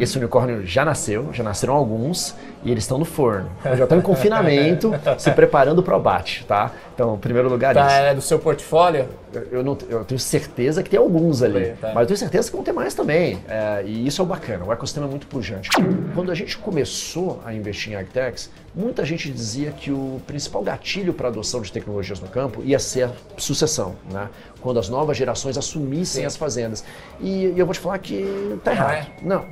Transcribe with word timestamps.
esse 0.00 0.18
unicórnio 0.18 0.66
já 0.66 0.84
nasceu, 0.84 1.30
já 1.32 1.42
nasceram 1.42 1.74
alguns 1.74 2.34
e 2.64 2.70
eles 2.70 2.84
estão 2.84 2.98
no 2.98 3.04
forno. 3.04 3.50
já 3.64 3.84
estão 3.84 3.98
em 3.98 4.02
confinamento, 4.02 4.92
se 5.18 5.30
preparando 5.30 5.82
para 5.82 5.94
o 5.94 5.96
abate, 5.96 6.44
tá? 6.46 6.72
Então, 6.94 7.14
em 7.14 7.18
primeiro 7.18 7.48
lugar, 7.48 7.74
tá, 7.74 7.86
isso. 7.86 7.96
é 7.96 8.14
do 8.14 8.22
seu 8.22 8.38
portfólio? 8.38 9.08
Eu, 9.50 9.62
não, 9.62 9.76
eu 9.90 10.02
tenho 10.04 10.18
certeza 10.18 10.82
que 10.82 10.88
tem 10.88 10.98
alguns 10.98 11.42
ali, 11.42 11.74
tá. 11.80 11.92
mas 11.92 12.02
eu 12.02 12.06
tenho 12.06 12.18
certeza 12.18 12.48
que 12.48 12.56
vão 12.56 12.64
ter 12.64 12.72
mais 12.72 12.94
também. 12.94 13.38
É, 13.46 13.82
e 13.84 14.06
isso 14.06 14.22
é 14.22 14.24
o 14.24 14.26
bacana, 14.26 14.64
o 14.64 14.72
ecossistema 14.72 15.06
é 15.06 15.10
muito 15.10 15.26
pujante. 15.26 15.68
Quando 16.14 16.32
a 16.32 16.34
gente 16.34 16.56
começou 16.56 17.40
a 17.44 17.52
investir 17.52 17.92
em 17.92 17.96
agtechs, 17.96 18.50
muita 18.74 19.04
gente 19.04 19.30
dizia 19.30 19.72
que 19.72 19.90
o 19.90 20.20
principal 20.26 20.62
gatilho 20.62 21.12
para 21.12 21.28
a 21.28 21.30
adoção 21.30 21.60
de 21.60 21.70
tecnologias 21.70 22.18
no 22.18 22.28
campo 22.28 22.62
ia 22.64 22.78
ser 22.78 23.04
a 23.04 23.10
sucessão, 23.36 23.94
né? 24.10 24.28
quando 24.66 24.80
as 24.80 24.88
novas 24.88 25.16
gerações 25.16 25.56
assumissem 25.56 26.22
Sim. 26.22 26.26
as 26.26 26.36
fazendas. 26.36 26.84
E, 27.20 27.46
e, 27.46 27.54
eu 27.58 27.64
vou 27.64 27.72
te 27.72 27.78
falar 27.78 27.98
que 27.98 28.26
está 28.56 28.72
errado. 28.72 28.94
É. 28.94 29.06
Não. 29.22 29.44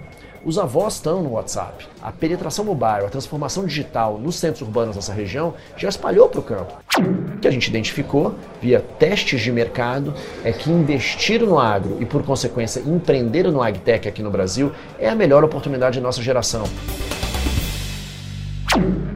Os 0.44 0.58
avós 0.58 0.96
estão 0.96 1.22
no 1.22 1.30
WhatsApp. 1.30 1.86
A 2.02 2.12
penetração 2.12 2.66
mobile, 2.66 3.06
a 3.06 3.08
transformação 3.08 3.64
digital 3.64 4.18
nos 4.18 4.36
centros 4.36 4.60
urbanos 4.60 4.94
dessa 4.94 5.12
região 5.12 5.54
já 5.74 5.88
espalhou 5.88 6.28
para 6.28 6.40
o 6.40 6.42
campo. 6.42 6.74
O 6.98 7.38
que 7.38 7.48
a 7.48 7.50
gente 7.50 7.68
identificou 7.68 8.34
via 8.60 8.78
testes 8.78 9.40
de 9.40 9.50
mercado 9.50 10.12
é 10.44 10.52
que 10.52 10.70
investir 10.70 11.40
no 11.40 11.58
agro 11.58 11.96
e, 11.98 12.04
por 12.04 12.22
consequência, 12.22 12.80
empreender 12.80 13.44
no 13.50 13.62
agtech 13.62 14.06
aqui 14.06 14.22
no 14.22 14.30
Brasil 14.30 14.70
é 14.98 15.08
a 15.08 15.14
melhor 15.14 15.42
oportunidade 15.44 15.98
da 15.98 16.02
nossa 16.02 16.22
geração. 16.22 16.64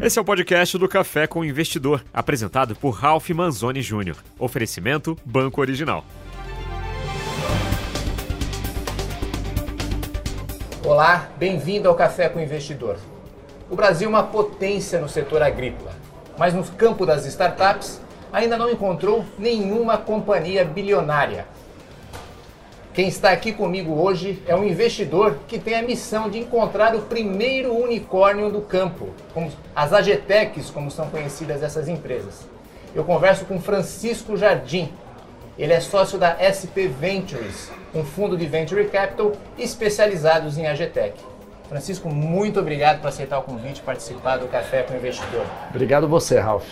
Esse 0.01 0.19
é 0.19 0.23
o 0.23 0.25
podcast 0.25 0.79
do 0.79 0.89
Café 0.89 1.27
com 1.27 1.41
o 1.41 1.45
Investidor, 1.45 2.03
apresentado 2.15 2.75
por 2.75 2.91
Ralph 2.91 3.29
Manzoni 3.31 3.83
Jr. 3.83 4.17
Oferecimento 4.39 5.15
Banco 5.27 5.61
Original. 5.61 6.05
Olá, 10.85 11.29
bem-vindo 11.37 11.89
ao 11.89 11.95
Café 11.97 12.29
com 12.29 12.39
o 12.39 12.43
Investidor. 12.43 12.99
O 13.69 13.75
Brasil 13.75 14.07
é 14.07 14.09
uma 14.09 14.23
potência 14.23 15.01
no 15.01 15.09
setor 15.09 15.43
agrícola, 15.43 15.91
mas 16.39 16.55
no 16.55 16.63
campo 16.65 17.05
das 17.05 17.27
startups 17.27 18.01
ainda 18.33 18.57
não 18.57 18.71
encontrou 18.71 19.25
nenhuma 19.37 19.99
companhia 19.99 20.65
bilionária. 20.65 21.47
Quem 22.95 23.09
está 23.09 23.33
aqui 23.33 23.53
comigo 23.53 24.01
hoje 24.01 24.41
é 24.47 24.55
um 24.55 24.65
investidor 24.65 25.39
que 25.49 25.59
tem 25.59 25.75
a 25.75 25.83
missão 25.83 26.31
de 26.31 26.39
encontrar 26.39 26.95
o 26.95 27.03
primeiro 27.03 27.75
unicórnio 27.75 28.49
do 28.49 28.61
campo, 28.61 29.09
as 29.75 29.93
Agetechs, 29.93 30.71
como 30.71 30.93
são 30.93 31.11
conhecidas 31.11 31.61
essas 31.65 31.89
empresas. 31.89 32.47
Eu 32.95 33.03
converso 33.03 33.45
com 33.47 33.61
Francisco 33.61 34.37
Jardim. 34.37 34.93
Ele 35.59 35.73
é 35.73 35.81
sócio 35.81 36.17
da 36.17 36.37
SP 36.39 36.87
Ventures, 36.87 37.69
um 37.93 38.05
fundo 38.05 38.37
de 38.37 38.47
venture 38.47 38.85
capital 38.85 39.33
especializados 39.59 40.57
em 40.57 40.69
AGTech. 40.69 41.19
Francisco, 41.69 42.09
muito 42.09 42.61
obrigado 42.61 43.01
por 43.01 43.09
aceitar 43.09 43.41
o 43.41 43.43
convite 43.43 43.79
e 43.79 43.83
participar 43.83 44.37
do 44.37 44.47
Café 44.47 44.85
com 44.85 44.95
o 44.95 44.97
Investidor. 44.97 45.45
Obrigado 45.71 46.07
você, 46.07 46.39
Ralph. 46.39 46.69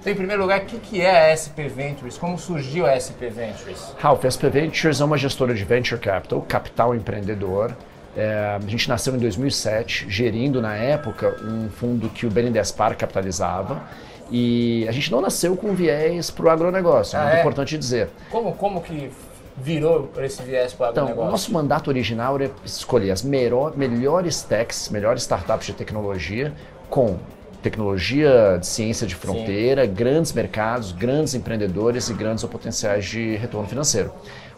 Então, 0.00 0.10
em 0.10 0.16
primeiro 0.16 0.40
lugar, 0.40 0.60
o 0.60 0.64
que 0.64 1.02
é 1.02 1.32
a 1.32 1.36
SP 1.36 1.68
Ventures? 1.68 2.16
Como 2.16 2.38
surgiu 2.38 2.86
a 2.86 2.98
SP 2.98 3.28
Ventures? 3.28 3.92
Ralph, 3.98 4.24
a 4.24 4.30
SP 4.32 4.48
Ventures 4.48 5.02
é 5.02 5.04
uma 5.04 5.18
gestora 5.18 5.52
de 5.52 5.62
venture 5.62 6.00
capital, 6.00 6.40
capital 6.48 6.94
empreendedor. 6.94 7.76
É, 8.16 8.56
a 8.56 8.70
gente 8.70 8.88
nasceu 8.88 9.14
em 9.14 9.18
2007, 9.18 10.06
gerindo 10.08 10.62
na 10.62 10.74
época 10.74 11.36
um 11.44 11.68
fundo 11.68 12.08
que 12.08 12.24
o 12.24 12.30
BNDESPAR 12.30 12.96
capitalizava. 12.96 13.82
E 14.36 14.84
a 14.88 14.90
gente 14.90 15.12
não 15.12 15.20
nasceu 15.20 15.56
com 15.56 15.72
viés 15.76 16.28
para 16.28 16.46
o 16.46 16.50
agronegócio, 16.50 17.16
é 17.16 17.20
ah, 17.20 17.22
muito 17.22 17.36
é? 17.36 17.40
importante 17.40 17.78
dizer. 17.78 18.08
Como, 18.32 18.52
como 18.56 18.80
que 18.82 19.08
virou 19.56 20.08
para 20.08 20.26
esse 20.26 20.42
viés 20.42 20.72
para 20.72 20.88
o 20.88 20.90
Então, 20.90 21.12
o 21.20 21.30
nosso 21.30 21.52
mandato 21.52 21.86
original 21.86 22.34
era 22.34 22.50
escolher 22.64 23.12
as 23.12 23.22
melhor, 23.22 23.76
melhores 23.76 24.42
techs, 24.42 24.88
melhores 24.88 25.22
startups 25.22 25.68
de 25.68 25.74
tecnologia 25.74 26.52
com 26.90 27.16
tecnologia 27.62 28.58
de 28.58 28.66
ciência 28.66 29.06
de 29.06 29.14
fronteira, 29.14 29.86
Sim. 29.86 29.94
grandes 29.94 30.32
mercados, 30.32 30.90
grandes 30.90 31.34
empreendedores 31.34 32.08
e 32.08 32.12
grandes 32.12 32.42
potenciais 32.42 33.04
de 33.04 33.36
retorno 33.36 33.68
financeiro. 33.68 34.12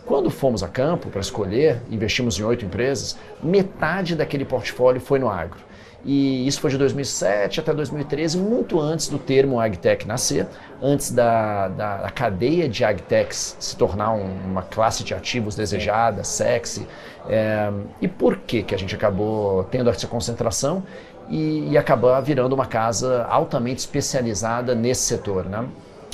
Quando 0.06 0.31
fomos 0.31 0.62
a 0.62 0.69
campo 0.69 1.11
para 1.11 1.21
escolher, 1.21 1.83
investimos 1.91 2.39
em 2.39 2.45
oito 2.45 2.65
empresas, 2.65 3.19
metade 3.43 4.17
daquele 4.17 4.47
portfólio 4.47 5.03
foi 5.03 5.19
no 5.19 5.28
agro. 5.28 5.66
E 6.06 6.47
isso 6.47 6.61
foi 6.61 6.71
de 6.71 6.78
2007 6.78 7.59
até 7.59 7.75
2013, 7.75 8.39
muito 8.39 8.81
antes 8.81 9.09
do 9.09 9.19
termo 9.19 9.59
agtech 9.59 10.06
nascer, 10.06 10.47
antes 10.81 11.11
da, 11.11 11.67
da, 11.67 11.97
da 11.97 12.11
cadeia 12.11 12.69
de 12.69 12.84
agtechs 12.84 13.56
se 13.59 13.77
tornar 13.77 14.12
um, 14.12 14.25
uma 14.47 14.62
classe 14.62 15.03
de 15.03 15.12
ativos 15.12 15.56
desejada, 15.56 16.22
sexy. 16.22 16.87
É, 17.28 17.72
e 18.00 18.06
por 18.06 18.37
que, 18.37 18.62
que 18.62 18.72
a 18.72 18.78
gente 18.78 18.95
acabou 18.95 19.65
tendo 19.65 19.91
essa 19.91 20.06
concentração 20.06 20.84
e, 21.28 21.72
e 21.72 21.77
acabar 21.77 22.21
virando 22.21 22.53
uma 22.53 22.66
casa 22.66 23.25
altamente 23.25 23.81
especializada 23.81 24.77
nesse 24.77 25.03
setor? 25.03 25.47
Né? 25.47 25.66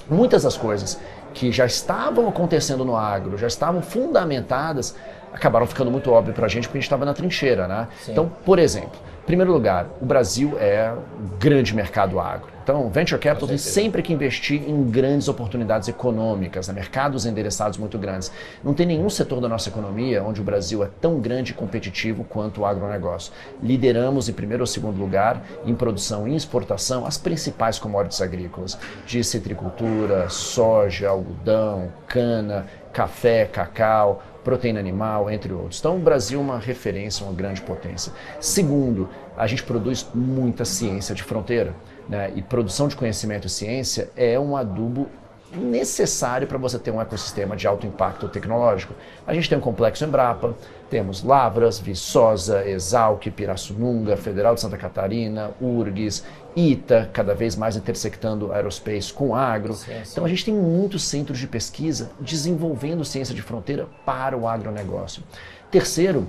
Muitas 0.09 0.45
das 0.45 0.57
coisas 0.57 0.99
que 1.35 1.53
já 1.53 1.67
estavam 1.67 2.27
acontecendo 2.27 2.83
no 2.83 2.97
agro, 2.97 3.37
já 3.37 3.47
estavam 3.47 3.83
fundamentadas, 3.83 4.97
acabaram 5.35 5.67
ficando 5.67 5.91
muito 5.91 6.11
óbvio 6.11 6.33
para 6.33 6.47
a 6.47 6.49
gente 6.49 6.67
porque 6.67 6.79
a 6.79 6.81
gente 6.81 6.87
estava 6.87 7.05
na 7.05 7.13
trincheira. 7.13 7.69
Né? 7.69 7.89
Então, 8.09 8.33
por 8.43 8.59
exemplo, 8.59 9.12
primeiro 9.27 9.53
lugar, 9.53 9.87
o 10.01 10.05
Brasil 10.05 10.57
é 10.59 10.93
um 10.93 11.39
grande 11.39 11.75
mercado 11.75 12.19
agro. 12.19 12.53
Então, 12.63 12.89
venture 12.91 13.21
capital 13.21 13.49
tem 13.49 13.59
sempre 13.59 14.03
que 14.03 14.13
investir 14.13 14.63
em 14.69 14.85
grandes 14.85 15.27
oportunidades 15.27 15.89
econômicas, 15.89 16.69
né? 16.69 16.75
mercados 16.75 17.27
endereçados 17.27 17.77
muito 17.77 17.99
grandes. 17.99 18.31
Não 18.63 18.73
tem 18.73 18.87
nenhum 18.87 19.11
setor 19.11 19.41
da 19.41 19.49
nossa 19.49 19.69
economia 19.69 20.23
onde 20.23 20.41
o 20.41 20.45
Brasil 20.45 20.85
é 20.85 20.89
tão 21.01 21.19
grande 21.19 21.51
e 21.51 21.55
competitivo 21.55 22.23
quanto 22.23 22.61
o 22.61 22.67
agronegócio. 22.67 23.33
Lideramos 23.61 24.29
em 24.29 24.33
primeiro 24.33 24.63
ou 24.63 24.67
segundo 24.67 25.01
lugar 25.01 25.43
em 25.67 25.75
produção 25.75 26.29
e 26.29 26.37
exportação 26.37 27.05
as 27.05 27.19
principais 27.19 27.81
commodities 27.81 28.23
agrícolas, 28.23 28.79
de 29.07 29.25
citricultura, 29.25 30.29
soja, 30.29 31.09
algodão, 31.09 31.93
cana, 32.07 32.67
café, 32.93 33.45
cacau, 33.47 34.23
proteína 34.45 34.81
animal, 34.81 35.31
entre 35.31 35.53
outros. 35.53 35.79
Então, 35.79 35.97
o 35.97 36.01
Brasil 36.01 36.39
é 36.39 36.43
uma 36.43 36.59
referência, 36.59 37.25
uma 37.25 37.35
grande 37.35 37.61
potência. 37.63 38.13
Segundo, 38.41 39.09
a 39.37 39.47
gente 39.47 39.63
produz 39.63 40.07
muita 40.15 40.65
ciência 40.65 41.15
de 41.15 41.23
fronteira. 41.23 41.75
Né? 42.09 42.33
E 42.35 42.43
produção 42.43 42.89
de 42.89 42.97
conhecimento 42.97 43.47
e 43.47 43.51
ciência 43.51 44.11
é 44.17 44.39
um 44.39 44.57
adubo 44.57 45.09
necessário 45.55 46.47
para 46.47 46.59
você 46.59 46.79
ter 46.79 46.91
um 46.91 47.01
ecossistema 47.01 47.57
de 47.57 47.67
alto 47.67 47.87
impacto 47.87 48.29
tecnológico. 48.29 48.95
A 49.27 49.35
gente 49.35 49.49
tem 49.49 49.59
um 49.59 49.61
complexo 49.61 50.05
Embrapa, 50.05 50.55
temos 50.91 51.23
Lavras, 51.23 51.79
Viçosa, 51.79 52.67
Exalc, 52.69 53.31
Pirassununga, 53.31 54.17
Federal 54.17 54.55
de 54.55 54.61
Santa 54.61 54.77
Catarina, 54.77 55.51
URGS, 55.61 56.25
ITA, 56.55 57.09
cada 57.13 57.35
vez 57.35 57.57
mais 57.57 57.77
intersectando 57.77 58.53
aerospace 58.53 59.13
com 59.13 59.35
agro. 59.35 59.75
Sim, 59.75 59.93
sim. 60.05 60.13
Então 60.13 60.25
a 60.25 60.29
gente 60.29 60.45
tem 60.45 60.55
muitos 60.55 61.05
centros 61.05 61.39
de 61.39 61.47
pesquisa 61.47 62.11
desenvolvendo 62.21 63.05
ciência 63.05 63.35
de 63.35 63.43
fronteira 63.43 63.87
para 64.05 64.37
o 64.37 64.47
agronegócio. 64.47 65.23
Terceiro, 65.71 66.27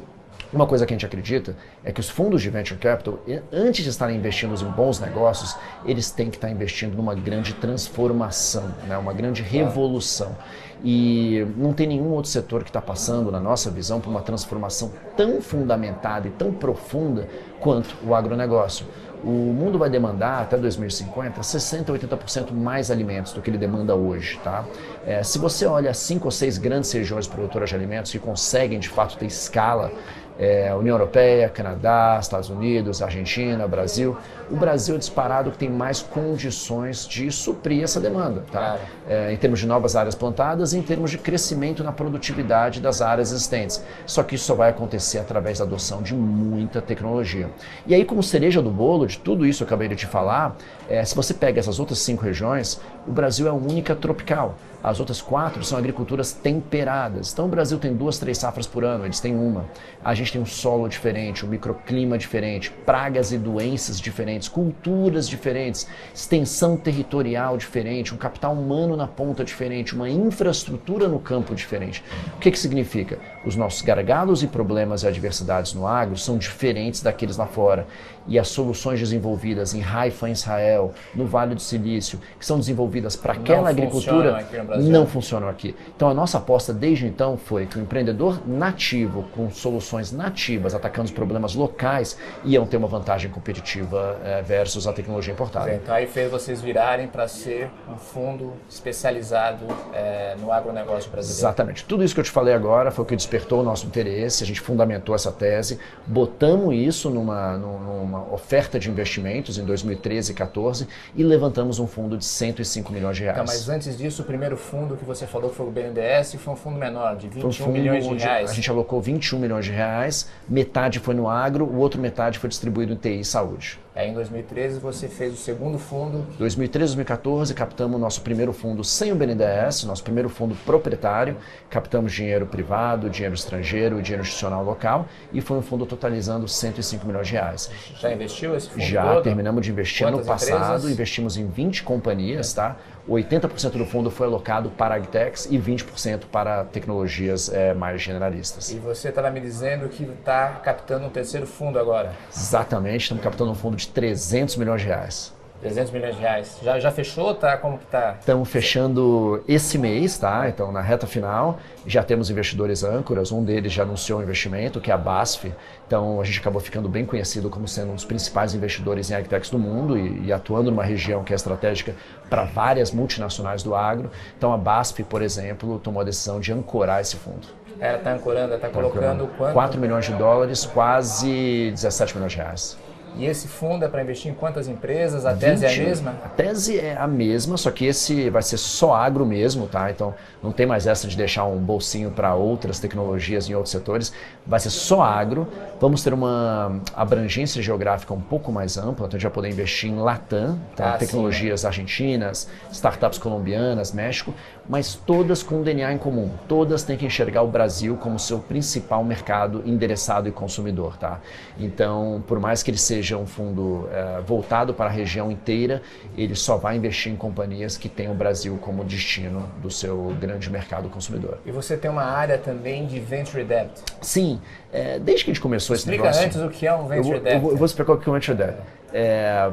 uma 0.54 0.68
coisa 0.68 0.86
que 0.86 0.94
a 0.94 0.96
gente 0.96 1.06
acredita 1.06 1.56
é 1.84 1.92
que 1.92 2.00
os 2.00 2.10
fundos 2.10 2.42
de 2.42 2.50
venture 2.50 2.80
capital, 2.80 3.20
antes 3.52 3.84
de 3.84 3.90
estarem 3.90 4.16
investindo 4.16 4.54
em 4.54 4.72
bons 4.72 5.00
negócios, 5.00 5.56
eles 5.86 6.12
têm 6.12 6.30
que 6.30 6.38
estar 6.38 6.50
investindo 6.50 6.96
numa 6.96 7.16
grande 7.16 7.54
transformação, 7.54 8.72
né? 8.88 8.98
uma 8.98 9.14
grande 9.14 9.42
revolução. 9.42 10.36
E 10.84 11.48
não 11.56 11.72
tem 11.72 11.88
nenhum 11.88 12.12
outro 12.12 12.30
setor 12.30 12.64
que 12.64 12.70
está 12.70 12.82
passando, 12.82 13.32
na 13.32 13.40
nossa 13.40 13.72
visão, 13.72 14.02
por 14.02 14.10
uma 14.10 14.22
transformação 14.22 14.92
tão 15.16 15.42
fundamentada 15.42 16.28
e 16.28 16.32
tão 16.32 16.52
profunda 16.52 17.28
quanto 17.60 17.96
o 18.06 18.14
agronegócio. 18.14 18.86
O 19.24 19.54
mundo 19.54 19.80
vai 19.80 19.90
demandar 19.90 20.42
até 20.42 20.58
2050 20.58 21.42
60 21.42 21.94
a 21.94 21.96
80% 21.98 22.52
mais 22.52 22.92
alimentos 22.92 23.32
do 23.32 23.42
que 23.42 23.50
ele 23.50 23.58
demanda 23.58 23.96
hoje. 23.96 24.38
Tá? 24.44 24.66
É, 25.06 25.24
se 25.24 25.40
você 25.40 25.66
olha 25.66 25.94
cinco 25.94 26.26
ou 26.26 26.32
seis 26.32 26.58
grandes 26.58 26.92
regiões 26.92 27.26
produtoras 27.26 27.70
de 27.70 27.76
alimentos 27.76 28.12
que 28.12 28.20
conseguem 28.20 28.80
de 28.80 28.90
fato 28.90 29.18
ter 29.18 29.28
escala 29.28 29.94
é, 30.40 30.74
União 30.74 30.96
Europeia, 30.96 31.50
Canadá, 31.50 32.18
Estados 32.20 32.50
Unidos, 32.50 33.02
Argentina, 33.02 33.68
Brasil. 33.68 34.18
O 34.54 34.56
Brasil 34.56 34.94
é 34.94 35.00
disparado 35.00 35.50
que 35.50 35.58
tem 35.58 35.68
mais 35.68 36.04
condições 36.04 37.08
de 37.08 37.32
suprir 37.32 37.82
essa 37.82 38.00
demanda, 38.00 38.44
tá? 38.52 38.78
É, 39.10 39.34
em 39.34 39.36
termos 39.36 39.60
de 39.60 39.66
novas 39.66 39.96
áreas 39.96 40.14
plantadas 40.14 40.74
e 40.74 40.78
em 40.78 40.84
termos 40.84 41.10
de 41.10 41.18
crescimento 41.18 41.84
na 41.84 41.92
produtividade 41.92 42.80
das 42.80 43.02
áreas 43.02 43.32
existentes. 43.32 43.84
Só 44.06 44.22
que 44.22 44.36
isso 44.36 44.46
só 44.46 44.54
vai 44.54 44.70
acontecer 44.70 45.18
através 45.18 45.58
da 45.58 45.66
adoção 45.66 46.04
de 46.04 46.14
muita 46.14 46.84
tecnologia. 46.84 47.50
E 47.88 47.96
aí, 47.96 48.06
como 48.06 48.22
cereja 48.22 48.62
do 48.62 48.70
bolo 48.70 49.08
de 49.08 49.18
tudo 49.18 49.44
isso 49.44 49.66
que 49.66 49.74
eu 49.74 49.76
acabei 49.76 49.88
de 49.88 49.96
te 49.96 50.06
falar, 50.06 50.56
é, 50.88 51.04
se 51.04 51.16
você 51.16 51.34
pega 51.34 51.60
essas 51.60 51.80
outras 51.80 51.98
cinco 51.98 52.24
regiões, 52.24 52.80
o 53.08 53.12
Brasil 53.12 53.48
é 53.48 53.50
a 53.50 53.54
única 53.54 53.96
tropical. 53.96 54.56
As 54.84 55.00
outras 55.00 55.22
quatro 55.22 55.64
são 55.64 55.78
agriculturas 55.78 56.34
temperadas. 56.34 57.32
Então 57.32 57.46
o 57.46 57.48
Brasil 57.48 57.80
tem 57.80 57.96
duas, 57.96 58.20
três 58.20 58.38
safras 58.38 58.68
por 58.68 58.84
ano, 58.84 59.06
eles 59.06 59.22
têm 59.22 59.34
uma. 59.34 59.66
A 60.04 60.14
gente 60.14 60.34
tem 60.34 60.42
um 60.42 60.46
solo 60.46 60.90
diferente, 60.90 61.46
um 61.46 61.50
microclima 61.50 62.18
diferente, 62.18 62.70
pragas 62.86 63.32
e 63.32 63.38
doenças 63.38 63.98
diferentes, 63.98 64.43
culturas 64.48 65.28
diferentes, 65.28 65.88
extensão 66.14 66.78
territorial 66.78 67.58
diferente, 67.58 68.14
um 68.14 68.18
capital 68.18 68.54
humano 68.54 68.96
na 68.96 69.08
ponta 69.08 69.44
diferente, 69.44 69.96
uma 69.96 70.10
infraestrutura 70.10 71.08
no 71.08 71.20
campo 71.20 71.56
diferente. 71.56 72.04
O 72.36 72.40
que, 72.40 72.52
que 72.52 72.60
significa? 72.60 73.20
Os 73.46 73.56
nossos 73.56 73.82
gargalos 73.82 74.44
e 74.44 74.48
problemas 74.48 75.04
e 75.04 75.08
adversidades 75.08 75.74
no 75.74 75.86
agro 75.86 76.18
são 76.18 76.38
diferentes 76.38 77.02
daqueles 77.02 77.38
lá 77.38 77.46
fora. 77.46 77.86
E 78.26 78.40
as 78.40 78.48
soluções 78.48 79.00
desenvolvidas 79.00 79.74
em 79.74 79.84
Haifa, 79.84 80.30
em 80.30 80.32
Israel, 80.32 80.94
no 81.14 81.26
Vale 81.26 81.56
do 81.56 81.62
Silício, 81.62 82.20
que 82.40 82.46
são 82.46 82.58
desenvolvidas 82.58 83.18
para 83.18 83.34
aquela 83.34 83.70
agricultura, 83.70 84.48
não 84.80 85.06
funcionam 85.06 85.50
aqui. 85.50 85.76
Então 85.94 86.10
a 86.10 86.14
nossa 86.14 86.38
aposta 86.38 86.74
desde 86.74 87.06
então 87.06 87.38
foi 87.38 87.66
que 87.66 87.78
o 87.78 87.82
empreendedor 87.82 88.42
nativo, 88.48 89.24
com 89.36 89.50
soluções 89.50 90.12
nativas, 90.14 90.74
atacando 90.74 91.06
os 91.06 91.12
problemas 91.12 91.54
locais, 91.54 92.18
iam 92.46 92.66
ter 92.66 92.78
uma 92.78 92.88
vantagem 92.88 93.30
competitiva 93.30 94.18
eh, 94.24 94.42
versus 94.42 94.88
a 94.88 94.94
tecnologia 94.94 95.34
importada. 95.34 95.74
Então 95.74 95.94
aí 95.94 96.08
fez 96.08 96.32
vocês 96.32 96.62
virarem 96.62 97.08
para 97.08 97.28
ser 97.28 97.70
um 97.92 97.98
fundo 97.98 98.54
especializado 98.70 99.66
eh, 99.94 100.36
no 100.40 100.52
agronegócio 100.52 101.12
brasileiro. 101.12 101.42
Exatamente. 101.42 101.84
Tudo 101.84 102.06
isso 102.06 102.14
que 102.14 102.22
eu 102.22 102.24
te 102.24 102.32
falei 102.32 102.54
agora 102.54 102.90
foi 102.90 103.04
o 103.04 103.06
que 103.06 103.14
despertou 103.34 103.62
o 103.62 103.64
nosso 103.64 103.88
interesse, 103.88 104.44
a 104.44 104.48
gente 104.48 104.62
fundamentou 104.62 105.16
essa 105.16 105.32
tese, 105.32 105.80
botamos 106.06 106.76
isso 106.76 107.10
numa, 107.10 107.58
numa 107.58 108.32
oferta 108.32 108.80
de 108.80 108.90
investimentos 108.90 109.58
em 109.58 109.66
2013 109.66 110.32
e 110.32 110.36
2014 110.36 110.88
e 111.16 111.24
levantamos 111.24 111.80
um 111.80 111.88
fundo 111.88 112.16
de 112.16 112.26
105 112.26 112.94
milhões 112.94 113.18
de 113.18 113.24
reais. 113.24 113.40
Então, 113.40 113.54
mas 113.54 113.70
antes 113.70 113.98
disso, 113.98 114.22
o 114.22 114.26
primeiro 114.26 114.56
fundo 114.56 114.96
que 114.96 115.04
você 115.04 115.26
falou 115.26 115.50
foi 115.50 115.66
o 115.66 115.72
BNDES, 115.72 116.36
foi 116.36 116.54
um 116.54 116.58
fundo 116.58 116.78
menor, 116.78 117.16
de 117.16 117.28
21 117.28 117.66
um 117.66 117.72
milhões 117.72 118.06
de 118.06 118.24
reais. 118.24 118.52
A 118.52 118.54
gente 118.54 118.70
alocou 118.70 119.02
21 119.02 119.40
milhões 119.40 119.66
de 119.66 119.72
reais, 119.72 120.30
metade 120.48 121.00
foi 121.00 121.16
no 121.16 121.28
agro, 121.28 121.66
o 121.66 121.78
outro 121.78 122.00
metade 122.00 122.38
foi 122.38 122.50
distribuído 122.50 122.94
em 122.94 122.98
TI 122.98 123.22
e 123.22 123.26
saúde. 123.26 123.80
Aí 123.96 124.10
em 124.10 124.14
2013 124.14 124.80
você 124.80 125.08
fez 125.08 125.34
o 125.34 125.38
segundo 125.38 125.78
fundo. 125.78 126.26
2013, 126.40 126.96
2014 126.96 127.54
captamos 127.54 127.96
o 127.96 128.00
nosso 128.00 128.22
primeiro 128.22 128.52
fundo 128.52 128.84
sem 128.84 129.12
o 129.12 129.16
BNDES, 129.16 129.84
nosso 129.84 130.04
primeiro 130.04 130.30
fundo 130.30 130.56
proprietário. 130.66 131.38
Captamos 131.70 132.12
dinheiro 132.12 132.48
privado, 132.48 133.08
dinheiro 133.08 133.36
estrangeiro, 133.36 134.02
dinheiro 134.02 134.24
institucional 134.24 134.64
local 134.64 135.08
e 135.32 135.42
foi 135.42 135.58
um 135.58 135.62
fundo 135.62 135.86
totalizando 135.86 136.48
105 136.48 137.06
milhões 137.06 137.28
de 137.28 137.34
reais. 137.34 137.70
Já 138.00 138.12
investiu 138.12 138.56
esse 138.56 138.68
fundo? 138.70 138.82
Já 138.82 139.14
todo? 139.14 139.24
terminamos 139.24 139.64
de 139.64 139.72
investir 139.72 140.08
Quantas 140.08 140.22
no 140.22 140.26
passado, 140.26 140.56
empresas? 140.58 140.92
investimos 140.92 141.38
em 141.38 141.48
20 141.48 141.84
companhias, 141.84 142.52
tá? 142.52 142.76
80% 143.08 143.72
do 143.72 143.86
fundo 143.86 144.10
foi 144.10 144.28
alocado 144.28 144.70
para 144.70 144.96
agtechs 144.96 145.46
e 145.46 145.58
20% 145.58 146.24
para 146.32 146.64
tecnologias 146.66 147.52
é, 147.52 147.74
mais 147.74 148.02
generalistas. 148.02 148.72
E 148.72 148.80
você 148.80 149.10
estava 149.10 149.30
me 149.30 149.42
dizendo 149.42 149.90
que 149.90 150.04
está 150.04 150.62
captando 150.64 151.06
um 151.06 151.10
terceiro 151.10 151.46
fundo 151.46 151.78
agora. 151.78 152.14
Exatamente, 152.34 153.02
estamos 153.02 153.24
captando 153.24 153.52
um 153.52 153.56
fundo 153.56 153.76
de 153.76 153.88
300 153.88 154.56
milhões 154.56 154.82
de 154.82 154.88
reais. 154.88 155.34
300 155.64 155.92
milhões 155.92 156.16
de 156.16 156.22
reais. 156.22 156.58
Já, 156.62 156.80
já 156.80 156.92
fechou? 156.92 157.34
Tá? 157.34 157.58
Como 157.58 157.78
que 157.78 157.86
tá? 157.86 158.18
Estamos 158.20 158.50
fechando 158.50 159.44
esse 159.48 159.78
mês, 159.78 160.18
tá? 160.18 160.50
Então, 160.50 160.72
na 160.72 160.82
reta 160.82 161.08
final, 161.08 161.58
já 161.88 162.04
temos 162.04 162.30
investidores 162.30 162.84
âncoras. 162.84 163.32
Um 163.32 163.44
deles 163.44 163.72
já 163.72 163.84
anunciou 163.84 164.20
o 164.20 164.24
investimento, 164.24 164.82
que 164.82 164.92
é 164.92 164.94
a 164.94 164.98
BASF. 164.98 165.54
Então, 165.88 166.20
a 166.20 166.24
gente 166.26 166.40
acabou 166.40 166.62
ficando 166.62 166.90
bem 166.90 167.06
conhecido 167.06 167.50
como 167.50 167.68
sendo 167.68 167.92
um 167.92 167.96
dos 167.96 168.06
principais 168.06 168.54
investidores 168.54 169.10
em 169.10 169.16
agtechs 169.16 169.50
do 169.50 169.58
mundo 169.58 169.98
e, 169.98 170.26
e 170.26 170.34
atuando 170.34 170.70
numa 170.70 170.84
região 170.84 171.24
que 171.24 171.32
é 171.32 171.36
estratégica 171.36 171.96
para 172.30 172.44
várias 172.44 172.92
multinacionais 172.92 173.64
do 173.64 173.74
agro. 173.74 174.12
Então, 174.38 174.54
a 174.54 174.58
BASF, 174.58 175.04
por 175.04 175.22
exemplo, 175.22 175.80
tomou 175.80 176.02
a 176.02 176.04
decisão 176.04 176.40
de 176.40 176.52
ancorar 176.52 177.00
esse 177.00 177.16
fundo. 177.16 177.48
Ela 177.80 177.98
está 177.98 178.14
ancorando, 178.14 178.54
está 178.54 178.70
colocando 178.70 179.28
quanto? 179.38 179.54
4 179.54 179.80
milhões 179.80 180.06
de 180.06 180.14
dólares, 180.14 180.66
quase 180.66 181.72
17 181.72 182.16
milhões 182.16 182.32
de 182.32 182.38
reais. 182.38 182.78
E 183.18 183.26
esse 183.26 183.48
fundo 183.48 183.86
é 183.86 183.88
para 183.88 184.02
investir 184.02 184.32
em 184.32 184.34
quantas 184.34 184.68
empresas? 184.68 185.26
A 185.26 185.34
tese 185.36 185.66
é 185.66 185.74
a 185.74 185.78
mesma? 185.78 186.12
A 186.24 186.30
tese 186.30 186.80
é 186.80 186.98
a 186.98 187.08
mesma, 187.08 187.58
só 187.58 187.70
que 187.70 187.86
esse 187.86 188.30
vai 188.30 188.42
ser 188.42 188.58
só 188.58 188.94
agro 188.94 189.26
mesmo, 189.26 189.68
tá? 189.68 189.90
Então 189.92 190.14
não 190.42 190.52
tem 190.52 190.66
mais 190.66 190.88
essa 190.88 191.08
de 191.08 191.16
deixar 191.16 191.46
um 191.46 191.58
bolsinho 191.58 192.12
para 192.12 192.34
outras 192.34 192.80
tecnologias 192.80 193.50
em 193.50 193.54
outros 193.54 193.72
setores. 193.72 194.14
Vai 194.46 194.60
ser 194.60 194.72
só 194.72 195.02
agro. 195.02 195.48
Vamos 195.80 196.04
ter 196.04 196.14
uma 196.14 196.82
abrangência 196.96 197.62
geográfica 197.62 198.14
um 198.14 198.22
pouco 198.22 198.52
mais 198.52 198.78
ampla, 198.78 199.06
então 199.06 199.08
a 199.08 199.12
gente 199.12 199.24
vai 199.24 199.32
poder 199.32 199.50
investir 199.50 199.90
em 199.90 199.98
Latam, 199.98 200.60
tá? 200.76 200.94
Ah, 200.94 200.98
tecnologias 200.98 201.62
sim, 201.62 201.66
né? 201.66 201.70
argentinas, 201.70 202.50
startups 202.72 203.20
colombianas, 203.20 203.92
México, 203.92 204.34
mas 204.68 204.96
todas 204.96 205.44
com 205.44 205.56
um 205.56 205.64
DNA 205.64 205.94
em 205.94 205.98
comum. 205.98 206.32
Todas 206.48 206.84
têm 206.84 206.98
que 206.98 207.06
enxergar 207.06 207.42
o 207.42 207.48
Brasil 207.48 207.98
como 207.98 208.18
seu 208.18 208.40
principal 208.40 209.04
mercado 209.04 209.62
endereçado 209.66 210.28
e 210.30 210.32
consumidor, 210.32 210.98
tá? 210.98 211.20
Então, 211.60 212.24
por 212.28 212.40
mais 212.40 212.64
que 212.64 212.72
ele 212.72 212.78
seja 212.78 213.18
um 213.18 213.26
fundo 213.26 213.90
é, 213.92 214.22
voltado 214.22 214.74
para 214.74 214.86
a 214.86 214.94
região 214.94 215.32
inteira, 215.32 215.82
ele 216.18 216.36
só 216.36 216.58
vai 216.58 216.78
investir 216.78 217.12
em 217.12 217.16
companhias 217.16 217.78
que 217.78 217.90
têm 217.90 218.10
o 218.10 218.14
Brasil 218.14 218.58
como 218.62 218.84
destino 218.84 219.50
do 219.62 219.70
seu 219.70 220.16
grande 220.20 220.50
mercado 220.50 220.90
consumidor. 220.90 221.40
E 221.46 221.52
você 221.52 221.76
tem 221.76 221.92
uma 221.92 222.04
área 222.04 222.38
também 222.38 222.86
de 222.86 223.00
Venture 223.00 223.44
Debt. 223.44 223.72
Sim, 224.02 224.40
é, 224.72 224.98
desde 225.00 225.26
que 225.26 225.32
a 225.32 225.34
gente 225.34 225.42
começou 225.42 225.76
Explica 225.76 226.10
esse 226.10 226.22
negócio... 226.22 226.42
antes 226.42 226.56
o 226.56 226.58
que 226.58 226.66
é 226.66 226.74
um 226.74 226.88
Venture 226.88 227.18
eu 227.18 227.22
Debt. 227.22 227.36
Eu 227.36 227.42
vou, 227.42 227.52
eu 227.52 227.58
vou 227.58 227.66
explicar 227.66 227.94
o 227.94 227.98
que 227.98 228.08
é 228.08 228.12
um 228.12 228.16
Venture 228.16 228.38
Debt. 228.38 228.58
É, 228.94 229.52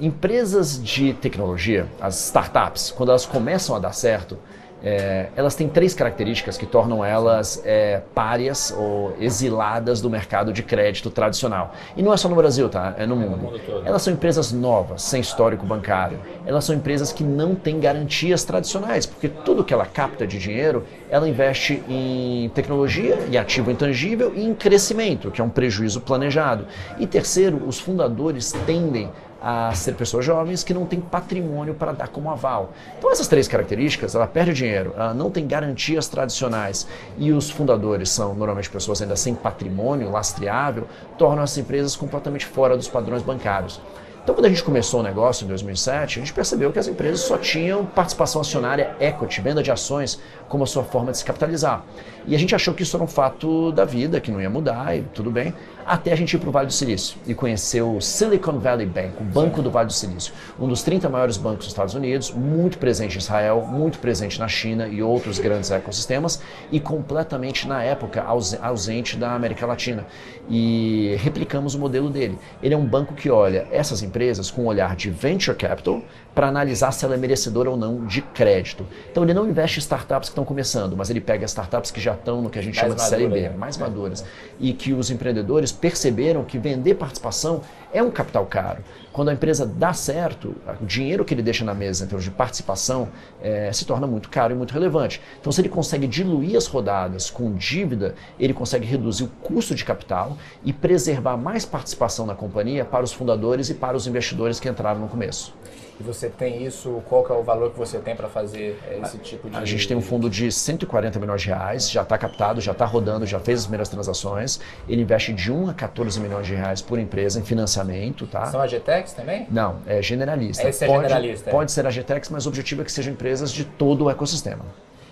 empresas 0.00 0.82
de 0.82 1.12
tecnologia, 1.14 1.86
as 2.00 2.26
startups, 2.26 2.90
quando 2.90 3.10
elas 3.10 3.26
começam 3.26 3.74
a 3.74 3.78
dar 3.78 3.92
certo, 3.92 4.38
é, 4.82 5.28
elas 5.34 5.54
têm 5.54 5.68
três 5.68 5.92
características 5.92 6.56
que 6.56 6.64
tornam 6.64 7.04
elas 7.04 7.60
é, 7.64 8.00
párias 8.14 8.72
ou 8.76 9.14
exiladas 9.18 10.00
do 10.00 10.08
mercado 10.08 10.52
de 10.52 10.62
crédito 10.62 11.10
tradicional. 11.10 11.74
E 11.96 12.02
não 12.02 12.12
é 12.12 12.16
só 12.16 12.28
no 12.28 12.36
Brasil, 12.36 12.68
tá? 12.68 12.94
É 12.96 13.04
no 13.04 13.16
mundo. 13.16 13.36
mundo. 13.38 13.60
Elas 13.84 14.02
são 14.02 14.12
empresas 14.12 14.52
novas, 14.52 15.02
sem 15.02 15.20
histórico 15.20 15.66
bancário. 15.66 16.20
Elas 16.46 16.64
são 16.64 16.74
empresas 16.74 17.12
que 17.12 17.24
não 17.24 17.54
têm 17.54 17.80
garantias 17.80 18.44
tradicionais, 18.44 19.04
porque 19.04 19.28
tudo 19.28 19.64
que 19.64 19.74
ela 19.74 19.84
capta 19.84 20.26
de 20.26 20.38
dinheiro, 20.38 20.84
ela 21.10 21.28
investe 21.28 21.82
em 21.88 22.48
tecnologia 22.54 23.18
e 23.30 23.36
ativo 23.36 23.70
intangível 23.70 24.32
e 24.34 24.44
em 24.44 24.54
crescimento, 24.54 25.30
que 25.30 25.40
é 25.40 25.44
um 25.44 25.50
prejuízo 25.50 26.00
planejado. 26.00 26.66
E 26.98 27.06
terceiro, 27.06 27.66
os 27.66 27.80
fundadores 27.80 28.52
tendem 28.64 29.10
a 29.40 29.72
ser 29.74 29.94
pessoas 29.94 30.24
jovens 30.24 30.64
que 30.64 30.74
não 30.74 30.84
têm 30.84 31.00
patrimônio 31.00 31.74
para 31.74 31.92
dar 31.92 32.08
como 32.08 32.30
aval. 32.30 32.72
Então 32.98 33.10
essas 33.10 33.28
três 33.28 33.46
características, 33.46 34.14
ela 34.14 34.26
perde 34.26 34.52
dinheiro, 34.52 34.92
ela 34.96 35.14
não 35.14 35.30
tem 35.30 35.46
garantias 35.46 36.08
tradicionais 36.08 36.86
e 37.16 37.32
os 37.32 37.50
fundadores 37.50 38.10
são 38.10 38.34
normalmente 38.34 38.70
pessoas 38.70 39.00
ainda 39.00 39.16
sem 39.16 39.34
patrimônio 39.34 40.10
lastreável, 40.10 40.86
tornam 41.16 41.42
essas 41.42 41.58
empresas 41.58 41.94
completamente 41.94 42.46
fora 42.46 42.76
dos 42.76 42.88
padrões 42.88 43.22
bancários. 43.22 43.80
Então, 44.28 44.34
quando 44.34 44.44
a 44.44 44.50
gente 44.50 44.62
começou 44.62 45.00
o 45.00 45.02
negócio 45.02 45.46
em 45.46 45.48
2007, 45.48 46.18
a 46.18 46.20
gente 46.20 46.34
percebeu 46.34 46.70
que 46.70 46.78
as 46.78 46.86
empresas 46.86 47.20
só 47.20 47.38
tinham 47.38 47.86
participação 47.86 48.42
acionária 48.42 48.94
equity, 49.00 49.40
venda 49.40 49.62
de 49.62 49.70
ações, 49.70 50.20
como 50.50 50.64
a 50.64 50.66
sua 50.66 50.84
forma 50.84 51.10
de 51.12 51.16
se 51.16 51.24
capitalizar. 51.24 51.82
E 52.26 52.34
a 52.34 52.38
gente 52.38 52.54
achou 52.54 52.74
que 52.74 52.82
isso 52.82 52.94
era 52.94 53.02
um 53.02 53.08
fato 53.08 53.72
da 53.72 53.86
vida, 53.86 54.20
que 54.20 54.30
não 54.30 54.38
ia 54.38 54.50
mudar 54.50 54.94
e 54.94 55.00
tudo 55.14 55.30
bem, 55.30 55.54
até 55.88 56.12
a 56.12 56.16
gente 56.16 56.34
ir 56.34 56.38
para 56.38 56.50
o 56.50 56.52
Vale 56.52 56.66
do 56.66 56.72
Silício 56.72 57.16
e 57.26 57.34
conhecer 57.34 57.80
o 57.80 57.98
Silicon 58.00 58.58
Valley 58.58 58.86
Bank, 58.86 59.14
o 59.20 59.24
Banco 59.24 59.62
do 59.62 59.70
Vale 59.70 59.86
do 59.86 59.92
Silício, 59.92 60.34
um 60.60 60.68
dos 60.68 60.82
30 60.82 61.08
maiores 61.08 61.38
bancos 61.38 61.60
dos 61.60 61.68
Estados 61.68 61.94
Unidos, 61.94 62.30
muito 62.30 62.76
presente 62.78 63.14
em 63.14 63.18
Israel, 63.18 63.66
muito 63.66 63.98
presente 63.98 64.38
na 64.38 64.46
China 64.46 64.86
e 64.86 65.02
outros 65.02 65.38
grandes 65.38 65.70
ecossistemas, 65.70 66.42
e 66.70 66.78
completamente, 66.78 67.66
na 67.66 67.82
época, 67.82 68.22
ausente 68.22 69.16
da 69.16 69.32
América 69.32 69.66
Latina. 69.66 70.06
E 70.50 71.16
replicamos 71.20 71.74
o 71.74 71.78
modelo 71.78 72.10
dele. 72.10 72.38
Ele 72.62 72.74
é 72.74 72.76
um 72.76 72.86
banco 72.86 73.14
que 73.14 73.30
olha 73.30 73.66
essas 73.70 74.02
empresas 74.02 74.50
com 74.50 74.62
um 74.62 74.66
olhar 74.66 74.94
de 74.94 75.10
venture 75.10 75.56
capital 75.56 76.02
para 76.34 76.46
analisar 76.46 76.92
se 76.92 77.04
ela 77.04 77.14
é 77.14 77.18
merecedora 77.18 77.68
ou 77.68 77.76
não 77.76 78.06
de 78.06 78.22
crédito. 78.22 78.86
Então 79.10 79.24
ele 79.24 79.34
não 79.34 79.48
investe 79.48 79.78
em 79.78 79.80
startups 79.80 80.28
que 80.28 80.32
estão 80.32 80.44
começando, 80.44 80.96
mas 80.96 81.10
ele 81.10 81.20
pega 81.20 81.44
startups 81.46 81.90
que 81.90 82.00
já 82.00 82.14
estão 82.14 82.40
no 82.40 82.48
que 82.48 82.58
a 82.58 82.62
gente 82.62 82.76
Mais 82.76 82.86
chama 82.86 82.94
de 82.94 83.02
série 83.02 83.26
B, 83.26 83.40
né? 83.48 83.56
mais 83.56 83.76
maduras, 83.76 84.24
e 84.60 84.72
que 84.72 84.92
os 84.92 85.10
empreendedores 85.10 85.72
perceberam 85.80 86.44
que 86.44 86.58
vender 86.58 86.94
participação 86.94 87.62
é 87.92 88.02
um 88.02 88.10
capital 88.10 88.44
caro. 88.46 88.82
Quando 89.12 89.30
a 89.30 89.32
empresa 89.32 89.66
dá 89.66 89.92
certo, 89.92 90.54
o 90.80 90.86
dinheiro 90.86 91.24
que 91.24 91.34
ele 91.34 91.42
deixa 91.42 91.64
na 91.64 91.74
mesa 91.74 92.04
em 92.04 92.06
termos 92.06 92.24
de 92.24 92.30
participação 92.30 93.08
eh, 93.42 93.70
se 93.72 93.84
torna 93.84 94.06
muito 94.06 94.28
caro 94.28 94.54
e 94.54 94.56
muito 94.56 94.72
relevante. 94.72 95.20
Então, 95.40 95.50
se 95.50 95.60
ele 95.60 95.68
consegue 95.68 96.06
diluir 96.06 96.56
as 96.56 96.66
rodadas 96.66 97.30
com 97.30 97.52
dívida, 97.54 98.14
ele 98.38 98.52
consegue 98.52 98.86
reduzir 98.86 99.24
o 99.24 99.28
custo 99.42 99.74
de 99.74 99.84
capital 99.84 100.36
e 100.64 100.72
preservar 100.72 101.36
mais 101.36 101.64
participação 101.64 102.26
na 102.26 102.34
companhia 102.34 102.84
para 102.84 103.04
os 103.04 103.12
fundadores 103.12 103.70
e 103.70 103.74
para 103.74 103.96
os 103.96 104.06
investidores 104.06 104.60
que 104.60 104.68
entraram 104.68 105.00
no 105.00 105.08
começo. 105.08 105.54
E 106.00 106.02
você 106.02 106.28
tem 106.28 106.64
isso, 106.64 107.02
qual 107.08 107.26
é 107.28 107.32
o 107.32 107.42
valor 107.42 107.72
que 107.72 107.78
você 107.78 107.98
tem 107.98 108.14
para 108.14 108.28
fazer 108.28 108.78
esse 109.02 109.18
tipo 109.18 109.50
de... 109.50 109.56
A 109.56 109.64
gente 109.64 109.88
tem 109.88 109.96
um 109.96 110.00
fundo 110.00 110.30
de 110.30 110.50
140 110.52 111.18
milhões 111.18 111.42
de 111.42 111.48
reais, 111.48 111.90
já 111.90 112.02
está 112.02 112.16
captado, 112.16 112.60
já 112.60 112.70
está 112.70 112.84
rodando, 112.84 113.26
já 113.26 113.40
fez 113.40 113.60
as 113.60 113.64
primeiras 113.66 113.88
transações. 113.88 114.60
Ele 114.88 115.02
investe 115.02 115.32
de 115.32 115.50
1 115.50 115.70
a 115.70 115.74
14 115.74 116.20
milhões 116.20 116.46
de 116.46 116.54
reais 116.54 116.80
por 116.80 117.00
empresa 117.00 117.40
em 117.40 117.42
financiamento, 117.42 117.77
tá? 118.26 118.46
São 118.46 118.60
AGTEX 118.60 119.12
também? 119.12 119.46
Não, 119.50 119.80
é 119.86 120.00
generalista. 120.02 120.68
Esse 120.68 120.84
é 120.84 120.86
pode, 120.86 121.02
generalista, 121.02 121.50
é. 121.50 121.52
Pode 121.52 121.72
ser 121.72 121.86
AGTEX, 121.86 122.30
mas 122.30 122.46
o 122.46 122.48
objetivo 122.48 122.82
é 122.82 122.84
que 122.84 122.92
sejam 122.92 123.12
empresas 123.12 123.50
de 123.50 123.64
todo 123.64 124.04
o 124.04 124.10
ecossistema. 124.10 124.64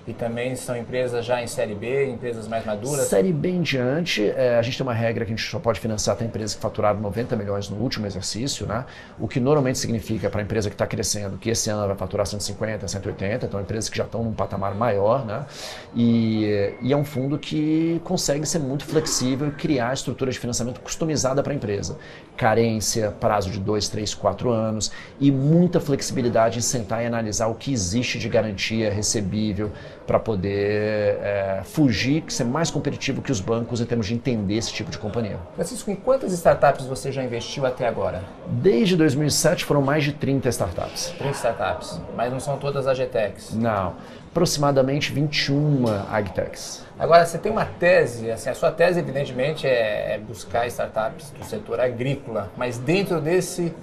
E 0.07 0.13
também 0.13 0.55
são 0.55 0.77
empresas 0.77 1.25
já 1.25 1.43
em 1.43 1.49
série 1.49 1.75
B, 1.75 2.11
empresas 2.11 2.47
mais 2.47 2.65
maduras? 2.65 3.09
Série 3.09 3.33
B 3.33 3.49
em 3.49 3.63
diante, 3.63 4.31
é, 4.31 4.57
a 4.57 4.63
gente 4.63 4.79
tem 4.79 4.87
uma 4.87 4.95
regra 4.95 5.25
que 5.25 5.33
a 5.33 5.37
gente 5.37 5.51
só 5.51 5.59
pode 5.59 5.81
financiar 5.81 6.15
até 6.15 6.25
empresas 6.25 6.55
que 6.55 6.61
faturaram 6.61 7.01
90 7.01 7.35
milhões 7.35 7.69
no 7.69 7.77
último 7.77 8.07
exercício, 8.07 8.67
né? 8.67 8.85
o 9.19 9.27
que 9.27 9.41
normalmente 9.41 9.79
significa 9.79 10.31
para 10.31 10.41
a 10.41 10.45
empresa 10.45 10.71
que 10.71 10.75
está 10.75 10.87
crescendo 10.87 11.37
que 11.37 11.51
esse 11.51 11.69
ano 11.71 11.89
vai 11.89 11.97
faturar 11.97 12.25
150, 12.25 12.87
180, 12.87 13.47
então 13.47 13.61
empresas 13.61 13.91
que 13.91 13.99
já 13.99 14.05
estão 14.05 14.23
num 14.23 14.33
patamar 14.33 14.77
maior. 14.77 15.27
Né? 15.27 15.45
E, 15.93 16.73
e 16.81 16.93
é 16.93 16.97
um 16.97 17.05
fundo 17.05 17.37
que 17.37 18.01
consegue 18.05 18.47
ser 18.47 18.61
muito 18.61 18.85
flexível 18.85 19.49
e 19.49 19.51
criar 19.51 19.93
estrutura 19.93 20.31
de 20.31 20.39
financiamento 20.39 20.81
customizada 20.81 21.43
para 21.43 21.53
a 21.53 21.57
empresa. 21.57 21.99
Carência, 22.37 23.11
prazo 23.11 23.51
de 23.51 23.59
2, 23.59 23.89
3, 23.89 24.15
4 24.15 24.51
anos 24.51 24.93
e 25.19 25.33
muita 25.33 25.81
flexibilidade 25.81 26.59
em 26.59 26.63
sentar 26.63 27.03
e 27.03 27.07
analisar 27.07 27.49
o 27.49 27.57
que 27.57 27.73
existe 27.73 28.21
de 28.21 28.29
garantia 28.29 28.93
recebível 28.93 29.73
para 30.07 30.19
poder 30.19 31.19
é, 31.21 31.61
fugir, 31.65 32.25
ser 32.29 32.45
mais 32.45 32.71
competitivo 32.71 33.21
que 33.21 33.33
os 33.33 33.41
bancos 33.41 33.81
em 33.81 33.85
termos 33.85 34.07
de 34.07 34.15
entender 34.15 34.55
esse 34.55 34.73
tipo 34.73 34.91
de 34.91 34.99
companhia. 34.99 35.39
Francisco, 35.55 35.91
em 35.91 35.97
quantas 35.97 36.33
startups 36.33 36.87
você 36.87 37.11
já 37.11 37.25
investiu 37.25 37.67
até 37.67 37.87
agora? 37.87 38.23
Desde 38.47 38.97
2007 38.97 39.65
foram 39.65 39.83
mais 39.83 40.05
de 40.05 40.13
30 40.13 40.49
startups. 40.49 41.13
30 41.19 41.31
startups, 41.33 42.01
mas 42.17 42.33
não 42.33 42.39
são 42.39 42.57
todas 42.57 42.87
agtechs? 42.87 43.55
Não, 43.55 43.95
aproximadamente 44.31 45.13
21 45.13 45.85
agtechs. 46.11 46.85
Agora, 46.99 47.27
você 47.27 47.37
tem 47.37 47.53
uma 47.53 47.65
tese, 47.65 48.31
assim, 48.31 48.49
a 48.49 48.55
sua 48.55 48.71
tese 48.71 49.01
evidentemente 49.01 49.67
é, 49.67 50.15
é 50.15 50.19
buscar 50.19 50.67
startups 50.67 51.31
do 51.31 51.45
setor 51.45 51.81
agrícola, 51.81 52.51
mas 52.57 52.79
dentro 52.79 53.21
desse 53.21 53.75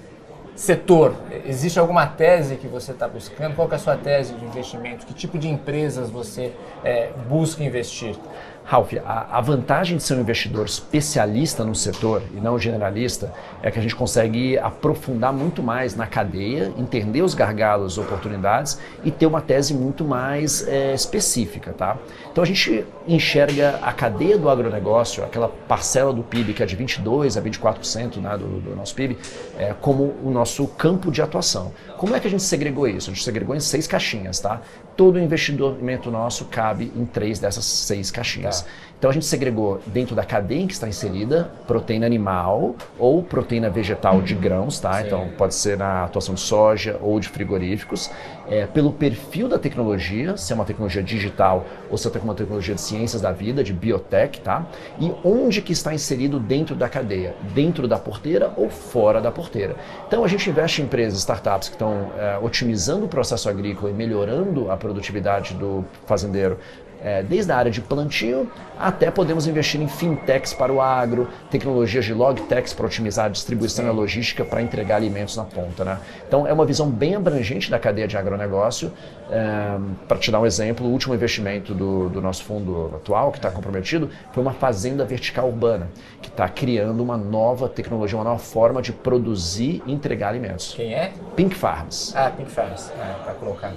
setor, 0.54 1.14
existe 1.44 1.78
alguma 1.78 2.06
tese 2.06 2.56
que 2.56 2.68
você 2.68 2.92
está 2.92 3.08
buscando? 3.08 3.56
Qual 3.56 3.68
é 3.70 3.74
a 3.74 3.78
sua 3.78 3.96
tese 3.96 4.34
de 4.34 4.44
investimento? 4.44 5.04
Que 5.06 5.14
tipo 5.14 5.38
de 5.38 5.48
empresas 5.48 6.10
você 6.10 6.52
é, 6.84 7.10
busca 7.28 7.62
investir? 7.62 8.16
Ralph, 8.66 8.94
a, 9.04 9.38
a, 9.38 9.40
vantagem 9.42 9.98
de 9.98 10.02
ser 10.02 10.14
um 10.14 10.20
investidor 10.20 10.64
especialista 10.64 11.62
no 11.64 11.74
setor 11.74 12.22
e 12.34 12.40
não 12.40 12.58
generalista 12.58 13.30
é 13.62 13.70
que 13.70 13.78
a 13.78 13.82
gente 13.82 13.94
consegue 13.94 14.56
aprofundar 14.58 15.34
muito 15.34 15.62
mais 15.62 15.94
na 15.94 16.06
cadeia, 16.06 16.72
entender 16.78 17.20
os 17.20 17.34
gargalos, 17.34 17.98
oportunidades 17.98 18.80
e 19.04 19.10
ter 19.10 19.26
uma 19.26 19.42
tese 19.42 19.74
muito 19.74 20.02
mais 20.02 20.66
é, 20.66 20.94
específica, 20.94 21.74
tá? 21.74 21.98
Então 22.32 22.42
a 22.42 22.46
gente 22.46 22.86
enxerga 23.06 23.78
a 23.82 23.92
cadeia 23.92 24.38
do 24.38 24.48
agronegócio, 24.48 25.22
aquela 25.22 25.48
parcela 25.48 26.10
do 26.10 26.22
PIB 26.22 26.54
que 26.54 26.62
é 26.62 26.66
de 26.66 26.74
22 26.74 27.36
a 27.36 27.42
24% 27.42 28.16
né, 28.16 28.38
do, 28.38 28.60
do, 28.60 28.74
nosso 28.74 28.94
PIB, 28.94 29.18
é, 29.58 29.74
como 29.78 30.14
o 30.24 30.30
nosso 30.30 30.66
campo 30.68 31.12
de 31.12 31.20
atuação. 31.20 31.72
Como 31.98 32.16
é 32.16 32.20
que 32.20 32.26
a 32.26 32.30
gente 32.30 32.42
segregou 32.42 32.88
isso? 32.88 33.10
A 33.10 33.12
gente 33.12 33.22
segregou 33.22 33.54
em 33.54 33.60
seis 33.60 33.86
caixinhas, 33.86 34.40
tá? 34.40 34.62
Todo 34.96 35.16
o 35.16 35.20
investimento 35.20 36.10
nosso 36.10 36.46
cabe 36.46 36.92
em 36.96 37.04
três 37.04 37.38
dessas 37.38 37.64
seis 37.64 38.10
caixinhas. 38.10 38.62
Tá. 38.62 38.68
Então 38.98 39.10
a 39.10 39.12
gente 39.12 39.26
segregou 39.26 39.80
dentro 39.86 40.16
da 40.16 40.24
cadeia 40.24 40.62
em 40.62 40.66
que 40.66 40.72
está 40.72 40.88
inserida 40.88 41.50
proteína 41.66 42.06
animal 42.06 42.74
ou 42.98 43.22
proteína 43.22 43.68
vegetal 43.68 44.22
de 44.22 44.34
grãos, 44.34 44.80
tá? 44.80 44.94
Sim. 44.94 45.06
Então 45.06 45.28
pode 45.36 45.54
ser 45.54 45.76
na 45.76 46.04
atuação 46.04 46.34
de 46.34 46.40
soja 46.40 46.98
ou 47.02 47.20
de 47.20 47.28
frigoríficos, 47.28 48.10
é, 48.48 48.66
pelo 48.66 48.92
perfil 48.92 49.48
da 49.48 49.58
tecnologia, 49.58 50.36
se 50.36 50.52
é 50.52 50.56
uma 50.56 50.64
tecnologia 50.64 51.02
digital 51.02 51.66
ou 51.90 51.96
se 51.96 52.06
é 52.06 52.20
uma 52.20 52.34
tecnologia 52.34 52.74
de 52.74 52.80
ciências 52.80 53.20
da 53.20 53.32
vida, 53.32 53.62
de 53.62 53.72
biotech, 53.72 54.40
tá? 54.40 54.66
E 55.00 55.12
onde 55.24 55.62
que 55.62 55.72
está 55.72 55.94
inserido 55.94 56.38
dentro 56.38 56.74
da 56.74 56.88
cadeia, 56.88 57.34
dentro 57.54 57.88
da 57.88 57.98
porteira 57.98 58.52
ou 58.56 58.68
fora 58.68 59.20
da 59.20 59.30
porteira. 59.30 59.76
Então 60.06 60.24
a 60.24 60.28
gente 60.28 60.48
investe 60.48 60.82
em 60.82 60.84
empresas, 60.84 61.18
startups 61.20 61.68
que 61.68 61.74
estão 61.74 62.10
é, 62.18 62.38
otimizando 62.40 63.06
o 63.06 63.08
processo 63.08 63.48
agrícola 63.48 63.90
e 63.90 63.94
melhorando 63.94 64.70
a 64.70 64.76
produtividade 64.76 65.54
do 65.54 65.84
fazendeiro 66.06 66.58
é, 67.02 67.22
desde 67.22 67.52
a 67.52 67.56
área 67.56 67.70
de 67.70 67.80
plantio 67.80 68.50
até 68.78 69.10
podemos 69.10 69.46
investir 69.46 69.80
em 69.80 69.86
fintechs 69.86 70.52
para 70.52 70.72
o 70.72 70.80
agro, 70.80 71.28
tecnologias 71.50 72.04
de 72.04 72.12
logtechs 72.12 72.72
para 72.72 72.86
otimizar 72.86 73.26
a 73.26 73.28
distribuição 73.28 73.84
Sim. 73.84 73.90
e 73.90 73.92
a 73.92 73.94
logística 73.94 74.44
para 74.44 74.60
entregar 74.60 74.96
alimentos 74.96 75.36
na 75.36 75.44
ponta. 75.44 75.84
Né? 75.84 75.98
Então 76.26 76.46
é 76.46 76.52
uma 76.52 76.66
visão 76.66 76.90
bem 76.90 77.14
abrangente 77.14 77.70
da 77.70 77.78
cadeia 77.78 78.08
de 78.08 78.16
agronegócio. 78.16 78.92
É, 79.30 79.78
para 80.08 80.18
te 80.18 80.30
dar 80.30 80.40
um 80.40 80.46
exemplo, 80.46 80.86
o 80.86 80.90
último 80.90 81.14
investimento 81.14 81.72
do, 81.72 82.08
do 82.08 82.20
nosso 82.20 82.44
fundo 82.44 82.92
atual, 82.96 83.30
que 83.30 83.38
está 83.38 83.50
comprometido, 83.50 84.10
foi 84.32 84.42
uma 84.42 84.52
fazenda 84.52 85.04
vertical 85.04 85.48
urbana, 85.48 85.88
que 86.20 86.28
está 86.28 86.48
criando 86.48 87.02
uma 87.02 87.16
nova 87.16 87.68
tecnologia, 87.68 88.18
uma 88.18 88.24
nova 88.24 88.38
forma 88.38 88.82
de 88.82 88.92
produzir 88.92 89.82
e 89.86 89.92
entregar 89.92 90.28
alimentos. 90.28 90.74
Quem 90.74 90.94
é? 90.94 91.12
Pink 91.36 91.54
Farms. 91.54 92.14
Ah, 92.16 92.30
Pink 92.30 92.50
Farms, 92.50 92.92
ah, 92.98 93.20
para 93.24 93.34
colocar. 93.34 93.72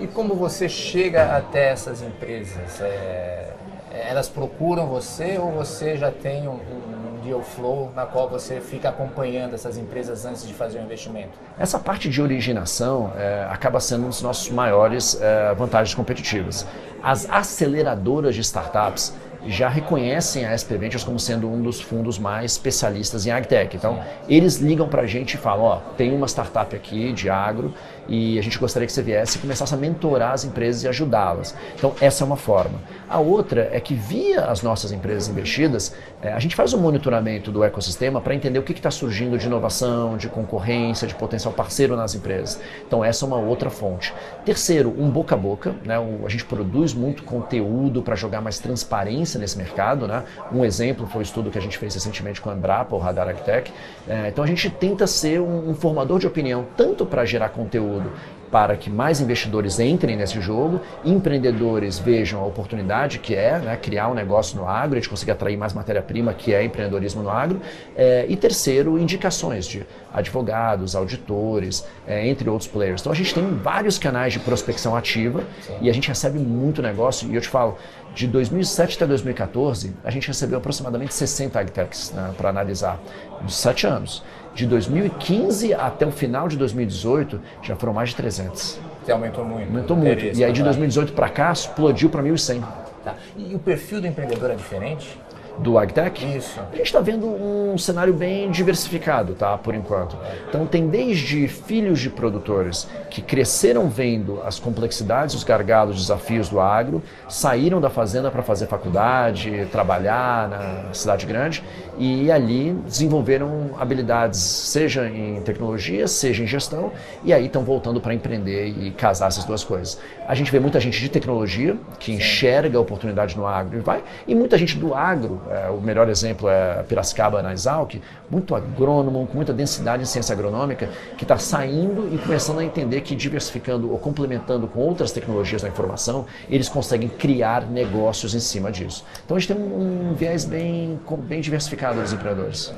E 0.00 0.06
como 0.06 0.34
você 0.34 0.66
chega 0.66 1.36
até 1.36 1.68
essas 1.68 2.00
empresas? 2.00 2.80
É, 2.80 3.52
elas 3.92 4.30
procuram 4.30 4.86
você 4.86 5.36
ou 5.38 5.52
você 5.52 5.94
já 5.98 6.10
tem 6.10 6.48
um, 6.48 6.52
um 6.52 7.20
deal 7.22 7.42
flow 7.42 7.92
na 7.94 8.06
qual 8.06 8.26
você 8.26 8.62
fica 8.62 8.88
acompanhando 8.88 9.52
essas 9.52 9.76
empresas 9.76 10.24
antes 10.24 10.46
de 10.46 10.54
fazer 10.54 10.78
o 10.78 10.82
investimento? 10.82 11.38
Essa 11.58 11.78
parte 11.78 12.08
de 12.08 12.22
originação 12.22 13.12
é, 13.14 13.46
acaba 13.50 13.78
sendo 13.78 14.06
um 14.06 14.08
dos 14.08 14.22
nossos 14.22 14.50
maiores 14.50 15.20
é, 15.20 15.52
vantagens 15.54 15.94
competitivas. 15.94 16.66
As 17.02 17.28
aceleradoras 17.28 18.34
de 18.34 18.40
startups 18.40 19.12
já 19.46 19.68
reconhecem 19.68 20.44
a 20.44 20.56
SP 20.56 20.76
Ventures 20.76 21.04
como 21.04 21.18
sendo 21.18 21.50
um 21.50 21.62
dos 21.62 21.80
fundos 21.80 22.18
mais 22.18 22.52
especialistas 22.52 23.26
em 23.26 23.30
agtech. 23.30 23.76
Então, 23.76 24.00
eles 24.28 24.56
ligam 24.56 24.88
para 24.88 25.02
a 25.02 25.06
gente 25.06 25.34
e 25.34 25.36
falam, 25.36 25.64
ó, 25.64 25.76
tem 25.96 26.14
uma 26.14 26.26
startup 26.26 26.74
aqui 26.74 27.12
de 27.12 27.30
agro 27.30 27.72
e 28.08 28.38
a 28.38 28.42
gente 28.42 28.58
gostaria 28.58 28.86
que 28.86 28.92
você 28.92 29.02
viesse 29.02 29.38
e 29.38 29.40
começasse 29.40 29.72
a 29.72 29.76
mentorar 29.76 30.32
as 30.32 30.44
empresas 30.44 30.82
e 30.82 30.88
ajudá-las. 30.88 31.54
Então, 31.76 31.94
essa 32.00 32.24
é 32.24 32.26
uma 32.26 32.36
forma. 32.36 32.80
A 33.08 33.18
outra 33.18 33.70
é 33.72 33.80
que, 33.80 33.94
via 33.94 34.44
as 34.46 34.62
nossas 34.62 34.92
empresas 34.92 35.28
investidas, 35.28 35.94
é, 36.20 36.32
a 36.32 36.38
gente 36.38 36.54
faz 36.56 36.74
um 36.74 36.78
monitoramento 36.78 37.50
do 37.50 37.62
ecossistema 37.62 38.20
para 38.20 38.34
entender 38.34 38.58
o 38.58 38.62
que 38.62 38.72
está 38.72 38.90
surgindo 38.90 39.38
de 39.38 39.46
inovação, 39.46 40.16
de 40.16 40.28
concorrência, 40.28 41.06
de 41.06 41.14
potencial 41.14 41.52
parceiro 41.52 41.96
nas 41.96 42.14
empresas. 42.14 42.60
Então, 42.86 43.04
essa 43.04 43.24
é 43.24 43.26
uma 43.26 43.38
outra 43.38 43.70
fonte. 43.70 44.12
Terceiro, 44.44 44.94
um 44.98 45.08
boca 45.08 45.34
a 45.34 45.38
boca. 45.38 45.74
Né? 45.84 45.94
a 45.96 46.28
gente 46.28 46.44
produz 46.44 46.92
muito 46.92 47.22
conteúdo 47.22 48.02
para 48.02 48.16
jogar 48.16 48.40
mais 48.40 48.58
transparência 48.58 49.29
nesse 49.38 49.56
mercado. 49.56 50.06
Né? 50.06 50.24
Um 50.52 50.64
exemplo 50.64 51.06
foi 51.06 51.20
o 51.20 51.22
estudo 51.22 51.50
que 51.50 51.58
a 51.58 51.62
gente 51.62 51.78
fez 51.78 51.94
recentemente 51.94 52.40
com 52.40 52.50
a 52.50 52.54
Embrapa, 52.54 52.94
o 52.94 52.98
Radar 52.98 53.28
Agtech. 53.28 53.72
É, 54.08 54.28
então, 54.28 54.42
a 54.42 54.46
gente 54.46 54.68
tenta 54.70 55.06
ser 55.06 55.40
um, 55.40 55.70
um 55.70 55.74
formador 55.74 56.18
de 56.18 56.26
opinião, 56.26 56.66
tanto 56.76 57.04
para 57.06 57.24
gerar 57.24 57.50
conteúdo 57.50 58.10
para 58.50 58.76
que 58.76 58.90
mais 58.90 59.20
investidores 59.20 59.78
entrem 59.78 60.16
nesse 60.16 60.40
jogo, 60.40 60.80
empreendedores 61.04 61.98
vejam 61.98 62.40
a 62.40 62.46
oportunidade 62.46 63.18
que 63.18 63.34
é 63.34 63.58
né, 63.58 63.76
criar 63.76 64.08
um 64.08 64.14
negócio 64.14 64.56
no 64.56 64.68
agro, 64.68 64.96
a 64.96 65.00
gente 65.00 65.08
conseguir 65.08 65.30
atrair 65.30 65.56
mais 65.56 65.72
matéria-prima, 65.72 66.34
que 66.34 66.52
é 66.52 66.64
empreendedorismo 66.64 67.22
no 67.22 67.30
agro, 67.30 67.60
é, 67.96 68.26
e 68.28 68.36
terceiro, 68.36 68.98
indicações 68.98 69.66
de 69.66 69.86
advogados, 70.12 70.96
auditores, 70.96 71.86
é, 72.06 72.26
entre 72.26 72.50
outros 72.50 72.68
players. 72.68 73.00
Então 73.00 73.12
a 73.12 73.14
gente 73.14 73.32
tem 73.32 73.46
vários 73.58 73.98
canais 73.98 74.32
de 74.32 74.40
prospecção 74.40 74.96
ativa 74.96 75.44
Sim. 75.60 75.74
e 75.82 75.90
a 75.90 75.92
gente 75.92 76.08
recebe 76.08 76.38
muito 76.38 76.82
negócio, 76.82 77.30
e 77.30 77.34
eu 77.36 77.40
te 77.40 77.48
falo, 77.48 77.78
de 78.14 78.26
2007 78.26 78.96
até 78.96 79.06
2014, 79.06 79.94
a 80.04 80.10
gente 80.10 80.26
recebeu 80.26 80.58
aproximadamente 80.58 81.14
60 81.14 81.58
agtechs 81.58 82.12
né, 82.12 82.32
para 82.36 82.48
analisar, 82.48 83.00
dos 83.40 83.54
sete 83.54 83.86
anos. 83.86 84.22
De 84.54 84.66
2015 84.66 85.72
até 85.74 86.04
o 86.04 86.10
final 86.10 86.48
de 86.48 86.56
2018, 86.56 87.40
já 87.62 87.76
foram 87.76 87.92
mais 87.92 88.10
de 88.10 88.16
300. 88.16 88.80
Você 89.04 89.12
aumentou 89.12 89.44
muito. 89.44 89.68
Aumentou 89.68 89.96
muito. 89.96 90.36
E 90.36 90.44
aí 90.44 90.52
de 90.52 90.62
2018 90.62 91.12
para 91.12 91.28
cá, 91.28 91.52
explodiu 91.52 92.10
para 92.10 92.22
1.100. 92.22 92.62
Tá. 93.04 93.14
E 93.36 93.54
o 93.54 93.58
perfil 93.58 94.00
do 94.00 94.06
empreendedor 94.06 94.50
é 94.50 94.54
diferente? 94.54 95.18
Do 95.62 95.78
AgTech, 95.78 96.36
Isso. 96.36 96.58
a 96.60 96.76
gente 96.76 96.86
está 96.86 97.00
vendo 97.00 97.26
um 97.26 97.76
cenário 97.76 98.12
bem 98.12 98.50
diversificado, 98.50 99.34
tá? 99.34 99.56
Por 99.58 99.74
enquanto. 99.74 100.16
Então 100.48 100.66
tem 100.66 100.88
desde 100.88 101.48
filhos 101.48 102.00
de 102.00 102.10
produtores 102.10 102.88
que 103.10 103.20
cresceram 103.20 103.88
vendo 103.88 104.40
as 104.44 104.58
complexidades, 104.58 105.34
os 105.34 105.44
gargalos, 105.44 105.96
os 105.96 106.02
desafios 106.02 106.48
do 106.48 106.60
agro, 106.60 107.02
saíram 107.28 107.80
da 107.80 107.90
fazenda 107.90 108.30
para 108.30 108.42
fazer 108.42 108.66
faculdade, 108.66 109.66
trabalhar 109.70 110.48
na 110.48 110.94
cidade 110.94 111.26
grande 111.26 111.62
e 111.98 112.32
ali 112.32 112.72
desenvolveram 112.86 113.72
habilidades, 113.78 114.40
seja 114.40 115.06
em 115.08 115.42
tecnologia, 115.42 116.08
seja 116.08 116.42
em 116.42 116.46
gestão, 116.46 116.92
e 117.22 117.32
aí 117.32 117.46
estão 117.46 117.62
voltando 117.62 118.00
para 118.00 118.14
empreender 118.14 118.68
e 118.68 118.90
casar 118.90 119.28
essas 119.28 119.44
duas 119.44 119.62
coisas. 119.62 120.00
A 120.26 120.34
gente 120.34 120.50
vê 120.50 120.58
muita 120.58 120.80
gente 120.80 120.98
de 120.98 121.08
tecnologia 121.08 121.76
que 121.98 122.12
enxerga 122.12 122.78
a 122.78 122.80
oportunidade 122.80 123.36
no 123.36 123.46
agro 123.46 123.78
e 123.78 123.80
vai, 123.80 124.02
e 124.26 124.34
muita 124.34 124.56
gente 124.56 124.78
do 124.78 124.94
agro, 124.94 125.42
o 125.70 125.80
melhor 125.80 126.08
exemplo 126.08 126.48
é 126.48 126.82
Piracicaba 126.82 127.42
na 127.42 127.52
Exalc, 127.52 128.00
muito 128.30 128.54
agrônomo, 128.54 129.26
com 129.26 129.34
muita 129.34 129.52
densidade 129.52 130.02
em 130.02 130.06
ciência 130.06 130.32
agronômica, 130.32 130.88
que 131.16 131.24
está 131.24 131.38
saindo 131.38 132.14
e 132.14 132.18
começando 132.18 132.60
a 132.60 132.64
entender 132.64 133.00
que 133.00 133.14
diversificando 133.14 133.90
ou 133.90 133.98
complementando 133.98 134.66
com 134.66 134.80
outras 134.80 135.10
tecnologias 135.12 135.62
da 135.62 135.68
informação, 135.68 136.26
eles 136.48 136.68
conseguem 136.68 137.08
criar 137.08 137.66
negócios 137.66 138.34
em 138.34 138.40
cima 138.40 138.70
disso. 138.70 139.04
Então 139.24 139.36
a 139.36 139.40
gente 139.40 139.52
tem 139.52 139.62
um, 139.62 140.10
um 140.10 140.14
viés 140.14 140.44
bem, 140.44 141.00
bem 141.18 141.40
diversificado 141.40 142.00
dos 142.00 142.12
empreendedores. 142.12 142.72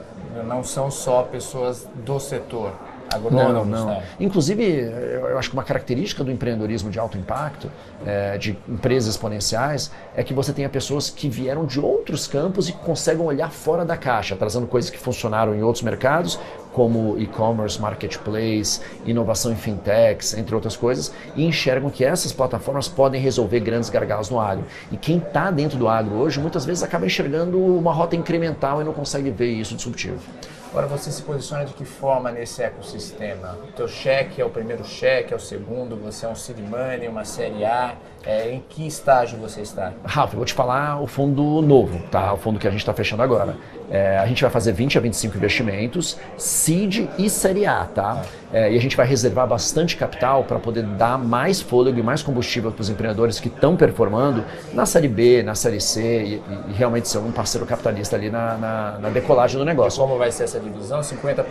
Não 0.47 0.64
são 0.64 0.91
só 0.91 1.23
pessoas 1.25 1.87
do 2.05 2.19
setor 2.19 2.73
agrônomos. 3.14 3.69
Não, 3.69 3.87
não. 3.87 3.87
Né? 3.87 4.02
Inclusive, 4.21 4.64
eu 4.64 5.38
acho 5.38 5.50
que 5.50 5.57
uma 5.57 5.64
característica 5.64 6.23
do 6.25 6.31
empreendedorismo 6.31 6.90
de 6.90 6.99
alto 6.99 7.19
impacto, 7.19 7.71
é, 8.04 8.37
de 8.38 8.57
empresas 8.69 9.11
exponenciais, 9.11 9.90
é 10.16 10.23
que 10.23 10.35
você 10.35 10.52
tenha 10.52 10.69
pessoas 10.69 11.11
que 11.11 11.28
vieram 11.28 11.64
de 11.64 11.81
outros 11.81 12.26
campos 12.26 12.69
e 12.69 12.73
conseguem 12.73 13.25
olhar 13.25 13.50
fora 13.50 13.85
da 13.85 13.97
caixa, 13.97 14.37
trazendo 14.37 14.66
coisas 14.66 14.90
que 14.90 14.99
funcionaram 14.99 15.54
em 15.54 15.62
outros 15.62 15.83
mercados, 15.83 16.38
como 16.73 17.19
e-commerce, 17.19 17.81
marketplace, 17.81 18.81
inovação 19.04 19.52
em 19.52 19.57
fintechs, 19.57 20.35
entre 20.35 20.54
outras 20.54 20.76
coisas, 20.76 21.12
e 21.37 21.45
enxergam 21.45 21.90
que 21.90 22.04
essas 22.04 22.33
plataformas 22.33 22.88
podem 22.88 23.21
resolver 23.21 23.61
grandes 23.61 23.90
gargalos 23.90 24.31
no 24.31 24.40
agro. 24.40 24.64
E 24.90 24.97
quem 24.97 25.19
está 25.19 25.50
dentro 25.50 25.78
do 25.78 25.88
agro 25.88 26.14
hoje, 26.16 26.40
muitas 26.40 26.64
vezes 26.64 26.83
acaba 26.83 27.07
enxergando 27.07 27.59
uma 27.59 27.92
rota 27.92 28.16
incremental 28.16 28.81
e 28.81 28.85
não 28.85 28.92
consegue 28.92 29.31
ver 29.31 29.50
isso 29.52 29.75
disruptivo. 29.75 30.19
Agora 30.73 30.87
você 30.87 31.12
se 31.12 31.21
posiciona 31.21 31.67
de 31.67 31.75
que 31.75 31.85
forma 31.85 32.33
nesse 32.33 32.62
ecossistema? 32.62 33.59
O 33.62 33.73
teu 33.73 33.87
cheque 33.87 34.41
é 34.41 34.45
o 34.45 34.49
primeiro 34.49 34.83
cheque, 34.87 35.35
é 35.35 35.37
o 35.37 35.38
segundo, 35.38 35.97
você 35.97 36.25
é 36.25 36.29
um 36.31 36.35
seed 36.35 36.61
money, 36.61 37.09
uma 37.09 37.26
série 37.26 37.62
A, 37.62 37.95
é, 38.25 38.52
em 38.52 38.62
que 38.69 38.87
estágio 38.87 39.38
você 39.38 39.61
está? 39.61 39.93
Rafa, 40.05 40.35
eu 40.35 40.38
vou 40.38 40.45
te 40.45 40.55
falar 40.55 41.00
o 41.00 41.07
fundo 41.07 41.62
novo, 41.62 41.99
tá? 42.11 42.33
O 42.33 42.37
fundo 42.37 42.59
que 42.59 42.67
a 42.67 42.71
gente 42.71 42.81
está 42.81 42.95
fechando 42.95 43.23
agora. 43.23 43.57
É, 43.91 44.19
a 44.19 44.26
gente 44.26 44.41
vai 44.41 44.50
fazer 44.50 44.73
20 44.73 44.97
a 44.97 45.00
25 45.00 45.37
investimentos, 45.37 46.17
seed 46.38 47.09
e 47.19 47.29
série 47.29 47.67
A, 47.67 47.85
tá? 47.85 48.23
É, 48.52 48.73
e 48.73 48.76
a 48.76 48.81
gente 48.81 48.97
vai 48.97 49.07
reservar 49.07 49.47
bastante 49.47 49.97
capital 49.97 50.45
para 50.45 50.59
poder 50.59 50.83
dar 50.83 51.19
mais 51.19 51.61
fôlego 51.61 51.99
e 51.99 52.02
mais 52.02 52.23
combustível 52.23 52.71
para 52.71 52.83
os 52.83 52.91
empreendedores 52.91 53.41
que 53.41 53.49
estão 53.49 53.76
performando 53.76 54.45
na 54.73 54.87
série 54.87 55.09
B, 55.09 55.43
na 55.43 55.55
série 55.55 55.81
C 55.81 56.02
e, 56.02 56.35
e, 56.71 56.73
realmente 56.75 57.09
ser 57.09 57.19
um 57.19 57.33
parceiro 57.33 57.67
capitalista 57.67 58.17
ali 58.17 58.31
na, 58.31 58.57
na, 58.57 58.99
na 58.99 59.09
decolagem 59.09 59.59
do 59.59 59.64
negócio. 59.64 59.99
E 59.99 60.07
como 60.07 60.19
vai 60.19 60.31
ser 60.31 60.45
essa 60.45 60.61
divisão? 60.61 61.00
50% 61.00 61.45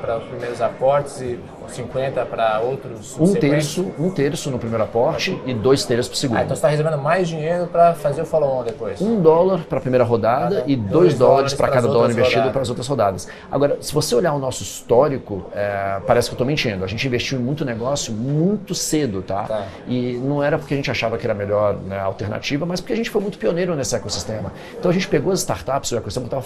para 0.00 0.18
os 0.18 0.24
primeiros 0.24 0.60
aportes 0.60 1.20
e 1.20 1.38
50% 1.68 2.26
para 2.26 2.60
outros? 2.60 3.16
Um 3.18 3.34
terço, 3.34 3.92
um 3.98 4.10
terço 4.10 4.50
no 4.50 4.58
primeiro 4.58 4.84
aporte 4.84 5.40
e 5.46 5.54
dois 5.54 5.84
terços 5.84 6.01
o 6.10 6.16
segundo. 6.16 6.38
Ah, 6.38 6.42
então 6.42 6.54
você 6.54 6.58
está 6.58 6.68
reservando 6.68 6.98
mais 6.98 7.28
dinheiro 7.28 7.66
para 7.66 7.94
fazer 7.94 8.22
o 8.22 8.26
follow-on 8.26 8.64
depois? 8.64 9.00
Um 9.00 9.20
dólar 9.20 9.60
para 9.60 9.78
a 9.78 9.80
primeira 9.80 10.04
rodada 10.04 10.64
e 10.66 10.76
dois, 10.76 10.90
dois 10.90 11.18
dólares 11.18 11.54
para 11.54 11.68
cada 11.68 11.88
dólar 11.88 12.10
investido 12.10 12.50
para 12.50 12.62
as 12.62 12.68
outras 12.68 12.86
rodadas. 12.86 13.28
Agora, 13.50 13.78
se 13.80 13.92
você 13.92 14.14
olhar 14.14 14.32
o 14.34 14.38
nosso 14.38 14.62
histórico, 14.62 15.46
é, 15.54 16.00
parece 16.06 16.28
que 16.28 16.32
eu 16.32 16.36
estou 16.36 16.46
mentindo. 16.46 16.84
A 16.84 16.86
gente 16.86 17.06
investiu 17.06 17.38
em 17.38 17.42
muito 17.42 17.64
negócio 17.64 18.12
muito 18.12 18.74
cedo, 18.74 19.22
tá? 19.22 19.44
tá? 19.44 19.66
E 19.86 20.14
não 20.22 20.42
era 20.42 20.58
porque 20.58 20.74
a 20.74 20.76
gente 20.76 20.90
achava 20.90 21.18
que 21.18 21.26
era 21.26 21.32
a 21.32 21.36
melhor 21.36 21.76
né, 21.76 21.98
alternativa, 21.98 22.64
mas 22.66 22.80
porque 22.80 22.92
a 22.92 22.96
gente 22.96 23.10
foi 23.10 23.20
muito 23.20 23.38
pioneiro 23.38 23.74
nesse 23.74 23.94
ecossistema. 23.94 24.52
Então 24.78 24.90
a 24.90 24.94
gente 24.94 25.08
pegou 25.08 25.32
as 25.32 25.40
startups, 25.40 25.92
o 25.92 25.96
ecossistema 25.96 26.26
estava 26.26 26.44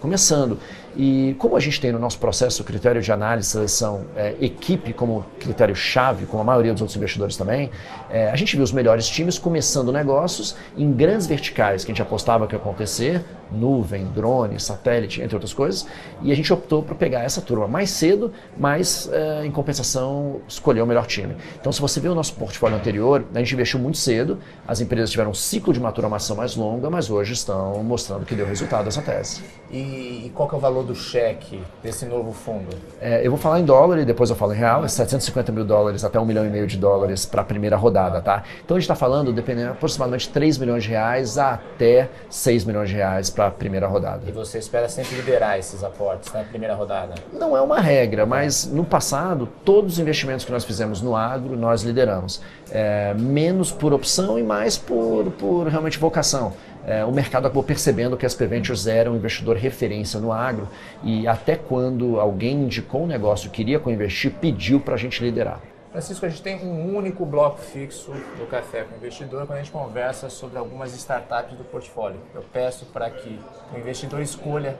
começando. 0.00 0.58
E 0.96 1.36
como 1.38 1.56
a 1.56 1.60
gente 1.60 1.80
tem 1.80 1.92
no 1.92 1.98
nosso 1.98 2.18
processo 2.18 2.62
o 2.62 2.64
critério 2.64 3.00
de 3.00 3.12
análise 3.12 3.48
seleção 3.48 4.06
é, 4.16 4.34
equipe 4.40 4.92
como 4.92 5.24
critério-chave, 5.38 6.26
como 6.26 6.42
a 6.42 6.44
maioria 6.44 6.72
dos 6.72 6.82
outros 6.82 6.96
investidores 6.96 7.36
também, 7.36 7.70
é, 8.10 8.30
a 8.30 8.36
gente 8.36 8.56
viu 8.56 8.64
os 8.64 8.72
melhores 8.72 9.08
times 9.08 9.38
começando 9.38 9.92
negócios 9.92 10.56
em 10.76 10.92
grandes 10.92 11.26
verticais 11.26 11.84
que 11.84 11.92
a 11.92 11.94
gente 11.94 12.02
apostava 12.02 12.46
que 12.46 12.54
ia 12.54 12.58
acontecer, 12.58 13.24
nuvem, 13.52 14.06
drone, 14.06 14.58
satélite, 14.58 15.20
entre 15.22 15.34
outras 15.34 15.52
coisas, 15.52 15.86
e 16.22 16.32
a 16.32 16.36
gente 16.36 16.52
optou 16.52 16.82
por 16.82 16.96
pegar 16.96 17.20
essa 17.22 17.40
turma 17.40 17.66
mais 17.66 17.90
cedo, 17.90 18.32
mas 18.56 19.08
é, 19.12 19.44
em 19.44 19.50
compensação 19.50 20.40
escolher 20.48 20.82
o 20.82 20.86
melhor 20.86 21.06
time. 21.06 21.36
Então 21.60 21.72
se 21.72 21.80
você 21.80 22.00
vê 22.00 22.08
o 22.08 22.14
nosso 22.14 22.34
portfólio 22.34 22.76
anterior, 22.76 23.24
a 23.34 23.38
gente 23.38 23.54
investiu 23.54 23.78
muito 23.78 23.98
cedo, 23.98 24.38
as 24.66 24.80
empresas 24.80 25.10
tiveram 25.10 25.30
um 25.30 25.34
ciclo 25.34 25.72
de 25.72 25.80
maturação 25.80 26.36
mais 26.36 26.56
longa, 26.56 26.90
mas 26.90 27.10
hoje 27.10 27.32
estão 27.32 27.82
mostrando 27.82 28.24
que 28.24 28.34
deu 28.34 28.46
resultado 28.46 28.88
essa 28.88 29.02
tese. 29.02 29.42
E, 29.70 30.26
e 30.26 30.32
qual 30.34 30.48
que 30.48 30.54
é 30.54 30.58
o 30.58 30.60
valor 30.60 30.84
do 30.84 30.94
cheque 30.94 31.62
desse 31.82 32.04
novo 32.04 32.32
fundo? 32.32 32.68
É, 33.00 33.24
eu 33.24 33.30
vou 33.30 33.38
falar 33.38 33.60
em 33.60 33.64
dólar 33.64 33.98
e 33.98 34.04
depois 34.04 34.30
eu 34.30 34.36
falo 34.36 34.52
em 34.52 34.56
real, 34.56 34.84
é 34.84 34.88
750 34.88 35.52
mil 35.52 35.64
dólares 35.64 36.04
até 36.04 36.18
1 36.18 36.24
milhão 36.24 36.44
e 36.44 36.50
meio 36.50 36.66
de 36.66 36.76
dólares 36.76 37.24
para 37.24 37.42
a 37.42 37.44
primeira 37.44 37.76
rodada, 37.76 38.20
tá? 38.20 38.42
Então 38.64 38.76
a 38.76 38.80
gente 38.80 38.84
está 38.84 38.96
falando, 38.96 39.32
dependendo, 39.32 39.70
aproximadamente 39.70 40.28
3 40.28 40.58
milhões 40.58 40.82
de 40.82 40.90
reais 40.90 41.38
até 41.38 42.08
6 42.28 42.64
milhões 42.64 42.88
de 42.88 42.96
reais 42.96 43.30
para 43.40 43.46
a 43.46 43.50
primeira 43.50 43.86
rodada. 43.86 44.28
E 44.28 44.32
você 44.32 44.58
espera 44.58 44.86
sempre 44.86 45.16
liberar 45.16 45.58
esses 45.58 45.82
aportes 45.82 46.30
na 46.30 46.44
primeira 46.44 46.74
rodada? 46.74 47.14
Não 47.32 47.56
é 47.56 47.60
uma 47.62 47.80
regra, 47.80 48.26
mas 48.26 48.66
no 48.66 48.84
passado, 48.84 49.48
todos 49.64 49.94
os 49.94 49.98
investimentos 49.98 50.44
que 50.44 50.52
nós 50.52 50.62
fizemos 50.62 51.00
no 51.00 51.16
agro, 51.16 51.56
nós 51.56 51.82
lideramos. 51.82 52.42
É, 52.70 53.14
menos 53.14 53.72
por 53.72 53.94
opção 53.94 54.38
e 54.38 54.42
mais 54.42 54.76
por, 54.76 55.30
por 55.38 55.68
realmente 55.68 55.98
vocação 55.98 56.52
é, 56.86 57.04
o 57.04 57.10
mercado 57.10 57.46
acabou 57.46 57.62
percebendo 57.62 58.16
que 58.16 58.26
as 58.26 58.34
P-Ventures 58.34 58.86
eram 58.86 59.12
um 59.12 59.16
investidor 59.16 59.56
referência 59.56 60.20
no 60.20 60.32
agro 60.32 60.68
e 61.02 61.26
até 61.26 61.56
quando 61.56 62.20
alguém 62.20 62.64
indicou 62.64 63.04
um 63.04 63.06
negócio 63.06 63.50
queria 63.50 63.78
co-investir, 63.78 64.32
pediu 64.40 64.80
para 64.80 64.94
a 64.94 64.98
gente 64.98 65.22
liderar. 65.22 65.60
Francisco, 65.90 66.24
a 66.24 66.28
gente 66.28 66.40
tem 66.40 66.64
um 66.64 66.96
único 66.96 67.26
bloco 67.26 67.58
fixo 67.58 68.12
do 68.38 68.46
Café 68.48 68.84
com 68.84 68.94
o 68.94 68.98
Investidor 68.98 69.44
quando 69.44 69.58
a 69.58 69.62
gente 69.62 69.72
conversa 69.72 70.30
sobre 70.30 70.56
algumas 70.56 70.94
startups 70.94 71.58
do 71.58 71.64
portfólio. 71.64 72.20
Eu 72.32 72.44
peço 72.52 72.86
para 72.86 73.10
que 73.10 73.40
o 73.74 73.78
investidor 73.78 74.20
escolha 74.20 74.76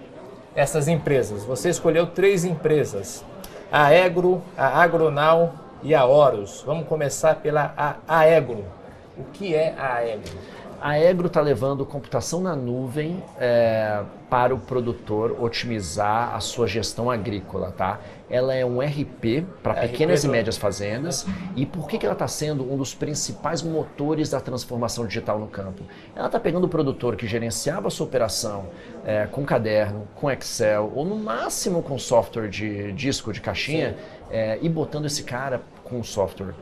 essas 0.54 0.86
empresas. 0.86 1.42
Você 1.42 1.68
escolheu 1.68 2.06
três 2.06 2.44
empresas: 2.44 3.24
a 3.72 3.86
Agro, 3.86 4.40
a 4.56 4.80
Agronal 4.80 5.54
e 5.82 5.96
a 5.96 6.04
Horus. 6.04 6.62
Vamos 6.64 6.86
começar 6.86 7.34
pela 7.36 7.74
Aegro. 8.06 8.64
O 9.18 9.24
que 9.32 9.52
é 9.52 9.74
a 9.76 9.94
Aegro? 9.94 10.38
A 10.80 10.96
Egro 10.96 11.26
está 11.26 11.40
levando 11.40 11.84
computação 11.84 12.40
na 12.40 12.54
nuvem 12.54 13.20
é, 13.36 14.00
para 14.30 14.54
o 14.54 14.58
produtor 14.58 15.36
otimizar 15.42 16.34
a 16.36 16.38
sua 16.38 16.68
gestão 16.68 17.10
agrícola, 17.10 17.72
tá? 17.72 17.98
Ela 18.30 18.54
é 18.54 18.64
um 18.64 18.80
RP 18.80 19.44
para 19.60 19.74
pequenas 19.74 20.20
RP 20.20 20.28
e 20.28 20.30
médias 20.30 20.56
fazendas. 20.56 21.26
E 21.56 21.66
por 21.66 21.88
que, 21.88 21.98
que 21.98 22.06
ela 22.06 22.12
está 22.12 22.28
sendo 22.28 22.72
um 22.72 22.76
dos 22.76 22.94
principais 22.94 23.60
motores 23.60 24.30
da 24.30 24.40
transformação 24.40 25.04
digital 25.04 25.40
no 25.40 25.48
campo? 25.48 25.82
Ela 26.14 26.26
está 26.26 26.38
pegando 26.38 26.64
o 26.64 26.68
produtor 26.68 27.16
que 27.16 27.26
gerenciava 27.26 27.88
a 27.88 27.90
sua 27.90 28.06
operação 28.06 28.66
é, 29.04 29.26
com 29.26 29.44
caderno, 29.44 30.06
com 30.14 30.30
Excel, 30.30 30.92
ou 30.94 31.04
no 31.04 31.16
máximo 31.16 31.82
com 31.82 31.98
software 31.98 32.48
de 32.48 32.92
disco, 32.92 33.32
de 33.32 33.40
caixinha, 33.40 33.96
é, 34.30 34.60
e 34.62 34.68
botando 34.68 35.06
esse 35.06 35.24
cara 35.24 35.60
com 35.82 36.00
software 36.04 36.54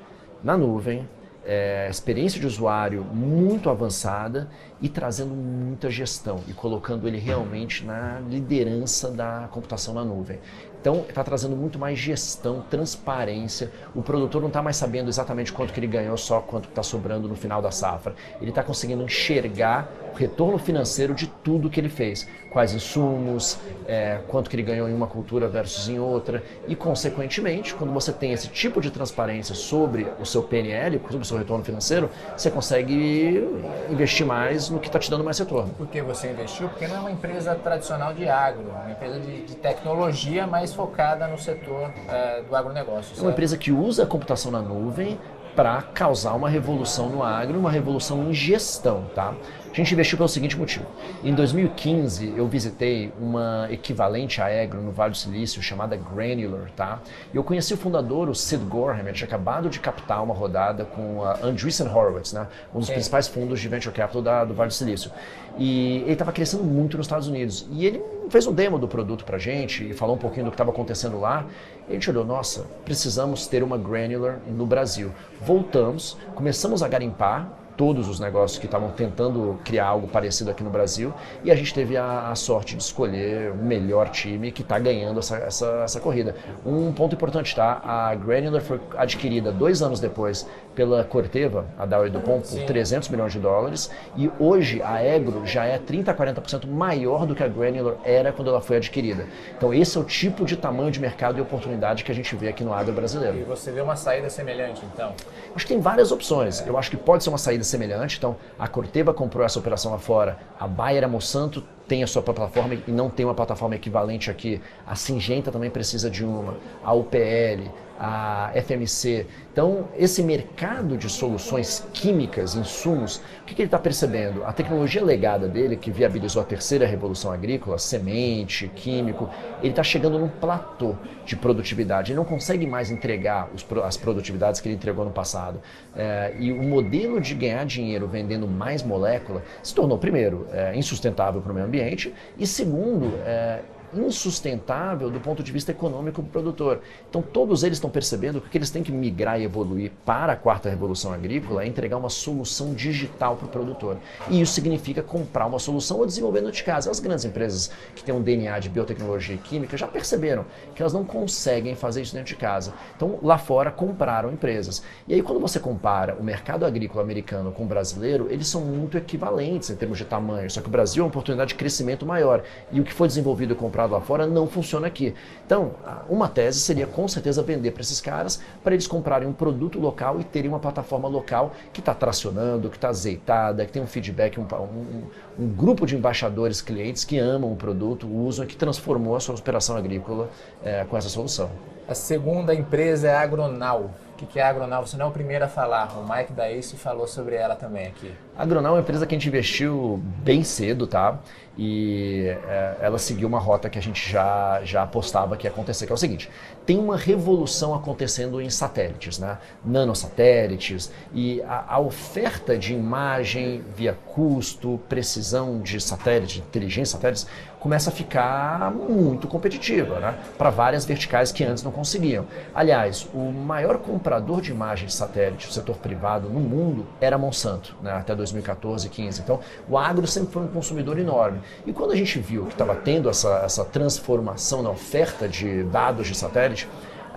na 0.42 0.56
nuvem, 0.56 1.06
é, 1.48 1.88
experiência 1.90 2.38
de 2.38 2.46
usuário 2.46 3.02
muito 3.02 3.70
avançada 3.70 4.50
e 4.82 4.88
trazendo 4.88 5.34
muita 5.34 5.90
gestão 5.90 6.40
e 6.46 6.52
colocando 6.52 7.08
ele 7.08 7.16
realmente 7.16 7.86
na 7.86 8.20
liderança 8.20 9.10
da 9.10 9.48
computação 9.50 9.94
na 9.94 10.04
nuvem. 10.04 10.38
Então, 10.78 11.06
está 11.08 11.24
trazendo 11.24 11.56
muito 11.56 11.78
mais 11.78 11.98
gestão, 11.98 12.64
transparência. 12.70 13.72
O 13.94 14.02
produtor 14.02 14.42
não 14.42 14.48
está 14.48 14.62
mais 14.62 14.76
sabendo 14.76 15.08
exatamente 15.08 15.52
quanto 15.52 15.72
que 15.72 15.80
ele 15.80 15.88
ganhou, 15.88 16.16
só 16.18 16.40
quanto 16.40 16.68
está 16.68 16.82
sobrando 16.82 17.26
no 17.26 17.34
final 17.34 17.62
da 17.62 17.70
safra. 17.70 18.14
Ele 18.40 18.50
está 18.50 18.62
conseguindo 18.62 19.02
enxergar 19.02 19.90
retorno 20.18 20.58
financeiro 20.58 21.14
de 21.14 21.28
tudo 21.28 21.70
que 21.70 21.78
ele 21.78 21.88
fez. 21.88 22.28
Quais 22.50 22.74
insumos, 22.74 23.58
é, 23.86 24.18
quanto 24.26 24.50
que 24.50 24.56
ele 24.56 24.62
ganhou 24.62 24.88
em 24.88 24.94
uma 24.94 25.06
cultura 25.06 25.48
versus 25.48 25.88
em 25.88 25.98
outra. 25.98 26.42
E, 26.66 26.74
consequentemente, 26.74 27.74
quando 27.74 27.92
você 27.92 28.12
tem 28.12 28.32
esse 28.32 28.48
tipo 28.48 28.80
de 28.80 28.90
transparência 28.90 29.54
sobre 29.54 30.06
o 30.18 30.26
seu 30.26 30.42
PNL, 30.42 30.98
sobre 30.98 31.22
o 31.22 31.24
seu 31.24 31.38
retorno 31.38 31.64
financeiro, 31.64 32.10
você 32.36 32.50
consegue 32.50 33.48
investir 33.88 34.26
mais 34.26 34.68
no 34.68 34.80
que 34.80 34.88
está 34.88 34.98
te 34.98 35.10
dando 35.10 35.22
mais 35.22 35.38
retorno. 35.38 35.72
Por 35.74 35.86
que 35.86 36.02
você 36.02 36.30
investiu? 36.30 36.68
Porque 36.68 36.88
não 36.88 36.96
é 36.96 37.00
uma 37.00 37.12
empresa 37.12 37.54
tradicional 37.54 38.12
de 38.12 38.28
agro, 38.28 38.64
é 38.70 38.82
uma 38.82 38.90
empresa 38.90 39.20
de, 39.20 39.42
de 39.42 39.54
tecnologia, 39.54 40.46
mais 40.46 40.74
focada 40.74 41.28
no 41.28 41.38
setor 41.38 41.92
é, 42.08 42.42
do 42.42 42.56
agronegócio. 42.56 43.16
É 43.16 43.22
uma 43.22 43.30
empresa 43.30 43.56
que 43.56 43.70
usa 43.70 44.02
a 44.02 44.06
computação 44.06 44.50
na 44.50 44.60
nuvem 44.60 45.18
para 45.58 45.82
causar 45.82 46.34
uma 46.34 46.48
revolução 46.48 47.08
no 47.08 47.20
agro, 47.20 47.58
uma 47.58 47.70
revolução 47.70 48.30
em 48.30 48.32
gestão, 48.32 49.06
tá? 49.12 49.34
A 49.72 49.74
gente 49.74 49.92
investiu 49.92 50.16
pelo 50.16 50.28
seguinte 50.28 50.56
motivo. 50.56 50.86
Em 51.22 51.34
2015, 51.34 52.34
eu 52.36 52.48
visitei 52.48 53.12
uma 53.20 53.68
equivalente 53.70 54.40
a 54.40 54.46
Agro 54.46 54.80
no 54.80 54.90
Vale 54.90 55.12
do 55.12 55.16
Silício 55.16 55.62
chamada 55.62 55.96
Granular, 55.96 56.70
tá? 56.74 57.00
E 57.32 57.36
eu 57.36 57.44
conheci 57.44 57.74
o 57.74 57.76
fundador, 57.76 58.28
o 58.28 58.34
Sid 58.34 58.64
Gorham, 58.64 59.00
ele 59.00 59.12
tinha 59.12 59.26
acabado 59.26 59.68
de 59.68 59.78
captar 59.78 60.22
uma 60.22 60.34
rodada 60.34 60.84
com 60.84 61.22
a 61.22 61.38
Andreessen 61.42 61.86
Horowitz, 61.86 62.32
né? 62.32 62.46
Um 62.74 62.80
dos 62.80 62.90
principais 62.90 63.28
fundos 63.28 63.60
de 63.60 63.68
venture 63.68 63.94
capital 63.94 64.22
da, 64.22 64.44
do 64.44 64.54
Vale 64.54 64.68
do 64.68 64.74
Silício. 64.74 65.10
E 65.58 65.98
ele 66.02 66.12
estava 66.12 66.32
crescendo 66.32 66.64
muito 66.64 66.96
nos 66.96 67.06
Estados 67.06 67.28
Unidos. 67.28 67.66
E 67.70 67.86
ele 67.86 68.02
fez 68.30 68.46
um 68.46 68.52
demo 68.52 68.78
do 68.78 68.88
produto 68.88 69.24
para 69.24 69.38
gente 69.38 69.90
e 69.90 69.92
falou 69.92 70.16
um 70.16 70.18
pouquinho 70.18 70.46
do 70.46 70.50
que 70.50 70.54
estava 70.54 70.70
acontecendo 70.70 71.20
lá. 71.20 71.46
E 71.88 71.92
a 71.92 71.94
gente 71.94 72.08
olhou, 72.10 72.24
nossa, 72.24 72.66
precisamos 72.84 73.46
ter 73.46 73.62
uma 73.62 73.76
Granular 73.76 74.38
no 74.46 74.66
Brasil. 74.66 75.12
Voltamos, 75.40 76.16
começamos 76.34 76.82
a 76.82 76.88
garimpar 76.88 77.57
todos 77.78 78.08
os 78.08 78.18
negócios 78.18 78.58
que 78.58 78.66
estavam 78.66 78.90
tentando 78.90 79.56
criar 79.64 79.86
algo 79.86 80.08
parecido 80.08 80.50
aqui 80.50 80.64
no 80.64 80.68
Brasil 80.68 81.14
e 81.44 81.50
a 81.50 81.54
gente 81.54 81.72
teve 81.72 81.96
a, 81.96 82.28
a 82.28 82.34
sorte 82.34 82.74
de 82.74 82.82
escolher 82.82 83.52
o 83.52 83.54
melhor 83.54 84.10
time 84.10 84.50
que 84.50 84.62
está 84.62 84.80
ganhando 84.80 85.20
essa, 85.20 85.36
essa, 85.36 85.66
essa, 85.84 86.00
corrida. 86.00 86.34
Um 86.66 86.92
ponto 86.92 87.14
importante, 87.14 87.54
tá? 87.54 87.80
A 87.84 88.12
Granular 88.16 88.60
foi 88.60 88.80
adquirida 88.96 89.52
dois 89.52 89.80
anos 89.80 90.00
depois 90.00 90.44
pela 90.74 91.04
Corteva, 91.04 91.66
a 91.78 91.86
Dow 91.86 92.10
Dupont, 92.10 92.48
por 92.48 92.64
300 92.64 93.08
milhões 93.10 93.32
de 93.32 93.38
dólares 93.38 93.90
e 94.16 94.28
hoje 94.40 94.82
a 94.82 95.02
Egro 95.02 95.46
já 95.46 95.64
é 95.64 95.78
30 95.78 96.10
a 96.10 96.14
40% 96.14 96.66
maior 96.66 97.26
do 97.26 97.34
que 97.34 97.44
a 97.44 97.48
Granular 97.48 97.94
era 98.04 98.32
quando 98.32 98.48
ela 98.48 98.60
foi 98.60 98.78
adquirida. 98.78 99.24
Então 99.56 99.72
esse 99.72 99.96
é 99.96 100.00
o 100.00 100.04
tipo 100.04 100.44
de 100.44 100.56
tamanho 100.56 100.90
de 100.90 100.98
mercado 100.98 101.38
e 101.38 101.40
oportunidade 101.40 102.02
que 102.02 102.10
a 102.10 102.14
gente 102.14 102.34
vê 102.34 102.48
aqui 102.48 102.64
no 102.64 102.74
agro 102.74 102.92
brasileiro. 102.92 103.38
E 103.38 103.44
você 103.44 103.70
vê 103.70 103.80
uma 103.80 103.94
saída 103.94 104.28
semelhante, 104.28 104.82
então? 104.92 105.14
Acho 105.54 105.64
que 105.64 105.72
tem 105.72 105.80
várias 105.80 106.10
opções. 106.10 106.64
Eu 106.66 106.76
acho 106.76 106.90
que 106.90 106.96
pode 106.96 107.22
ser 107.22 107.30
uma 107.30 107.38
saída 107.38 107.67
semelhante. 107.68 108.18
Então, 108.18 108.36
a 108.58 108.66
Corteva 108.66 109.12
comprou 109.14 109.44
essa 109.44 109.58
operação 109.58 109.92
lá 109.92 109.98
fora, 109.98 110.38
a 110.58 110.66
Bayer, 110.66 111.04
a 111.04 111.08
Monsanto 111.08 111.62
tem 111.86 112.02
a 112.02 112.06
sua 112.06 112.22
plataforma 112.22 112.74
e 112.86 112.90
não 112.90 113.08
tem 113.08 113.24
uma 113.24 113.34
plataforma 113.34 113.74
equivalente 113.74 114.30
aqui. 114.30 114.60
A 114.86 114.94
Singenta 114.94 115.50
também 115.50 115.70
precisa 115.70 116.10
de 116.10 116.24
uma, 116.24 116.54
a 116.84 116.92
UPL, 116.92 117.70
a 117.98 118.52
FMC. 118.54 119.26
Então, 119.52 119.88
esse 119.96 120.22
mercado 120.22 120.96
de 120.96 121.08
soluções 121.08 121.84
químicas, 121.92 122.54
insumos, 122.54 123.16
o 123.42 123.44
que, 123.44 123.54
que 123.56 123.62
ele 123.62 123.66
está 123.66 123.78
percebendo? 123.78 124.44
A 124.44 124.52
tecnologia 124.52 125.04
legada 125.04 125.48
dele, 125.48 125.76
que 125.76 125.90
viabilizou 125.90 126.40
a 126.40 126.44
terceira 126.44 126.86
revolução 126.86 127.32
agrícola, 127.32 127.76
semente, 127.76 128.68
químico, 128.68 129.28
ele 129.60 129.70
está 129.70 129.82
chegando 129.82 130.18
num 130.18 130.28
platô 130.28 130.94
de 131.24 131.34
produtividade. 131.34 132.12
Ele 132.12 132.18
não 132.18 132.24
consegue 132.24 132.66
mais 132.66 132.90
entregar 132.90 133.50
os, 133.52 133.66
as 133.84 133.96
produtividades 133.96 134.60
que 134.60 134.68
ele 134.68 134.76
entregou 134.76 135.04
no 135.04 135.10
passado. 135.10 135.60
É, 135.96 136.36
e 136.38 136.52
o 136.52 136.62
modelo 136.62 137.20
de 137.20 137.34
ganhar 137.34 137.66
dinheiro 137.66 138.06
vendendo 138.06 138.46
mais 138.46 138.82
molécula 138.82 139.42
se 139.60 139.74
tornou, 139.74 139.98
primeiro, 139.98 140.46
é, 140.52 140.76
insustentável 140.76 141.40
para 141.40 141.50
o 141.50 141.54
meio 141.54 141.66
ambiente 141.66 142.14
e, 142.38 142.46
segundo, 142.46 143.12
é, 143.26 143.60
insustentável 143.94 145.10
do 145.10 145.20
ponto 145.20 145.42
de 145.42 145.52
vista 145.52 145.70
econômico 145.70 146.22
do 146.22 146.28
produtor. 146.28 146.80
Então 147.08 147.22
todos 147.22 147.62
eles 147.62 147.76
estão 147.76 147.90
percebendo 147.90 148.40
que 148.40 148.46
o 148.46 148.50
que 148.50 148.58
eles 148.58 148.70
têm 148.70 148.82
que 148.82 148.92
migrar 148.92 149.40
e 149.40 149.44
evoluir 149.44 149.90
para 150.04 150.32
a 150.32 150.36
quarta 150.36 150.68
revolução 150.68 151.12
agrícola 151.12 151.64
é 151.64 151.66
entregar 151.66 151.96
uma 151.96 152.10
solução 152.10 152.74
digital 152.74 153.36
para 153.36 153.46
o 153.46 153.48
produtor. 153.48 153.96
E 154.28 154.40
isso 154.40 154.52
significa 154.52 155.02
comprar 155.02 155.46
uma 155.46 155.58
solução 155.58 155.98
ou 155.98 156.06
desenvolver 156.06 156.40
dentro 156.40 156.56
de 156.56 156.64
casa. 156.64 156.90
As 156.90 157.00
grandes 157.00 157.24
empresas 157.24 157.70
que 157.94 158.02
têm 158.02 158.14
um 158.14 158.22
DNA 158.22 158.58
de 158.58 158.68
biotecnologia 158.68 159.34
e 159.34 159.38
química 159.38 159.76
já 159.76 159.86
perceberam 159.86 160.44
que 160.74 160.82
elas 160.82 160.92
não 160.92 161.04
conseguem 161.04 161.74
fazer 161.74 162.02
isso 162.02 162.14
dentro 162.14 162.28
de 162.28 162.36
casa. 162.36 162.74
Então 162.96 163.18
lá 163.22 163.38
fora 163.38 163.70
compraram 163.70 164.32
empresas. 164.32 164.82
E 165.06 165.14
aí 165.14 165.22
quando 165.22 165.40
você 165.40 165.58
compara 165.58 166.16
o 166.18 166.22
mercado 166.22 166.64
agrícola 166.64 167.02
americano 167.02 167.52
com 167.52 167.64
o 167.64 167.66
brasileiro, 167.66 168.28
eles 168.30 168.48
são 168.48 168.60
muito 168.60 168.96
equivalentes 168.96 169.70
em 169.70 169.76
termos 169.76 169.98
de 169.98 170.04
tamanho, 170.04 170.50
só 170.50 170.60
que 170.60 170.68
o 170.68 170.70
Brasil 170.70 171.02
é 171.02 171.04
uma 171.04 171.08
oportunidade 171.08 171.50
de 171.50 171.54
crescimento 171.54 172.04
maior. 172.04 172.42
E 172.70 172.80
o 172.80 172.84
que 172.84 172.92
foi 172.92 173.08
desenvolvido 173.08 173.52
e 173.52 173.56
comprado 173.56 173.77
comprado 173.78 173.92
lá 173.92 174.00
fora 174.00 174.26
não 174.26 174.46
funciona 174.48 174.88
aqui. 174.88 175.14
Então, 175.46 175.72
uma 176.08 176.28
tese 176.28 176.58
seria 176.58 176.86
com 176.86 177.06
certeza 177.06 177.42
vender 177.42 177.70
para 177.70 177.82
esses 177.82 178.00
caras 178.00 178.42
para 178.64 178.74
eles 178.74 178.86
comprarem 178.86 179.28
um 179.28 179.32
produto 179.32 179.78
local 179.78 180.20
e 180.20 180.24
terem 180.24 180.48
uma 180.50 180.58
plataforma 180.58 181.08
local 181.08 181.52
que 181.72 181.80
está 181.80 181.94
tracionando, 181.94 182.68
que 182.68 182.76
está 182.76 182.88
azeitada, 182.88 183.64
que 183.64 183.72
tem 183.72 183.80
um 183.80 183.86
feedback, 183.86 184.38
um, 184.38 184.42
um, 184.42 185.04
um, 185.38 185.48
grupo 185.48 185.86
de 185.86 185.96
embaixadores, 185.96 186.60
clientes 186.60 187.04
que 187.04 187.18
amam 187.18 187.52
o 187.52 187.56
produto, 187.56 188.08
usam 188.08 188.44
e 188.44 188.48
que 188.48 188.56
transformou 188.56 189.14
a 189.14 189.20
sua 189.20 189.36
operação 189.36 189.76
agrícola 189.76 190.28
é, 190.64 190.84
com 190.84 190.96
essa 190.96 191.08
solução. 191.08 191.50
A 191.86 191.94
segunda 191.94 192.54
empresa 192.54 193.08
é 193.08 193.14
a 193.14 193.20
Agronal. 193.20 193.90
O 194.20 194.26
que 194.26 194.38
é 194.40 194.42
a 194.42 194.48
Agronal? 194.48 194.84
Você 194.84 194.96
não 194.96 195.06
é 195.06 195.08
o 195.08 195.12
primeiro 195.12 195.44
a 195.44 195.48
falar. 195.48 195.96
O 195.96 196.02
Mike 196.02 196.32
da 196.32 196.50
Ace 196.50 196.76
falou 196.76 197.06
sobre 197.06 197.36
ela 197.36 197.54
também 197.54 197.86
aqui. 197.86 198.12
A 198.36 198.42
Agronal 198.42 198.72
é 198.72 198.76
uma 198.76 198.82
empresa 198.82 199.06
que 199.06 199.14
a 199.14 199.18
gente 199.18 199.28
investiu 199.28 200.02
bem 200.22 200.42
cedo, 200.42 200.86
tá? 200.88 201.18
E 201.58 202.22
é, 202.28 202.76
ela 202.80 202.98
seguiu 202.98 203.26
uma 203.26 203.40
rota 203.40 203.68
que 203.68 203.76
a 203.76 203.82
gente 203.82 204.08
já, 204.08 204.60
já 204.62 204.84
apostava 204.84 205.36
que 205.36 205.44
ia 205.44 205.50
acontecer, 205.50 205.86
que 205.86 205.92
é 205.92 205.94
o 205.94 205.98
seguinte: 205.98 206.30
tem 206.64 206.78
uma 206.78 206.96
revolução 206.96 207.74
acontecendo 207.74 208.40
em 208.40 208.48
satélites, 208.48 209.18
né? 209.18 209.38
nanosatélites, 209.64 210.92
e 211.12 211.42
a, 211.42 211.74
a 211.74 211.80
oferta 211.80 212.56
de 212.56 212.72
imagem 212.72 213.64
via 213.74 213.92
custo, 214.06 214.80
precisão 214.88 215.60
de 215.60 215.80
satélite, 215.80 216.38
inteligência 216.38 216.92
satélites, 216.92 217.26
começa 217.60 217.90
a 217.90 217.92
ficar 217.92 218.70
muito 218.72 219.26
competitiva, 219.26 219.98
né? 219.98 220.14
para 220.36 220.50
várias 220.50 220.84
verticais 220.84 221.32
que 221.32 221.44
antes 221.44 221.62
não 221.62 221.72
conseguiam. 221.72 222.26
Aliás, 222.54 223.08
o 223.12 223.32
maior 223.32 223.78
comprador 223.78 224.40
de 224.40 224.50
imagens 224.50 224.92
de 224.92 224.96
satélite 224.96 225.46
do 225.46 225.52
setor 225.52 225.76
privado 225.76 226.28
no 226.28 226.40
mundo 226.40 226.86
era 227.00 227.18
Monsanto, 227.18 227.76
né? 227.82 227.92
até 227.92 228.14
2014, 228.14 228.88
15. 228.88 229.20
Então, 229.20 229.40
o 229.68 229.76
agro 229.76 230.06
sempre 230.06 230.32
foi 230.32 230.42
um 230.42 230.48
consumidor 230.48 230.98
enorme. 230.98 231.40
E 231.66 231.72
quando 231.72 231.92
a 231.92 231.96
gente 231.96 232.18
viu 232.18 232.46
que 232.46 232.52
estava 232.52 232.74
tendo 232.74 233.08
essa, 233.08 233.42
essa 233.44 233.64
transformação 233.64 234.62
na 234.62 234.70
oferta 234.70 235.28
de 235.28 235.64
dados 235.64 236.06
de 236.06 236.14
satélite, 236.14 236.68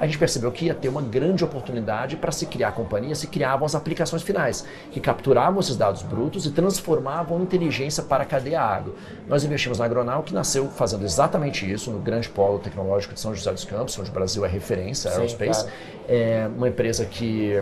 a 0.02 0.08
gente 0.08 0.18
percebeu 0.18 0.52
que 0.52 0.66
ia 0.66 0.74
ter 0.74 0.90
uma 0.90 1.00
grande 1.02 1.44
oportunidade 1.44 2.18
para 2.18 2.32
se 2.32 2.48
criar 2.48 2.72
companhias, 2.72 3.20
se 3.20 3.28
criavam 3.28 3.68
as 3.68 3.76
aplicações 3.76 4.24
finais, 4.24 4.66
que 4.90 5.00
capturavam 5.00 5.60
esses 5.60 5.78
dados 5.78 6.02
brutos 6.02 6.48
e 6.48 6.52
transformavam 6.52 7.40
em 7.40 7.44
inteligência 7.44 8.02
para 8.02 8.24
a 8.24 8.26
cadeia 8.26 8.60
agro. 8.60 8.96
Nós 9.28 9.44
investimos 9.44 9.78
na 9.78 9.86
Agronal, 9.86 10.24
que 10.24 10.34
nasceu 10.34 10.68
fazendo 10.70 11.06
exatamente 11.06 11.72
isso, 11.72 11.92
no 11.92 12.00
grande 12.00 12.28
polo 12.28 12.58
tecnológico 12.58 13.14
de 13.14 13.20
São 13.20 13.36
José 13.36 13.52
dos 13.52 13.64
Campos, 13.64 13.98
onde 14.00 14.10
o 14.10 14.14
Brasil 14.14 14.44
é 14.44 14.48
referência, 14.48 15.12
aerospace. 15.12 15.66
Sim, 15.66 15.70
é 16.08 16.50
uma 16.58 16.70
empresa 16.70 17.06
que 17.06 17.62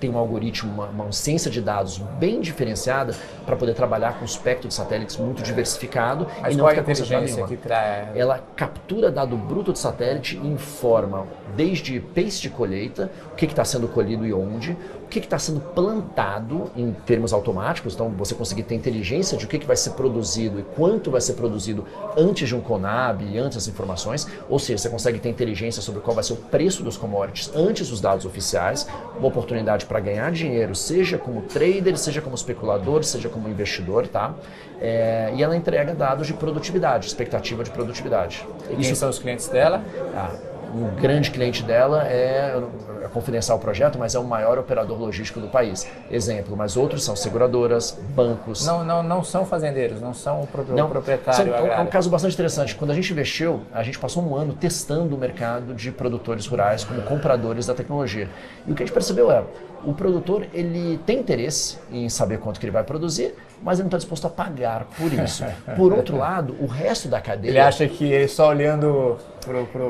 tem 0.00 0.10
um 0.10 0.18
algoritmo, 0.18 0.72
uma, 0.72 0.86
uma 0.86 1.12
ciência 1.12 1.50
de 1.50 1.60
dados 1.60 1.98
bem 2.18 2.40
diferenciada 2.40 3.14
para 3.44 3.56
poder 3.56 3.74
trabalhar 3.74 4.14
com 4.14 4.22
um 4.22 4.24
espectro 4.24 4.68
de 4.68 4.74
satélites 4.74 5.16
muito 5.16 5.42
diversificado 5.42 6.26
Mas 6.40 6.54
e 6.54 6.56
não 6.56 6.68
ficar 6.68 6.82
concentrado 6.84 7.26
em 7.26 7.46
que 7.46 7.56
traz... 7.56 8.16
Ela 8.16 8.42
captura 8.56 9.10
dado 9.10 9.36
bruto 9.36 9.72
de 9.72 9.78
satélite 9.78 10.36
e 10.36 10.46
informa 10.46 11.26
desde 11.56 12.00
pace 12.00 12.40
de 12.40 12.50
colheita, 12.50 13.10
o 13.32 13.34
que 13.34 13.46
está 13.46 13.64
sendo 13.64 13.88
colhido 13.88 14.26
e 14.26 14.32
onde, 14.32 14.76
que 15.20 15.26
está 15.26 15.38
sendo 15.38 15.60
plantado 15.60 16.70
em 16.76 16.92
termos 16.92 17.32
automáticos, 17.32 17.94
então 17.94 18.10
você 18.10 18.34
conseguir 18.34 18.62
ter 18.64 18.74
inteligência 18.74 19.36
de 19.36 19.44
o 19.44 19.48
que, 19.48 19.58
que 19.58 19.66
vai 19.66 19.76
ser 19.76 19.90
produzido 19.90 20.60
e 20.60 20.62
quanto 20.62 21.10
vai 21.10 21.20
ser 21.20 21.34
produzido 21.34 21.84
antes 22.16 22.48
de 22.48 22.54
um 22.54 22.60
CONAB 22.60 23.22
e 23.22 23.38
antes 23.38 23.56
das 23.56 23.68
informações, 23.68 24.26
ou 24.48 24.58
seja, 24.58 24.78
você 24.78 24.88
consegue 24.88 25.18
ter 25.18 25.28
inteligência 25.28 25.82
sobre 25.82 26.00
qual 26.00 26.14
vai 26.14 26.24
ser 26.24 26.34
o 26.34 26.36
preço 26.36 26.82
dos 26.82 26.96
commodities 26.96 27.50
antes 27.54 27.88
dos 27.88 28.00
dados 28.00 28.24
oficiais, 28.24 28.86
uma 29.18 29.28
oportunidade 29.28 29.86
para 29.86 30.00
ganhar 30.00 30.30
dinheiro, 30.32 30.74
seja 30.74 31.18
como 31.18 31.42
trader, 31.42 31.96
seja 31.96 32.20
como 32.20 32.34
especulador, 32.34 33.04
seja 33.04 33.28
como 33.28 33.48
investidor, 33.48 34.06
tá? 34.06 34.34
É, 34.80 35.32
e 35.34 35.42
ela 35.42 35.56
entrega 35.56 35.94
dados 35.94 36.26
de 36.26 36.34
produtividade, 36.34 37.06
expectativa 37.06 37.64
de 37.64 37.70
produtividade. 37.70 38.46
E 38.70 38.80
Isso... 38.80 38.96
são 38.96 39.08
os 39.08 39.18
clientes 39.18 39.48
dela? 39.48 39.82
Ah, 40.14 40.53
um 40.74 40.94
grande 40.96 41.30
cliente 41.30 41.62
dela 41.62 42.06
é, 42.06 42.60
é 43.02 43.08
confidencial 43.08 43.58
o 43.58 43.60
projeto, 43.60 43.98
mas 43.98 44.14
é 44.14 44.18
o 44.18 44.24
maior 44.24 44.58
operador 44.58 44.98
logístico 44.98 45.40
do 45.40 45.46
país. 45.46 45.86
Exemplo, 46.10 46.56
mas 46.56 46.76
outros 46.76 47.04
são 47.04 47.14
seguradoras, 47.14 47.98
bancos. 48.10 48.66
Não, 48.66 48.84
não, 48.84 49.02
não 49.02 49.22
são 49.22 49.46
fazendeiros, 49.46 50.00
não 50.00 50.12
são 50.12 50.40
o 50.40 50.48
não, 50.74 50.88
proprietário. 50.88 51.52
São, 51.52 51.66
é 51.66 51.80
um 51.80 51.86
caso 51.86 52.10
bastante 52.10 52.34
interessante. 52.34 52.74
Quando 52.74 52.90
a 52.90 52.94
gente 52.94 53.12
investiu, 53.12 53.62
a 53.72 53.82
gente 53.82 53.98
passou 53.98 54.22
um 54.22 54.34
ano 54.34 54.52
testando 54.54 55.14
o 55.14 55.18
mercado 55.18 55.74
de 55.74 55.92
produtores 55.92 56.46
rurais 56.46 56.82
como 56.82 57.00
compradores 57.02 57.66
da 57.66 57.74
tecnologia. 57.74 58.28
E 58.66 58.72
o 58.72 58.74
que 58.74 58.82
a 58.82 58.86
gente 58.86 58.94
percebeu 58.94 59.30
é, 59.30 59.44
o 59.84 59.92
produtor 59.92 60.46
ele 60.52 60.98
tem 61.06 61.20
interesse 61.20 61.78
em 61.92 62.08
saber 62.08 62.38
quanto 62.38 62.58
que 62.58 62.66
ele 62.66 62.72
vai 62.72 62.82
produzir, 62.82 63.34
mas 63.62 63.78
ele 63.78 63.84
não 63.84 63.88
está 63.88 63.98
disposto 63.98 64.26
a 64.26 64.30
pagar 64.30 64.86
por 64.98 65.12
isso. 65.12 65.44
Por 65.76 65.92
outro 65.92 66.16
lado, 66.16 66.56
o 66.60 66.66
resto 66.66 67.08
da 67.08 67.20
cadeia. 67.20 67.50
Ele 67.50 67.60
acha 67.60 67.86
que 67.88 68.04
ele 68.04 68.28
só 68.28 68.48
olhando 68.48 69.16
para 69.44 69.84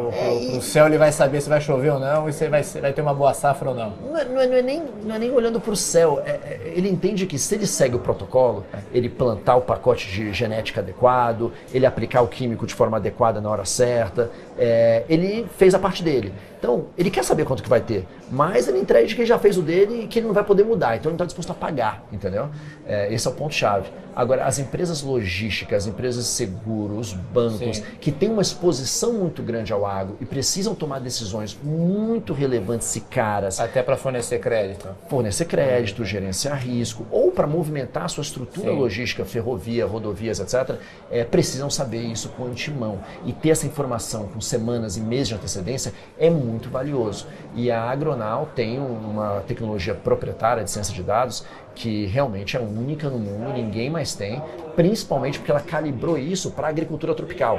o 0.56 0.60
céu 0.60 0.86
ele 0.86 0.98
vai 0.98 1.12
saber 1.12 1.40
se 1.40 1.48
vai 1.48 1.60
chover 1.60 1.92
ou 1.92 2.00
não 2.00 2.28
e 2.28 2.32
se 2.32 2.48
vai, 2.48 2.62
vai 2.62 2.92
ter 2.92 3.02
uma 3.02 3.14
boa 3.14 3.32
safra 3.32 3.70
ou 3.70 3.74
não. 3.74 3.92
Não 4.10 4.18
é, 4.18 4.24
não 4.24 4.40
é, 4.40 4.46
não 4.46 4.56
é 4.56 4.62
nem, 4.62 4.82
não 5.04 5.14
é 5.14 5.18
nem 5.18 5.30
olhando 5.30 5.60
para 5.60 5.72
o 5.72 5.76
céu. 5.76 6.20
É, 6.24 6.30
é, 6.30 6.72
ele 6.74 6.88
entende 6.88 7.26
que 7.26 7.38
se 7.38 7.54
ele 7.54 7.66
segue 7.66 7.94
o 7.94 7.98
protocolo, 8.00 8.64
ele 8.92 9.08
plantar 9.08 9.56
o 9.56 9.60
pacote 9.60 10.10
de 10.10 10.32
genética 10.32 10.80
adequado, 10.80 11.52
ele 11.72 11.86
aplicar 11.86 12.22
o 12.22 12.28
químico 12.28 12.66
de 12.66 12.74
forma 12.74 12.96
adequada 12.96 13.40
na 13.40 13.48
hora 13.48 13.64
certa, 13.64 14.30
é, 14.58 15.04
ele 15.08 15.46
fez 15.56 15.74
a 15.74 15.78
parte 15.78 16.02
dele. 16.02 16.32
Então, 16.64 16.86
ele 16.96 17.10
quer 17.10 17.22
saber 17.22 17.44
quanto 17.44 17.62
que 17.62 17.68
vai 17.68 17.82
ter, 17.82 18.08
mas 18.32 18.66
ele 18.66 18.78
entrega 18.78 19.06
de 19.06 19.14
que 19.14 19.20
ele 19.20 19.28
já 19.28 19.38
fez 19.38 19.58
o 19.58 19.60
dele 19.60 20.04
e 20.04 20.06
que 20.06 20.18
ele 20.18 20.26
não 20.26 20.32
vai 20.32 20.42
poder 20.42 20.64
mudar, 20.64 20.96
então 20.96 21.10
ele 21.10 21.14
está 21.16 21.26
disposto 21.26 21.50
a 21.50 21.54
pagar, 21.54 22.02
entendeu? 22.10 22.48
É, 22.86 23.12
esse 23.12 23.26
é 23.28 23.30
o 23.30 23.34
ponto-chave. 23.34 23.90
Agora, 24.16 24.44
as 24.44 24.58
empresas 24.58 25.02
logísticas, 25.02 25.84
as 25.84 25.86
empresas 25.88 26.24
de 26.24 26.30
seguro, 26.30 26.96
os 26.96 27.12
bancos, 27.12 27.78
Sim. 27.78 27.84
que 28.00 28.12
têm 28.12 28.30
uma 28.30 28.42
exposição 28.42 29.12
muito 29.12 29.42
grande 29.42 29.72
ao 29.72 29.84
agro 29.84 30.16
e 30.20 30.24
precisam 30.24 30.74
tomar 30.74 31.00
decisões 31.00 31.58
muito 31.62 32.32
relevantes 32.32 32.94
e 32.94 33.00
caras. 33.00 33.58
Até 33.58 33.82
para 33.82 33.96
fornecer 33.96 34.38
crédito. 34.38 34.88
Fornecer 35.08 35.46
crédito, 35.46 36.04
gerenciar 36.04 36.64
risco, 36.64 37.04
ou 37.10 37.32
para 37.32 37.46
movimentar 37.46 38.04
a 38.04 38.08
sua 38.08 38.22
estrutura 38.22 38.70
Sim. 38.70 38.78
logística, 38.78 39.24
ferrovia, 39.24 39.84
rodovias, 39.84 40.38
etc., 40.38 40.76
é, 41.10 41.24
precisam 41.24 41.68
saber 41.68 42.02
isso 42.02 42.28
com 42.30 42.46
antemão. 42.46 43.00
E 43.26 43.32
ter 43.32 43.50
essa 43.50 43.66
informação 43.66 44.28
com 44.28 44.40
semanas 44.40 44.96
e 44.96 45.00
meses 45.00 45.28
de 45.28 45.34
antecedência 45.34 45.92
é 46.16 46.30
muito 46.54 46.70
valioso. 46.70 47.26
E 47.54 47.70
a 47.70 47.82
Agronal 47.82 48.48
tem 48.54 48.78
uma 48.78 49.42
tecnologia 49.46 49.94
proprietária 49.94 50.64
de 50.64 50.70
ciência 50.70 50.94
de 50.94 51.02
dados 51.02 51.44
que 51.74 52.06
realmente 52.06 52.56
é 52.56 52.60
única 52.60 53.10
no 53.10 53.18
mundo, 53.18 53.52
ninguém 53.52 53.90
mais 53.90 54.14
tem, 54.14 54.40
principalmente 54.76 55.38
porque 55.38 55.50
ela 55.50 55.60
calibrou 55.60 56.16
isso 56.16 56.52
para 56.52 56.68
a 56.68 56.70
agricultura 56.70 57.14
tropical. 57.14 57.58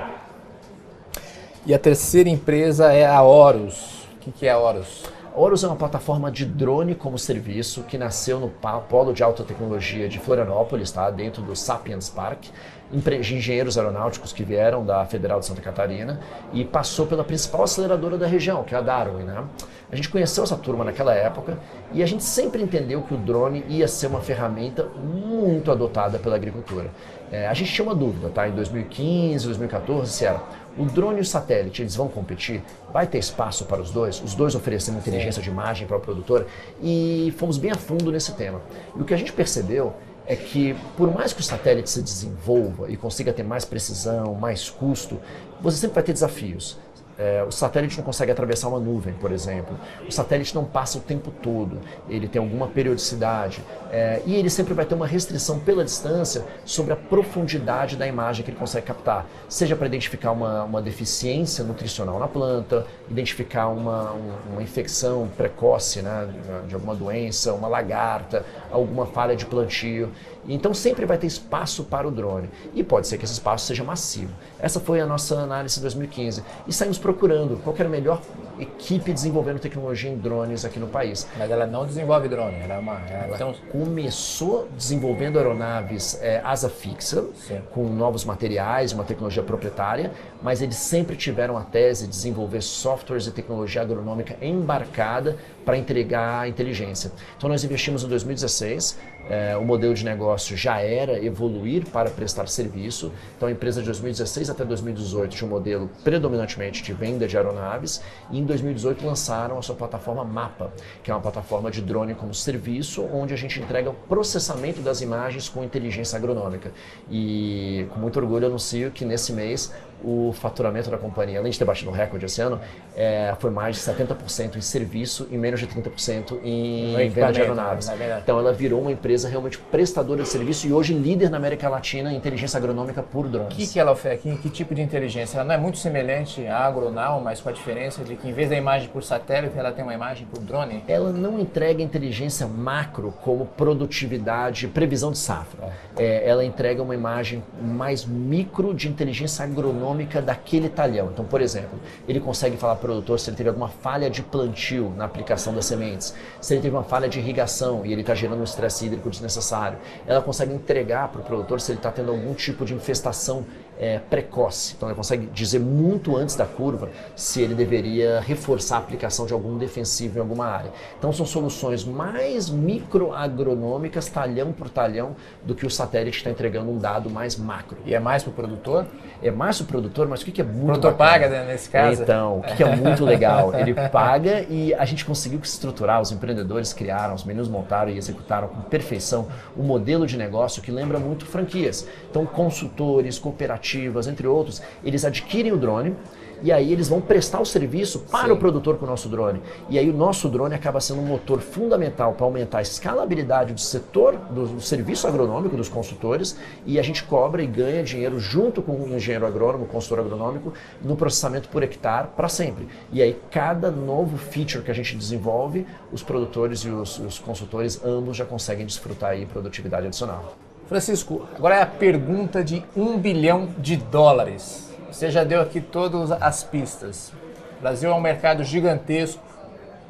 E 1.65 1.73
a 1.73 1.79
terceira 1.79 2.29
empresa 2.29 2.93
é 2.93 3.05
a 3.05 3.21
Horus. 3.21 4.08
O 4.25 4.31
que 4.31 4.47
é 4.47 4.51
a 4.51 4.58
Horus? 4.58 5.03
Horus 5.38 5.65
é 5.65 5.67
uma 5.67 5.75
plataforma 5.75 6.31
de 6.31 6.45
drone 6.45 6.95
como 6.95 7.19
serviço 7.19 7.84
que 7.84 7.97
nasceu 7.97 8.39
no 8.39 8.49
Polo 8.49 9.13
de 9.13 9.21
Alta 9.21 9.43
Tecnologia 9.43 10.08
de 10.08 10.17
Florianópolis, 10.17 10.91
tá? 10.91 11.12
dentro 11.12 11.41
do 11.41 11.53
Sapiens 11.55 12.10
Park, 12.10 12.45
engenheiros 12.93 13.78
aeronáuticos 13.78 14.32
que 14.32 14.43
vieram 14.43 14.86
da 14.86 15.06
Federal 15.06 15.39
de 15.39 15.45
Santa 15.45 15.62
Catarina 15.62 16.19
e 16.54 16.63
passou 16.63 17.08
pela 17.08 17.24
principal 17.24 17.63
aceleradora 17.63 18.17
da 18.17 18.28
região, 18.28 18.63
que 18.63 18.76
é 18.76 18.78
a 18.78 18.82
Darwin. 18.82 19.24
Né? 19.24 19.43
A 19.91 19.95
gente 19.95 20.10
conheceu 20.10 20.43
essa 20.43 20.56
turma 20.56 20.84
naquela 20.84 21.13
época 21.13 21.58
e 21.93 22.02
a 22.02 22.06
gente 22.06 22.24
sempre 22.24 22.62
entendeu 22.62 23.02
que 23.02 23.13
o 23.13 23.17
drone 23.17 23.63
ia 23.67 23.88
ser 23.88 24.08
uma 24.08 24.21
ferramenta 24.21 24.84
muito 24.84 25.71
adotada 25.71 26.19
pela 26.19 26.36
agricultura. 26.36 26.89
É, 27.32 27.48
a 27.48 27.54
gente 27.54 27.71
tinha 27.71 27.86
uma 27.86 27.95
dúvida, 27.95 28.30
tá? 28.30 28.48
Em 28.48 28.52
2015, 28.52 29.45
2014, 29.45 30.12
se 30.12 30.26
era 30.26 30.41
o 30.78 30.86
drone 30.86 31.17
e 31.17 31.21
o 31.21 31.26
satélite, 31.26 31.82
eles 31.82 31.95
vão 31.95 32.08
competir? 32.08 32.62
Vai 32.91 33.08
ter 33.08 33.17
espaço 33.17 33.65
para 33.65 33.82
os 33.82 33.91
dois? 33.91 34.21
Os 34.21 34.36
dois 34.36 34.56
oferecendo 34.56 34.98
inteligência 34.98 35.41
de 35.41 35.50
imagem 35.50 35.88
para 35.88 35.98
o 35.98 36.00
produtor? 36.00 36.45
E 36.82 37.34
fomos 37.38 37.58
bem 37.58 37.71
a 37.71 37.76
fundo 37.76 38.12
nesse 38.12 38.34
tema. 38.34 38.62
E 38.95 39.02
o 39.02 39.06
que 39.06 39.13
a 39.13 39.17
gente 39.17 39.34
percebeu 39.34 39.93
é 40.27 40.35
que, 40.35 40.75
por 40.97 41.13
mais 41.13 41.33
que 41.33 41.41
o 41.41 41.43
satélite 41.43 41.89
se 41.89 42.01
desenvolva 42.01 42.89
e 42.89 42.97
consiga 42.97 43.31
ter 43.31 43.43
mais 43.43 43.63
precisão, 43.63 44.33
mais 44.35 44.69
custo, 44.69 45.19
você 45.61 45.77
sempre 45.77 45.95
vai 45.95 46.03
ter 46.03 46.13
desafios. 46.13 46.77
É, 47.17 47.43
o 47.47 47.51
satélite 47.51 47.97
não 47.97 48.04
consegue 48.04 48.32
atravessar 48.32 48.67
uma 48.67 48.80
nuvem, 48.80 49.13
por 49.13 49.32
exemplo. 49.32 49.78
O 50.08 50.12
satélite 50.12 50.54
não 50.54 50.65
passa 50.65 50.97
o 50.97 51.01
tempo 51.01 51.32
todo, 51.32 51.80
ele 52.10 52.28
tem 52.28 52.41
alguma 52.41 52.67
periodicidade. 52.67 53.63
É, 53.91 54.21
e 54.25 54.36
ele 54.36 54.49
sempre 54.49 54.73
vai 54.73 54.86
ter 54.86 54.95
uma 54.95 55.08
restrição 55.08 55.60
pela 55.60 55.84
distância 55.84 56.43
sobre 56.65 56.93
a 56.93 56.95
profundidade 56.95 57.95
da 57.95 58.06
imagem 58.06 58.43
que 58.43 58.51
ele 58.51 58.58
consegue 58.58 58.86
captar. 58.86 59.25
Seja 59.47 59.75
para 59.75 59.88
identificar 59.88 60.32
uma, 60.32 60.63
uma 60.63 60.82
deficiência 60.82 61.63
nutricional 61.63 62.19
na 62.19 62.28
planta, 62.28 62.86
identificar 63.10 63.67
uma, 63.69 64.12
uma 64.51 64.62
infecção 64.62 65.30
precoce 65.38 66.01
né, 66.01 66.28
de 66.67 66.75
alguma 66.75 66.95
doença, 66.95 67.54
uma 67.54 67.67
lagarta, 67.67 68.45
alguma 68.71 69.06
falha 69.06 69.36
de 69.36 69.45
plantio. 69.45 70.12
Então 70.47 70.73
sempre 70.73 71.05
vai 71.05 71.17
ter 71.17 71.27
espaço 71.27 71.84
para 71.84 72.08
o 72.08 72.12
drone. 72.12 72.49
E 72.73 72.84
pode 72.84 73.08
ser 73.08 73.17
que 73.17 73.25
esse 73.25 73.34
espaço 73.34 73.65
seja 73.65 73.84
massivo. 73.84 74.34
Essa 74.60 74.79
foi 74.79 74.99
a 74.99 75.05
nossa 75.05 75.36
análise 75.39 75.75
de 75.75 75.81
2015. 75.81 76.43
E 76.67 76.73
saímos 76.73 76.97
procurando 76.97 77.58
qual 77.63 77.75
era 77.77 77.88
a 77.88 77.91
melhor 77.91 78.21
equipe 78.60 79.12
desenvolvendo 79.12 79.60
tecnologia 79.60 80.10
em 80.10 80.17
drones 80.17 80.65
aqui 80.65 80.79
no 80.79 80.88
país. 80.88 81.27
Mas 81.38 81.49
ela 81.51 81.65
não 81.65 81.86
desenvolve 81.86 82.27
drone, 82.27 82.55
ela, 82.55 82.75
é 82.75 82.77
uma, 82.77 82.99
ela 83.10 83.36
então... 83.36 83.53
começou 83.71 84.67
desenvolvendo 84.75 85.38
aeronaves 85.38 86.17
é, 86.21 86.41
asa 86.43 86.69
fixa, 86.69 87.25
Sim. 87.36 87.62
com 87.71 87.86
novos 87.89 88.23
materiais, 88.23 88.93
uma 88.93 89.03
tecnologia 89.03 89.43
proprietária, 89.43 90.12
mas 90.41 90.62
eles 90.62 90.77
sempre 90.77 91.15
tiveram 91.15 91.58
a 91.58 91.62
tese 91.62 92.05
de 92.05 92.12
desenvolver 92.12 92.62
softwares 92.62 93.27
e 93.27 93.31
tecnologia 93.31 93.81
agronômica 93.81 94.36
embarcada 94.41 95.38
para 95.65 95.78
entregar 95.78 96.47
inteligência. 96.47 97.12
Então 97.36 97.49
nós 97.49 97.63
investimos 97.63 98.04
em 98.04 98.08
2016 98.08 98.97
é, 99.28 99.58
o 99.58 99.65
modelo 99.65 99.93
de 99.93 100.06
negócio 100.06 100.56
já 100.56 100.80
era 100.80 101.23
evoluir 101.23 101.86
para 101.88 102.10
prestar 102.10 102.47
serviço. 102.47 103.12
Então, 103.36 103.49
a 103.49 103.51
empresa 103.51 103.82
de 103.82 103.88
2016 103.88 104.49
até 104.49 104.63
2018 104.63 105.36
tinha 105.36 105.47
um 105.47 105.49
modelo 105.49 105.89
predominantemente 106.04 106.84
de 106.84 106.93
venda 106.93 107.28
de 107.28 107.36
aeronaves 107.36 108.01
e 108.30 108.38
em 108.38 108.45
2018 108.45 109.06
lançaram 109.06 109.58
a 109.58 109.62
sua 109.62 109.75
plataforma 109.75 110.23
Mapa, 110.23 110.71
que 111.04 111.10
é 111.10 111.13
uma 111.13 111.21
plataforma 111.21 111.71
de 111.71 111.82
drone 111.82 112.13
como 112.13 112.34
serviço, 112.34 113.04
onde 113.12 113.34
a 113.34 113.38
gente 113.38 113.60
entrega 113.60 113.89
o 113.89 113.93
processamento 113.93 114.82
das 114.82 115.01
imagens 115.01 115.49
com 115.49 115.63
inteligência 115.63 116.17
agronômica. 116.17 116.71
E 117.10 117.88
com 117.93 117.99
muito 117.99 118.19
orgulho 118.19 118.45
anuncio 118.45 118.91
que 118.91 119.06
nesse 119.06 119.34
mês 119.34 119.73
o 120.03 120.34
faturamento 120.34 120.89
da 120.89 120.97
companhia, 120.97 121.39
além 121.39 121.51
de 121.51 121.58
ter 121.58 121.65
batido 121.65 121.89
um 121.89 121.93
recorde 121.93 122.25
esse 122.25 122.41
ano, 122.41 122.60
é, 122.95 123.34
foi 123.39 123.49
mais 123.49 123.75
de 123.75 123.81
70% 123.81 124.55
em 124.55 124.62
serviço 124.62 125.27
e 125.31 125.38
menos 125.38 125.60
de 125.60 125.67
30% 125.67 126.39
em, 126.43 126.95
em 127.01 127.10
venda 127.10 127.31
de 127.31 127.41
aeronaves. 127.41 127.88
Né? 127.88 128.19
Então 128.21 128.38
ela 128.38 128.53
virou 128.53 128.81
uma 128.81 128.91
empresa 128.91 129.27
realmente 129.27 129.58
prestadora 129.58 130.23
de 130.23 130.29
serviço 130.29 130.67
e 130.67 130.73
hoje 130.73 130.93
líder 130.93 131.29
na 131.29 131.38
América 131.38 131.69
Latina 131.69 132.12
em 132.12 132.17
inteligência 132.17 132.58
agronômica 132.58 133.01
por 133.01 133.27
drones. 133.27 133.53
O 133.53 133.58
que, 133.58 133.67
que 133.67 133.79
ela 133.79 133.91
oferece? 133.91 134.23
Que, 134.23 134.38
que 134.38 134.49
tipo 134.49 134.75
de 134.75 134.81
inteligência? 134.81 135.38
Ela 135.38 135.45
não 135.45 135.55
é 135.55 135.58
muito 135.58 135.77
semelhante 135.77 136.45
à 136.47 136.65
agronal, 136.65 137.21
mas 137.21 137.41
com 137.41 137.49
a 137.49 137.51
diferença 137.51 138.03
de 138.03 138.15
que 138.15 138.27
em 138.27 138.34
vez 138.34 138.49
da 138.49 138.55
imagem 138.55 138.89
por 138.89 139.03
satélite, 139.03 139.58
ela 139.58 139.71
tem 139.71 139.84
uma 139.84 139.93
imagem 139.93 140.27
por 140.27 140.39
drone? 140.39 140.84
Ela 140.88 141.12
não 141.12 141.39
entrega 141.39 141.81
inteligência 141.81 142.47
macro 142.47 143.13
como 143.21 143.45
produtividade, 143.45 144.67
previsão 144.67 145.12
de 145.12 145.17
safra. 145.17 145.73
É. 145.97 146.03
É, 146.03 146.29
ela 146.29 146.43
entrega 146.43 146.81
uma 146.81 146.93
imagem 146.93 147.43
mais 147.62 148.05
micro 148.05 148.73
de 148.73 148.88
inteligência 148.88 149.43
agronômica 149.43 149.85
daquele 150.24 150.69
talhão. 150.69 151.10
Então, 151.12 151.26
por 151.26 151.41
exemplo, 151.41 151.80
ele 152.08 152.19
consegue 152.19 152.58
falar 152.58 152.76
para 152.76 152.86
o 152.86 152.93
produtor 152.93 153.19
se 153.19 153.30
ele 153.30 153.38
teve 153.38 153.50
alguma 153.50 153.69
falha 153.69 154.10
de 154.10 154.21
plantio 154.21 154.93
na 154.95 155.06
aplicação 155.06 155.54
das 155.54 155.65
sementes, 155.65 156.15
se 156.41 156.54
ele 156.54 156.62
teve 156.62 156.76
uma 156.76 156.84
falha 156.84 157.08
de 157.08 157.19
irrigação 157.19 157.86
e 157.86 157.91
ele 157.91 158.02
está 158.02 158.15
gerando 158.15 158.39
um 158.39 158.43
estresse 158.43 158.86
hídrico 158.86 159.10
desnecessário. 159.10 159.78
Ela 160.08 160.21
consegue 160.21 160.54
entregar 160.54 161.10
para 161.10 161.21
o 161.21 161.24
produtor 161.24 161.60
se 161.60 161.71
ele 161.71 161.80
está 161.80 161.91
tendo 161.91 162.12
algum 162.12 162.34
tipo 162.34 162.65
de 162.65 162.74
infestação 162.74 163.45
é, 163.79 163.99
precoce. 163.99 164.73
Então 164.75 164.89
ele 164.89 164.95
consegue 164.95 165.27
dizer 165.27 165.59
muito 165.59 166.15
antes 166.15 166.35
da 166.35 166.45
curva 166.45 166.89
se 167.15 167.41
ele 167.41 167.53
deveria 167.53 168.19
reforçar 168.21 168.77
a 168.77 168.79
aplicação 168.79 169.25
de 169.25 169.33
algum 169.33 169.57
defensivo 169.57 170.17
em 170.17 170.21
alguma 170.21 170.45
área. 170.45 170.71
Então 170.97 171.11
são 171.11 171.25
soluções 171.25 171.83
mais 171.83 172.49
microagronômicas, 172.49 174.07
talhão 174.07 174.51
por 174.51 174.69
talhão, 174.69 175.15
do 175.43 175.53
que 175.53 175.65
o 175.65 175.69
satélite 175.69 176.17
está 176.17 176.29
entregando 176.29 176.71
um 176.71 176.77
dado 176.77 177.09
mais 177.09 177.35
macro. 177.35 177.77
E 177.85 177.93
é 177.93 177.99
mais 177.99 178.23
para 178.23 178.31
o 178.31 178.33
produtor? 178.33 178.85
É 179.21 179.31
mais 179.31 179.57
para 179.57 179.63
o 179.63 179.67
produtor, 179.67 180.07
mas 180.07 180.21
o 180.21 180.25
que 180.25 180.41
é 180.41 180.43
muito 180.43 180.63
O 180.63 180.65
produtor 180.65 180.91
bacana? 180.93 181.11
paga 181.11 181.29
né, 181.29 181.45
nesse 181.51 181.69
caso? 181.69 182.03
Então, 182.03 182.39
o 182.39 182.41
que 182.41 182.63
é 182.63 182.75
muito 182.75 183.03
legal? 183.03 183.53
Ele 183.53 183.73
paga 183.73 184.41
e 184.49 184.73
a 184.73 184.85
gente 184.85 185.05
conseguiu 185.05 185.39
estruturar, 185.41 186.01
os 186.01 186.11
empreendedores 186.11 186.73
criaram, 186.73 187.13
os 187.15 187.23
meninos 187.23 187.47
montaram 187.47 187.91
e 187.91 187.97
executaram 187.97 188.47
com 188.47 188.61
perfeição 188.61 189.27
um 189.57 189.63
modelo 189.63 190.05
de 190.05 190.17
negócio 190.17 190.61
que 190.61 190.71
lembra 190.71 190.99
muito 190.99 191.25
franquias. 191.25 191.88
Então, 192.09 192.25
consultores, 192.25 193.17
cooperativas, 193.17 193.64
entre 194.08 194.28
outros, 194.28 194.62
eles 194.84 195.04
adquirem 195.04 195.51
o 195.51 195.58
drone 195.58 195.95
e 196.41 196.51
aí 196.51 196.71
eles 196.71 196.88
vão 196.88 197.01
prestar 197.01 197.39
o 197.39 197.45
serviço 197.45 197.99
para 197.99 198.28
Sim. 198.28 198.32
o 198.34 198.38
produtor 198.38 198.78
com 198.78 198.86
o 198.86 198.88
nosso 198.88 199.10
drone. 199.10 199.41
E 199.69 199.80
aí 199.80 199.89
o 199.89 199.93
nosso 199.93 200.30
drone 200.30 200.54
acaba 200.54 200.80
sendo 200.80 201.01
um 201.01 201.06
motor 201.06 201.39
fundamental 201.39 202.13
para 202.13 202.25
aumentar 202.25 202.60
a 202.60 202.62
escalabilidade 202.62 203.54
do 203.54 203.60
setor, 203.60 204.15
do 204.15 204.60
serviço 204.62 205.08
agronômico 205.08 205.56
dos 205.56 205.69
consultores, 205.69 206.38
e 206.65 206.80
a 206.80 206.84
gente 206.84 207.04
cobra 207.04 207.41
e 207.41 207.47
ganha 207.47 207.84
dinheiro 207.84 208.19
junto 208.19 208.62
com 208.62 208.73
o 208.73 208.95
engenheiro 208.95 209.25
agrônomo, 209.25 209.65
o 209.65 209.67
consultor 209.67 209.99
agronômico, 209.99 210.54
no 210.84 210.95
processamento 210.95 211.49
por 211.49 211.63
hectare 211.63 212.10
para 212.15 212.30
sempre. 212.30 212.67
E 212.91 213.01
aí 213.01 213.19
cada 213.32 213.71
novo 213.71 214.17
feature 214.17 214.63
que 214.63 214.71
a 214.71 214.75
gente 214.75 214.95
desenvolve, 214.95 215.65
os 215.91 216.04
produtores 216.04 216.60
e 216.60 216.69
os, 216.69 216.99
os 216.99 217.19
consultores 217.19 217.82
ambos 217.84 218.17
já 218.17 218.25
conseguem 218.25 218.65
desfrutar 218.65 219.12
aí 219.12 219.25
produtividade 219.25 219.88
adicional. 219.88 220.44
Francisco, 220.67 221.28
agora 221.36 221.58
é 221.58 221.62
a 221.62 221.65
pergunta 221.67 222.43
de 222.43 222.63
um 222.75 222.97
bilhão 222.97 223.49
de 223.60 223.78
dólares. 223.78 224.73
Você 224.91 225.12
já 225.12 225.23
deu 225.23 225.39
aqui 225.39 225.62
todas 225.62 226.12
as 226.12 226.43
pistas. 226.43 227.13
O 227.60 227.62
Brasil 227.62 227.91
é 227.91 227.93
um 227.93 228.01
mercado 228.01 228.43
gigantesco 228.43 229.21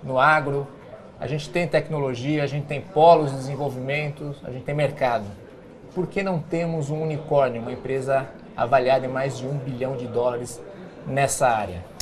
no 0.04 0.20
agro. 0.20 0.68
A 1.18 1.28
gente 1.28 1.50
tem 1.50 1.66
tecnologia, 1.66 2.44
a 2.44 2.48
gente 2.48 2.66
tem 2.66 2.82
polos 2.82 3.32
de 3.32 3.38
desenvolvimento, 3.38 4.36
a 4.44 4.52
gente 4.52 4.66
tem 4.66 4.76
mercado. 4.76 5.24
Por 5.94 6.08
que 6.08 6.22
não 6.22 6.40
temos 6.40 6.90
um 6.90 7.02
unicórnio, 7.02 7.62
uma 7.62 7.72
empresa 7.72 8.28
avaliada 8.58 9.06
em 9.06 9.10
mais 9.10 9.38
de 9.38 9.48
um 9.48 9.58
bilhão 9.58 9.96
de 9.96 10.08
dólares 10.08 10.62
nessa 11.08 11.48
área? 11.48 11.95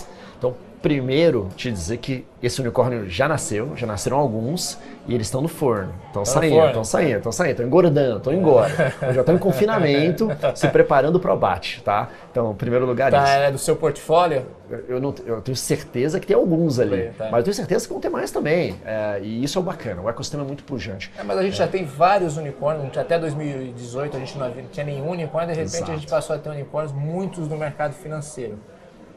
Primeiro, 0.83 1.47
te 1.55 1.71
dizer 1.71 1.95
que 1.95 2.25
esse 2.41 2.59
unicórnio 2.59 3.09
já 3.09 3.25
nasceu, 3.25 3.71
já 3.73 3.87
nasceram 3.87 4.17
alguns, 4.17 4.77
e 5.07 5.15
eles 5.15 5.27
estão 5.27 5.41
no 5.41 5.47
forno. 5.47 5.93
Estão 6.07 6.25
saindo, 6.25 6.67
estão 6.67 6.83
saindo, 6.83 7.17
estão 7.19 7.31
saindo, 7.31 7.51
estão 7.51 7.65
engordando, 7.65 8.17
estão 8.17 8.33
engorda. 8.33 8.93
já 9.13 9.21
estão 9.21 9.33
em 9.33 9.37
confinamento, 9.37 10.27
se 10.53 10.67
preparando 10.67 11.21
para 11.21 11.31
o 11.31 11.33
abate, 11.35 11.81
tá? 11.83 12.09
Então, 12.29 12.51
em 12.51 12.55
primeiro 12.55 12.85
lugar 12.85 13.11
tá, 13.11 13.23
isso. 13.23 13.31
É 13.31 13.49
do 13.49 13.57
seu 13.57 13.77
portfólio? 13.77 14.45
Eu, 14.89 14.99
não, 14.99 15.15
eu 15.25 15.41
tenho 15.41 15.55
certeza 15.55 16.19
que 16.19 16.27
tem 16.27 16.35
alguns 16.35 16.77
ali, 16.77 17.11
tá. 17.17 17.29
mas 17.31 17.37
eu 17.37 17.43
tenho 17.45 17.53
certeza 17.53 17.87
que 17.87 17.93
vão 17.93 18.01
ter 18.01 18.09
mais 18.09 18.29
também. 18.29 18.75
É, 18.85 19.21
e 19.23 19.41
isso 19.41 19.57
é 19.57 19.61
bacana, 19.61 20.01
o 20.01 20.09
ecossistema 20.09 20.43
é 20.43 20.45
muito 20.47 20.65
pujante. 20.65 21.09
É, 21.17 21.23
mas 21.23 21.37
a 21.37 21.43
gente 21.43 21.53
é. 21.53 21.57
já 21.59 21.67
tem 21.67 21.85
vários 21.85 22.35
unicórnios, 22.35 22.97
até 22.97 23.17
2018 23.17 24.17
a 24.17 24.19
gente 24.19 24.37
não 24.37 24.51
tinha 24.69 24.85
nenhum 24.85 25.11
unicórnio, 25.11 25.53
de 25.53 25.61
repente 25.61 25.75
Exato. 25.77 25.91
a 25.91 25.95
gente 25.95 26.09
passou 26.09 26.35
a 26.35 26.39
ter 26.39 26.49
unicórnios, 26.49 26.91
muitos 26.91 27.47
no 27.47 27.55
mercado 27.55 27.93
financeiro. 27.93 28.59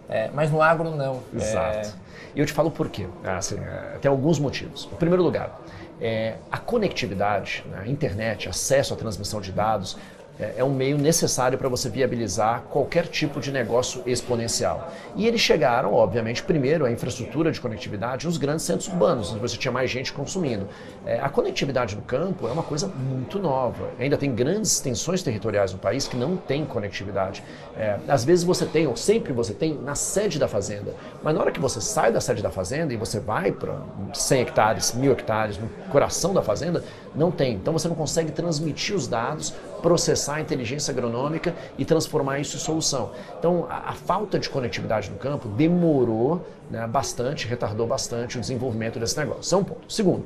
É, 0.08 0.30
mas 0.32 0.50
no 0.50 0.62
agro 0.62 0.90
não. 0.90 1.22
Exato. 1.34 1.88
É... 1.88 2.06
E 2.34 2.40
eu 2.40 2.46
te 2.46 2.52
falo 2.52 2.70
por 2.70 2.88
quê. 2.88 3.06
Assim, 3.24 3.56
tem 4.00 4.10
alguns 4.10 4.38
motivos. 4.38 4.88
Em 4.92 4.96
primeiro 4.96 5.22
lugar, 5.22 5.58
é, 6.00 6.34
a 6.50 6.58
conectividade, 6.58 7.64
né, 7.70 7.82
a 7.84 7.88
internet, 7.88 8.48
acesso 8.48 8.92
à 8.92 8.96
transmissão 8.96 9.40
de 9.40 9.50
dados, 9.52 9.96
é, 10.38 10.54
é 10.58 10.64
um 10.64 10.72
meio 10.72 10.98
necessário 10.98 11.56
para 11.58 11.68
você 11.68 11.88
viabilizar 11.88 12.62
qualquer 12.70 13.06
tipo 13.06 13.40
de 13.40 13.50
negócio 13.50 14.02
exponencial. 14.06 14.92
E 15.14 15.26
eles 15.26 15.40
chegaram, 15.40 15.92
obviamente, 15.94 16.42
primeiro 16.42 16.84
a 16.84 16.90
infraestrutura 16.90 17.50
de 17.50 17.60
conectividade 17.60 18.26
nos 18.26 18.36
grandes 18.36 18.64
centros 18.64 18.88
urbanos, 18.88 19.30
onde 19.30 19.40
você 19.40 19.56
tinha 19.56 19.72
mais 19.72 19.90
gente 19.90 20.12
consumindo. 20.12 20.68
É, 21.04 21.20
a 21.20 21.28
conectividade 21.28 21.96
no 21.96 22.02
campo 22.02 22.46
é 22.46 22.52
uma 22.52 22.62
coisa 22.62 22.86
muito 22.86 23.38
nova. 23.38 23.90
Ainda 23.98 24.16
tem 24.16 24.34
grandes 24.34 24.72
extensões 24.72 25.22
territoriais 25.22 25.72
no 25.72 25.78
país 25.78 26.06
que 26.06 26.16
não 26.16 26.36
têm 26.36 26.64
conectividade. 26.64 27.42
É, 27.76 27.98
às 28.08 28.24
vezes 28.24 28.44
você 28.44 28.66
tem, 28.66 28.86
ou 28.86 28.96
sempre 28.96 29.32
você 29.32 29.54
tem, 29.54 29.74
na 29.74 29.94
sede 29.94 30.38
da 30.38 30.48
fazenda. 30.48 30.94
Mas 31.22 31.34
na 31.34 31.40
hora 31.40 31.50
que 31.50 31.60
você 31.60 31.80
sai 31.80 32.12
da 32.12 32.20
sede 32.20 32.42
da 32.42 32.50
fazenda 32.50 32.92
e 32.92 32.96
você 32.96 33.18
vai 33.20 33.52
para 33.52 33.78
100 34.12 34.40
hectares, 34.40 34.94
1000 34.94 35.12
hectares, 35.12 35.58
no 35.58 35.68
coração 35.90 36.34
da 36.34 36.42
fazenda, 36.42 36.82
não 37.14 37.30
tem. 37.30 37.54
Então 37.54 37.72
você 37.72 37.88
não 37.88 37.96
consegue 37.96 38.30
transmitir 38.30 38.94
os 38.94 39.06
dados, 39.06 39.54
processar 39.86 40.34
a 40.34 40.40
inteligência 40.40 40.90
agronômica 40.90 41.54
e 41.78 41.84
transformar 41.84 42.40
isso 42.40 42.56
em 42.56 42.58
solução. 42.58 43.12
Então 43.38 43.68
a, 43.70 43.90
a 43.90 43.92
falta 43.92 44.36
de 44.36 44.50
conectividade 44.50 45.08
no 45.08 45.16
campo 45.16 45.46
demorou 45.46 46.44
né, 46.68 46.84
bastante, 46.88 47.46
retardou 47.46 47.86
bastante 47.86 48.36
o 48.36 48.40
desenvolvimento 48.40 48.98
desse 48.98 49.16
negócio. 49.16 49.42
Isso 49.42 49.54
é 49.54 49.58
um 49.58 49.62
ponto. 49.62 49.92
Segundo, 49.92 50.24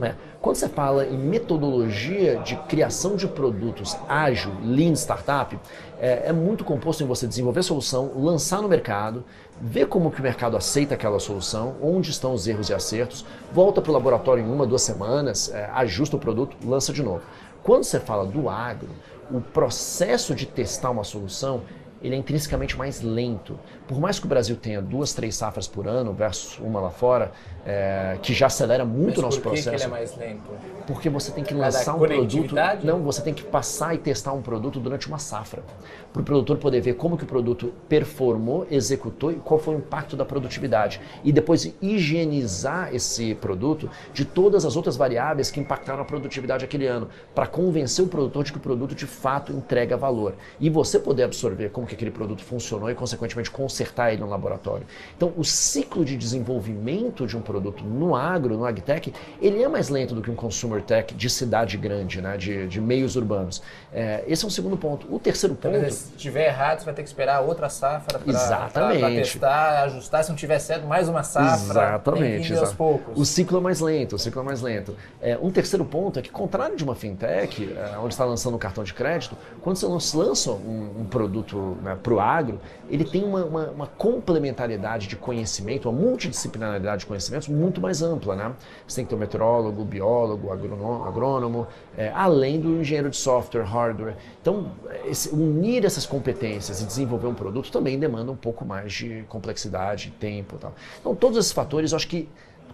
né, 0.00 0.16
quando 0.40 0.56
você 0.56 0.68
fala 0.68 1.06
em 1.06 1.16
metodologia 1.16 2.38
de 2.38 2.56
criação 2.56 3.14
de 3.14 3.28
produtos 3.28 3.96
ágil, 4.08 4.50
lean 4.64 4.96
startup, 4.96 5.56
é, 6.00 6.24
é, 6.24 6.32
muito 6.32 6.64
composto 6.64 7.04
em 7.04 7.06
você 7.06 7.28
desenvolver 7.28 7.62
solução, 7.62 8.10
lançar 8.16 8.60
no 8.60 8.68
mercado, 8.68 9.22
ver 9.60 9.86
como 9.86 10.10
que 10.10 10.18
o 10.18 10.22
mercado 10.24 10.56
aceita 10.56 10.94
aquela 10.94 11.20
solução, 11.20 11.76
onde 11.80 12.10
estão 12.10 12.34
os 12.34 12.48
erros 12.48 12.68
e 12.68 12.74
acertos, 12.74 13.24
volta 13.52 13.80
para 13.80 13.90
o 13.90 13.94
laboratório 13.94 14.42
em 14.42 14.52
uma, 14.52 14.66
duas 14.66 14.82
semanas, 14.82 15.52
é, 15.54 15.70
ajusta 15.72 16.16
o 16.16 16.18
produto, 16.18 16.56
lança 16.66 16.92
de 16.92 17.04
novo. 17.04 17.22
Quando 17.62 17.84
você 17.84 18.00
fala 18.00 18.26
do 18.26 18.48
agro, 18.48 18.90
o 19.30 19.40
processo 19.40 20.34
de 20.34 20.46
testar 20.46 20.90
uma 20.90 21.04
solução 21.04 21.62
ele 22.02 22.16
é 22.16 22.18
intrinsecamente 22.18 22.76
mais 22.76 23.00
lento. 23.00 23.58
Por 23.92 24.00
mais 24.00 24.18
que 24.18 24.24
o 24.24 24.28
Brasil 24.28 24.56
tenha 24.56 24.80
duas, 24.80 25.12
três 25.12 25.36
safras 25.36 25.68
por 25.68 25.86
ano 25.86 26.14
versus 26.14 26.58
uma 26.58 26.80
lá 26.80 26.88
fora, 26.88 27.30
é, 27.66 28.16
que 28.22 28.32
já 28.32 28.46
acelera 28.46 28.86
muito 28.86 29.18
o 29.18 29.22
nosso 29.22 29.38
por 29.38 29.50
processo. 29.50 29.68
Que 29.68 29.76
ele 29.76 29.84
é 29.84 29.86
mais 29.86 30.16
lento? 30.16 30.50
Porque 30.86 31.10
você 31.10 31.30
tem 31.30 31.44
que 31.44 31.52
lançar 31.52 31.94
um 31.94 31.98
produto. 31.98 32.54
Não, 32.82 33.02
você 33.02 33.20
tem 33.20 33.34
que 33.34 33.42
passar 33.42 33.94
e 33.94 33.98
testar 33.98 34.32
um 34.32 34.40
produto 34.40 34.80
durante 34.80 35.08
uma 35.08 35.18
safra. 35.18 35.62
Para 36.10 36.22
o 36.22 36.24
produtor 36.24 36.56
poder 36.56 36.80
ver 36.80 36.94
como 36.94 37.18
que 37.18 37.24
o 37.24 37.26
produto 37.26 37.70
performou, 37.86 38.66
executou 38.70 39.30
e 39.30 39.34
qual 39.34 39.60
foi 39.60 39.74
o 39.74 39.78
impacto 39.78 40.16
da 40.16 40.24
produtividade. 40.24 40.98
E 41.22 41.30
depois 41.30 41.70
higienizar 41.82 42.94
esse 42.94 43.34
produto 43.34 43.90
de 44.14 44.24
todas 44.24 44.64
as 44.64 44.74
outras 44.74 44.96
variáveis 44.96 45.50
que 45.50 45.60
impactaram 45.60 46.00
a 46.00 46.04
produtividade 46.06 46.64
aquele 46.64 46.86
ano, 46.86 47.10
para 47.34 47.46
convencer 47.46 48.02
o 48.02 48.08
produtor 48.08 48.42
de 48.42 48.52
que 48.52 48.58
o 48.58 48.60
produto 48.60 48.94
de 48.94 49.06
fato 49.06 49.52
entrega 49.52 49.98
valor. 49.98 50.34
E 50.58 50.70
você 50.70 50.98
poder 50.98 51.24
absorver 51.24 51.68
como 51.68 51.86
que 51.86 51.94
aquele 51.94 52.10
produto 52.10 52.42
funcionou 52.42 52.90
e, 52.90 52.94
consequentemente, 52.94 53.50
consertar 53.50 53.81
ele 54.10 54.20
no 54.20 54.28
laboratório. 54.28 54.86
Então, 55.16 55.32
o 55.36 55.44
ciclo 55.44 56.04
de 56.04 56.16
desenvolvimento 56.16 57.26
de 57.26 57.36
um 57.36 57.40
produto 57.40 57.84
no 57.84 58.14
agro, 58.14 58.56
no 58.56 58.64
agtech, 58.64 59.12
ele 59.40 59.62
é 59.62 59.68
mais 59.68 59.88
lento 59.88 60.14
do 60.14 60.22
que 60.22 60.30
um 60.30 60.34
consumer 60.34 60.82
tech 60.82 61.14
de 61.14 61.30
cidade 61.30 61.76
grande, 61.76 62.20
né, 62.20 62.36
de, 62.36 62.66
de 62.66 62.80
meios 62.80 63.16
urbanos. 63.16 63.62
É, 63.92 64.24
esse 64.26 64.44
é 64.44 64.46
um 64.46 64.50
segundo 64.50 64.76
ponto. 64.76 65.06
O 65.14 65.18
terceiro 65.18 65.54
ponto... 65.54 65.76
Então, 65.76 65.90
se 65.90 66.12
tiver 66.12 66.46
errado, 66.46 66.80
você 66.80 66.84
vai 66.84 66.94
ter 66.94 67.02
que 67.02 67.08
esperar 67.08 67.40
outra 67.40 67.68
safra 67.68 68.18
para 68.18 69.10
testar, 69.10 69.82
ajustar. 69.84 70.24
Se 70.24 70.30
não 70.30 70.36
tiver 70.36 70.58
certo, 70.58 70.86
mais 70.86 71.08
uma 71.08 71.22
safra. 71.22 71.72
Exatamente. 71.72 72.54
Aos 72.54 72.72
poucos. 72.72 73.18
O 73.18 73.24
ciclo 73.24 73.58
é 73.58 73.60
mais 73.60 73.80
lento, 73.80 74.16
o 74.16 74.18
ciclo 74.18 74.42
é 74.42 74.44
mais 74.44 74.60
lento. 74.60 74.96
É, 75.20 75.38
um 75.40 75.50
terceiro 75.50 75.84
ponto 75.84 76.18
é 76.18 76.22
que, 76.22 76.30
contrário 76.30 76.76
de 76.76 76.84
uma 76.84 76.94
fintech, 76.94 77.72
é, 77.76 77.98
onde 77.98 78.14
está 78.14 78.24
lançando 78.24 78.54
um 78.54 78.58
cartão 78.58 78.84
de 78.84 78.94
crédito, 78.94 79.36
quando 79.60 79.76
você 79.76 80.16
lança 80.16 80.50
um, 80.50 81.00
um 81.00 81.04
produto 81.04 81.76
né, 81.82 81.96
para 82.00 82.12
o 82.12 82.20
agro, 82.20 82.60
ele 82.88 83.04
tem 83.04 83.24
uma, 83.24 83.44
uma, 83.44 83.61
uma, 83.70 83.86
complementariedade 83.86 85.06
de 85.06 85.16
conhecimento, 85.16 85.88
uma 85.88 85.98
multidisciplinaridade 85.98 87.00
de 87.00 87.06
conhecimentos 87.06 87.48
muito 87.48 87.80
mais 87.80 88.02
ampla. 88.02 88.34
Né? 88.34 88.52
Você 88.86 88.96
tem 88.96 89.04
que 89.04 89.10
ter 89.10 89.16
um 89.16 89.18
meteorólogo, 89.18 89.84
biólogo, 89.84 90.50
agrônomo, 90.52 91.66
é, 91.96 92.10
além 92.14 92.60
do 92.60 92.80
engenheiro 92.80 93.10
de 93.10 93.16
software, 93.16 93.62
hardware. 93.62 94.16
Então, 94.40 94.72
esse, 95.04 95.30
unir 95.30 95.84
essas 95.84 96.06
competências 96.06 96.80
e 96.80 96.84
desenvolver 96.84 97.26
um 97.26 97.34
produto 97.34 97.70
também 97.70 97.98
demanda 97.98 98.32
um 98.32 98.36
pouco 98.36 98.64
mais 98.64 98.92
de 98.92 99.24
complexidade, 99.28 100.12
tempo 100.18 100.56
e 100.56 100.58
tal. 100.58 100.74
Então, 101.00 101.14
todos 101.14 101.38
esses 101.38 101.52
fatores, 101.52 101.92
eu 101.92 101.96
acho 101.96 102.08
que 102.08 102.28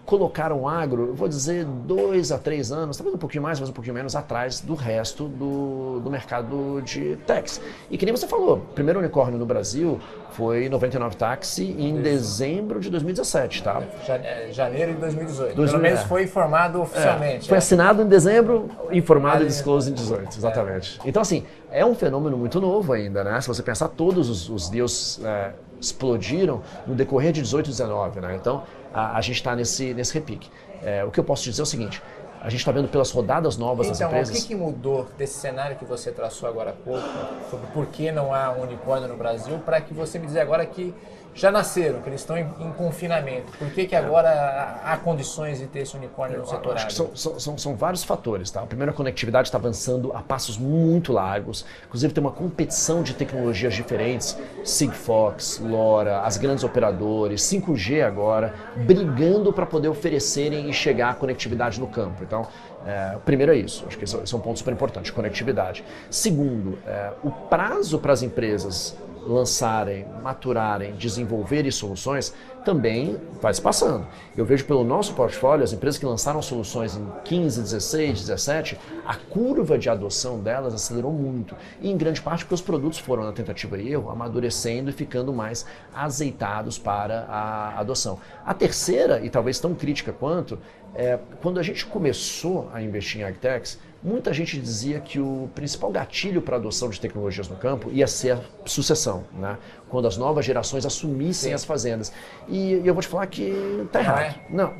colocaram 0.09 0.61
o 0.61 0.67
agro, 0.67 1.13
vou 1.13 1.27
dizer, 1.27 1.63
dois 1.65 2.31
a 2.31 2.39
três 2.39 2.71
anos, 2.71 2.97
talvez 2.97 3.13
um 3.13 3.19
pouquinho 3.19 3.43
mais, 3.43 3.59
mas 3.59 3.69
um 3.69 3.71
pouquinho 3.71 3.93
menos 3.93 4.15
atrás 4.15 4.59
do 4.59 4.73
resto 4.73 5.27
do, 5.27 5.99
do 5.99 6.09
mercado 6.09 6.81
de 6.81 7.15
techs. 7.27 7.61
E 7.91 7.95
que 7.95 8.05
nem 8.07 8.15
você 8.15 8.27
falou, 8.27 8.55
o 8.55 8.73
primeiro 8.73 8.97
unicórnio 8.99 9.37
no 9.37 9.45
Brasil 9.45 9.99
foi 10.31 10.67
99 10.67 11.15
Taxi 11.15 11.75
em 11.77 12.01
dezembro 12.01 12.79
de 12.79 12.89
2017, 12.89 13.61
tá? 13.61 13.83
É, 14.07 14.47
janeiro 14.51 14.93
de 14.93 14.99
2018. 14.99 15.55
2000, 15.55 15.65
Pelo 15.73 15.83
menos 15.83 15.99
é. 15.99 16.07
foi 16.07 16.23
informado 16.23 16.81
oficialmente. 16.81 17.45
É. 17.45 17.47
Foi 17.47 17.59
assinado 17.59 18.01
em 18.01 18.07
dezembro, 18.07 18.67
informado 18.91 19.43
e 19.43 19.45
disclosed 19.45 19.91
em 19.91 19.95
18, 19.95 20.39
exatamente. 20.39 20.99
Então, 21.05 21.21
assim, 21.21 21.45
é 21.69 21.85
um 21.85 21.93
fenômeno 21.93 22.35
muito 22.35 22.59
novo 22.59 22.93
ainda, 22.93 23.23
né? 23.23 23.39
Se 23.41 23.47
você 23.47 23.61
pensar, 23.61 23.89
todos 23.89 24.27
os, 24.27 24.49
os 24.49 24.69
deals 24.69 25.21
é, 25.23 25.51
explodiram 25.79 26.63
no 26.87 26.95
decorrer 26.95 27.31
de 27.31 27.43
18 27.43 27.67
e 27.67 27.69
19, 27.69 28.19
né? 28.21 28.35
Então, 28.35 28.63
a, 28.93 29.17
a 29.17 29.21
gente 29.21 29.35
está 29.35 29.55
nesse, 29.55 29.93
nesse 29.93 30.13
repique. 30.13 30.49
É, 30.81 31.03
o 31.03 31.11
que 31.11 31.19
eu 31.19 31.23
posso 31.23 31.43
dizer 31.43 31.61
é 31.61 31.63
o 31.63 31.65
seguinte, 31.65 32.01
a 32.41 32.49
gente 32.49 32.59
está 32.59 32.71
vendo 32.71 32.87
pelas 32.87 33.11
rodadas 33.11 33.57
novas 33.57 33.87
então, 33.87 33.99
das 33.99 34.07
empresas. 34.07 34.29
Então, 34.29 34.39
o 34.39 34.47
que, 34.47 34.47
que, 34.47 34.55
mudou 34.55 35.07
desse 35.17 35.39
cenário 35.39 35.75
que 35.75 35.85
você 35.85 36.11
traçou 36.11 36.47
agora 36.47 36.69
há 36.69 36.73
pouco, 36.73 37.07
sobre 37.49 37.67
por 37.67 37.87
que 37.87 38.11
não 38.11 38.33
há 38.33 38.51
unicórnio 38.51 39.07
no 39.07 39.17
Brasil, 39.17 39.59
para 39.59 39.81
que 39.81 39.93
você 39.93 40.17
me 40.17 40.25
dizer 40.25 40.39
agora 40.39 40.65
que 40.65 40.93
já 41.33 41.51
nasceram, 41.51 42.01
que 42.01 42.09
eles 42.09 42.21
estão 42.21 42.37
em, 42.37 42.43
em 42.59 42.71
confinamento. 42.73 43.51
Por 43.57 43.69
que, 43.71 43.85
que 43.85 43.95
agora 43.95 44.79
há, 44.83 44.97
condições 44.97 45.59
de 45.59 45.67
ter 45.67 45.79
esse 45.79 45.95
unicórnio 45.95 46.39
no 46.39 46.45
setor 46.45 46.75
acho 46.75 46.91
são, 46.91 47.39
são, 47.39 47.57
são, 47.57 47.75
vários 47.75 48.03
fatores. 48.03 48.51
Tá? 48.51 48.61
Primeiro, 48.61 48.91
a 48.91 48.95
conectividade 48.95 49.47
está 49.47 49.57
avançando 49.57 50.11
a 50.13 50.21
passos 50.21 50.57
muito 50.57 51.13
largos. 51.13 51.65
Inclusive, 51.85 52.13
tem 52.13 52.21
uma 52.21 52.31
competição 52.31 53.01
de 53.01 53.13
tecnologias 53.13 53.73
diferentes. 53.73 54.37
Sigfox, 54.63 55.59
LoRa, 55.59 56.21
as 56.21 56.37
grandes 56.37 56.63
operadores, 56.63 57.41
5G 57.43 58.05
agora, 58.05 58.53
brigando 58.75 59.53
para 59.53 59.65
poder 59.65 59.87
oferecerem 59.87 60.69
e 60.69 60.73
chegar 60.73 61.11
à 61.11 61.13
conectividade 61.13 61.79
no 61.79 61.87
campo. 61.87 62.23
Então, 62.23 62.47
é, 62.85 63.17
primeiro 63.25 63.51
é 63.51 63.57
isso, 63.57 63.83
acho 63.87 63.97
que 63.97 64.05
esse 64.05 64.15
é 64.15 64.37
um 64.37 64.39
ponto 64.39 64.57
super 64.57 64.73
importante, 64.73 65.11
conectividade. 65.11 65.83
Segundo, 66.09 66.79
é, 66.87 67.11
o 67.23 67.29
prazo 67.29 67.99
para 67.99 68.13
as 68.13 68.23
empresas 68.23 68.97
lançarem, 69.29 70.05
maturarem, 70.23 70.93
desenvolverem 70.93 71.69
soluções, 71.69 72.33
também 72.65 73.17
vai 73.41 73.53
se 73.53 73.61
passando. 73.61 74.05
Eu 74.35 74.43
vejo 74.43 74.65
pelo 74.65 74.83
nosso 74.83 75.13
portfólio, 75.13 75.63
as 75.63 75.71
empresas 75.71 75.99
que 75.99 76.05
lançaram 76.05 76.41
soluções 76.41 76.95
em 76.95 77.07
15, 77.23 77.61
16, 77.61 78.21
17, 78.21 78.79
a 79.05 79.15
curva 79.15 79.77
de 79.77 79.89
adoção 79.89 80.39
delas 80.39 80.73
acelerou 80.73 81.11
muito. 81.11 81.55
E 81.81 81.89
em 81.89 81.97
grande 81.97 82.21
parte 82.21 82.43
porque 82.43 82.55
os 82.55 82.61
produtos 82.61 82.99
foram, 82.99 83.23
na 83.23 83.31
tentativa 83.31 83.77
e 83.77 83.91
erro, 83.91 84.09
amadurecendo 84.09 84.89
e 84.89 84.93
ficando 84.93 85.31
mais 85.31 85.65
azeitados 85.93 86.77
para 86.77 87.25
a 87.29 87.79
adoção. 87.79 88.19
A 88.45 88.53
terceira, 88.53 89.23
e 89.23 89.29
talvez 89.29 89.59
tão 89.59 89.73
crítica 89.73 90.11
quanto, 90.11 90.59
é 90.95 91.19
quando 91.41 91.59
a 91.59 91.63
gente 91.63 91.85
começou 91.85 92.69
a 92.73 92.81
investir 92.81 93.21
em 93.21 93.23
agtechs, 93.23 93.79
Muita 94.01 94.31
gente 94.31 94.57
dizia 94.57 95.01
que 95.01 95.19
o 95.19 95.49
principal 95.53 95.91
gatilho 95.91 96.41
para 96.41 96.55
a 96.55 96.59
adoção 96.59 96.89
de 96.89 97.01
tecnologias 97.01 97.49
no 97.49 97.57
campo 97.57 97.91
ia 97.91 98.07
ser 98.07 98.37
a 98.37 98.39
sucessão, 98.65 99.25
né? 99.33 99.57
quando 99.89 100.07
as 100.07 100.15
novas 100.15 100.45
gerações 100.45 100.85
assumissem 100.85 101.49
Sim. 101.49 101.53
as 101.53 101.65
fazendas. 101.65 102.11
E, 102.47 102.75
e, 102.75 102.87
eu 102.87 102.93
vou 102.93 103.01
te 103.01 103.09
falar 103.09 103.27
que 103.27 103.51
está 103.85 103.99
errado. 103.99 104.21
É? 104.21 104.35
Não, 104.49 104.73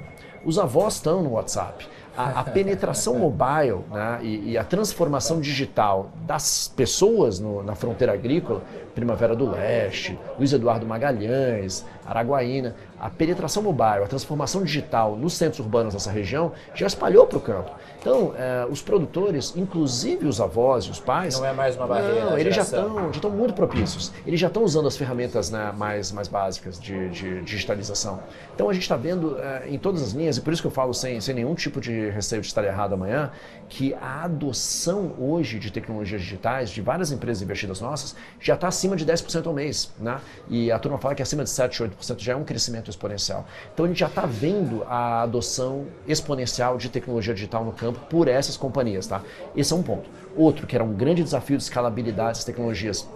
os 0.46 0.58
avós 0.58 0.96
estão 0.96 1.22
no 1.22 1.32
WhatsApp. 1.32 1.86
A, 2.16 2.40
a 2.40 2.44
penetração 2.48 3.20
mobile 3.20 3.80
né, 3.92 4.20
e, 4.22 4.52
e, 4.52 4.58
a 4.58 4.64
transformação 4.64 5.42
digital 5.42 6.12
das 6.26 6.72
pessoas 6.74 7.42
no, 7.42 7.62
na 7.62 7.76
fronteira 7.76 8.14
agrícola, 8.14 8.62
Primavera 9.00 9.36
do 9.36 9.50
Leste, 9.50 10.18
Luiz 10.38 10.54
Eduardo 10.54 10.86
Magalhães, 10.86 11.86
Araguaína, 12.06 12.76
a 13.00 13.10
penetração 13.10 13.62
mobile, 13.62 14.04
a 14.04 14.08
transformação 14.08 14.64
digital 14.64 15.16
nos 15.16 15.34
centros 15.34 15.60
urbanos 15.60 15.94
dessa 15.94 16.12
região 16.12 16.54
já 16.74 16.88
espalhou 16.88 17.28
para 17.28 17.38
o 17.38 17.42
campo. 17.42 17.72
Então, 18.00 18.34
é, 18.38 18.66
os 18.70 18.82
produtores, 18.82 19.54
inclusive 19.56 20.26
os 20.26 20.40
avós 20.40 20.86
e 20.86 20.92
os 20.92 21.00
pais. 21.00 21.38
Não 21.38 21.46
é 21.46 21.54
mais 21.54 21.76
uma 21.76 21.86
barreira. 21.86 22.26
Não, 22.26 22.38
eles 22.38 22.56
já 22.56 22.62
estão, 22.62 23.04
já 23.06 23.10
estão 23.12 23.30
muito 23.30 23.54
propícios. 23.54 24.12
Eles 24.26 24.40
já 24.40 24.48
estão 24.48 24.64
usando 24.64 24.88
as 24.88 24.96
ferramentas 24.96 25.50
né, 25.50 25.74
mais, 25.78 26.12
mais 26.12 26.28
básicas 26.28 26.80
de, 26.80 27.10
de 27.10 27.42
digitalização. 27.42 28.20
Então, 28.56 28.70
a 28.70 28.74
gente 28.74 28.84
está 28.84 28.96
vendo 28.96 29.38
é, 29.38 29.70
em 29.70 29.78
todas 29.78 30.02
as 30.02 30.12
linhas, 30.12 30.38
e 30.38 30.42
por 30.42 30.54
isso 30.54 30.62
que 30.62 30.68
eu 30.68 30.72
falo 30.72 30.94
sem, 30.94 31.20
sem 31.20 31.36
nenhum 31.36 31.56
tipo 31.56 31.80
de 31.80 31.90
de 31.90 32.10
receio 32.10 32.42
de 32.42 32.48
estar 32.48 32.64
errado 32.64 32.94
amanhã, 32.94 33.32
que 33.68 33.94
a 33.96 34.24
adoção 34.24 35.14
hoje 35.20 35.60
de 35.60 35.72
tecnologias 35.72 36.22
digitais 36.22 36.70
de 36.70 36.82
várias 36.82 37.12
empresas 37.12 37.42
investidas 37.42 37.82
nossas 37.82 38.16
já 38.40 38.56
está 38.56 38.68
acima 38.68 38.89
de 38.96 39.06
10% 39.06 39.46
ao 39.48 39.54
mês. 39.54 39.92
Né? 40.00 40.20
E 40.50 40.72
a 40.72 40.80
turma 40.80 40.98
fala 40.98 41.16
que 41.16 41.22
acima 41.22 41.44
de 41.44 41.50
7, 41.50 41.84
8% 41.84 42.20
já 42.20 42.34
é 42.34 42.36
um 42.36 42.44
crescimento 42.44 42.90
exponencial. 42.90 43.46
Então 43.74 43.86
a 43.86 43.88
gente 43.88 44.00
já 44.00 44.08
está 44.08 44.26
vendo 44.26 44.84
a 44.88 45.22
adoção 45.22 45.88
exponencial 46.08 46.78
de 46.78 46.90
tecnologia 46.90 47.34
digital 47.34 47.64
no 47.64 47.72
campo 47.72 48.00
por 48.10 48.28
essas 48.28 48.58
companhias. 48.58 49.08
Tá? 49.08 49.22
Esse 49.56 49.74
é 49.74 49.76
um 49.76 49.84
ponto. 49.84 50.10
Outro, 50.36 50.68
que 50.68 50.76
era 50.76 50.84
um 50.84 50.94
grande 50.94 51.24
desafio 51.24 51.58
de 51.58 51.64
escalabilidade 51.64 52.40
das 52.40 52.44
tecnologias 52.44 53.08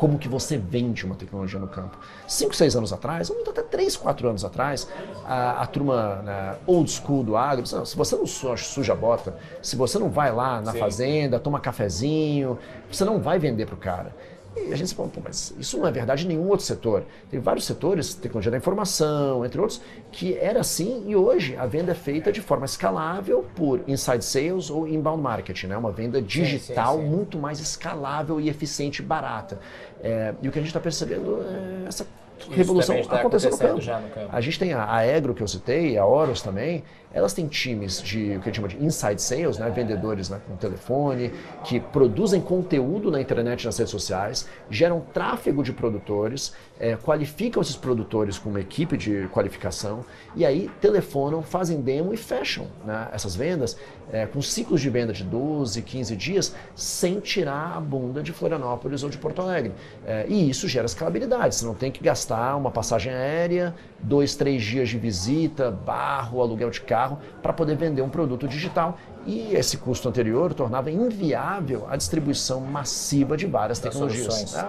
como 0.00 0.18
que 0.18 0.30
você 0.30 0.56
vende 0.56 1.04
uma 1.04 1.14
tecnologia 1.14 1.60
no 1.60 1.68
campo. 1.68 1.98
Cinco, 2.26 2.56
seis 2.56 2.74
anos 2.74 2.90
atrás, 2.90 3.28
ou 3.28 3.44
até 3.46 3.62
três, 3.62 3.98
quatro 3.98 4.26
anos 4.30 4.46
atrás, 4.46 4.88
a, 5.26 5.60
a 5.60 5.66
turma 5.66 6.22
né, 6.22 6.56
old 6.66 6.90
school 6.90 7.22
do 7.22 7.36
agro, 7.36 7.66
se 7.66 7.94
você 7.94 8.16
não 8.16 8.26
suja 8.26 8.94
a 8.94 8.96
bota, 8.96 9.36
se 9.60 9.76
você 9.76 9.98
não 9.98 10.08
vai 10.08 10.32
lá 10.32 10.62
na 10.62 10.72
Sim. 10.72 10.78
fazenda, 10.78 11.38
toma 11.38 11.60
cafezinho, 11.60 12.58
você 12.90 13.04
não 13.04 13.20
vai 13.20 13.38
vender 13.38 13.66
para 13.66 13.74
o 13.74 13.78
cara. 13.78 14.16
E 14.56 14.72
a 14.72 14.76
gente 14.76 14.88
se 14.88 14.94
fala, 14.94 15.08
Pô, 15.08 15.20
mas 15.22 15.54
isso 15.58 15.78
não 15.78 15.86
é 15.86 15.92
verdade 15.92 16.24
em 16.24 16.28
nenhum 16.28 16.48
outro 16.48 16.66
setor. 16.66 17.04
Tem 17.30 17.38
vários 17.38 17.64
setores, 17.64 18.14
tecnologia 18.14 18.50
da 18.50 18.56
informação, 18.56 19.44
entre 19.44 19.60
outros, 19.60 19.80
que 20.10 20.36
era 20.36 20.60
assim 20.60 21.04
e 21.06 21.14
hoje 21.14 21.56
a 21.56 21.66
venda 21.66 21.92
é 21.92 21.94
feita 21.94 22.32
de 22.32 22.40
forma 22.40 22.64
escalável 22.64 23.44
por 23.54 23.80
inside 23.86 24.24
sales 24.24 24.68
ou 24.68 24.88
inbound 24.88 25.22
marketing, 25.22 25.68
né? 25.68 25.76
uma 25.76 25.92
venda 25.92 26.20
digital 26.20 26.96
sim, 26.96 27.02
sim, 27.02 27.08
sim. 27.08 27.16
muito 27.16 27.38
mais 27.38 27.60
escalável 27.60 28.40
e 28.40 28.48
eficiente 28.48 29.00
e 29.00 29.04
barata. 29.04 29.60
É, 30.02 30.34
e 30.42 30.48
o 30.48 30.52
que 30.52 30.58
a 30.58 30.62
gente 30.62 30.70
está 30.70 30.80
percebendo 30.80 31.42
é 31.42 31.88
essa 31.88 32.06
revolução 32.50 32.96
aconteceu 33.10 33.50
no 33.50 33.58
campo. 33.58 33.74
no 33.74 34.08
campo. 34.10 34.28
A 34.30 34.40
gente 34.40 34.58
tem 34.58 34.72
a, 34.72 34.94
a 34.94 35.06
Egro 35.06 35.34
que 35.34 35.42
eu 35.42 35.48
citei, 35.48 35.98
a 35.98 36.06
Oros 36.06 36.40
também, 36.40 36.82
elas 37.12 37.32
têm 37.32 37.46
times 37.46 38.02
de 38.02 38.36
o 38.36 38.40
que 38.40 38.48
a 38.48 38.52
gente 38.52 38.56
chama 38.56 38.68
de 38.68 38.84
inside 38.84 39.20
sales, 39.20 39.58
né, 39.58 39.68
vendedores 39.70 40.28
né, 40.28 40.40
com 40.46 40.56
telefone, 40.56 41.32
que 41.64 41.80
produzem 41.80 42.40
conteúdo 42.40 43.10
na 43.10 43.20
internet 43.20 43.64
nas 43.64 43.78
redes 43.78 43.90
sociais, 43.90 44.48
geram 44.70 45.00
tráfego 45.12 45.62
de 45.62 45.72
produtores, 45.72 46.54
é, 46.78 46.96
qualificam 46.96 47.60
esses 47.60 47.76
produtores 47.76 48.38
com 48.38 48.50
uma 48.50 48.60
equipe 48.60 48.96
de 48.96 49.28
qualificação 49.32 50.04
e 50.34 50.46
aí 50.46 50.70
telefonam, 50.80 51.42
fazem 51.42 51.80
demo 51.80 52.14
e 52.14 52.16
fecham 52.16 52.66
né, 52.84 53.08
essas 53.12 53.34
vendas 53.34 53.76
é, 54.12 54.26
com 54.26 54.42
ciclos 54.42 54.80
de 54.80 54.90
venda 54.90 55.12
de 55.12 55.24
12, 55.24 55.82
15 55.82 56.16
dias, 56.16 56.54
sem 56.74 57.20
tirar 57.20 57.76
a 57.76 57.80
bunda 57.80 58.22
de 58.22 58.32
Florianópolis 58.32 59.02
ou 59.02 59.10
de 59.10 59.18
Porto 59.18 59.40
Alegre. 59.40 59.72
É, 60.06 60.26
e 60.28 60.50
isso 60.50 60.68
gera 60.68 60.86
escalabilidade. 60.86 61.54
Você 61.54 61.64
não 61.64 61.74
tem 61.74 61.90
que 61.90 62.02
gastar 62.02 62.56
uma 62.56 62.70
passagem 62.70 63.12
aérea, 63.12 63.74
dois, 64.00 64.34
três 64.34 64.62
dias 64.62 64.88
de 64.88 64.98
visita, 64.98 65.70
barro, 65.70 66.40
aluguel 66.40 66.70
de 66.70 66.80
carro, 66.80 66.99
para 67.42 67.52
poder 67.52 67.76
vender 67.76 68.02
um 68.02 68.08
produto 68.08 68.46
digital. 68.48 68.96
E 69.26 69.54
esse 69.54 69.76
custo 69.76 70.08
anterior 70.08 70.54
tornava 70.54 70.90
inviável 70.90 71.86
a 71.88 71.96
distribuição 71.96 72.60
massiva 72.60 73.36
de 73.36 73.46
várias 73.46 73.78
das 73.78 73.92
tecnologias. 73.92 74.54
É. 74.54 74.68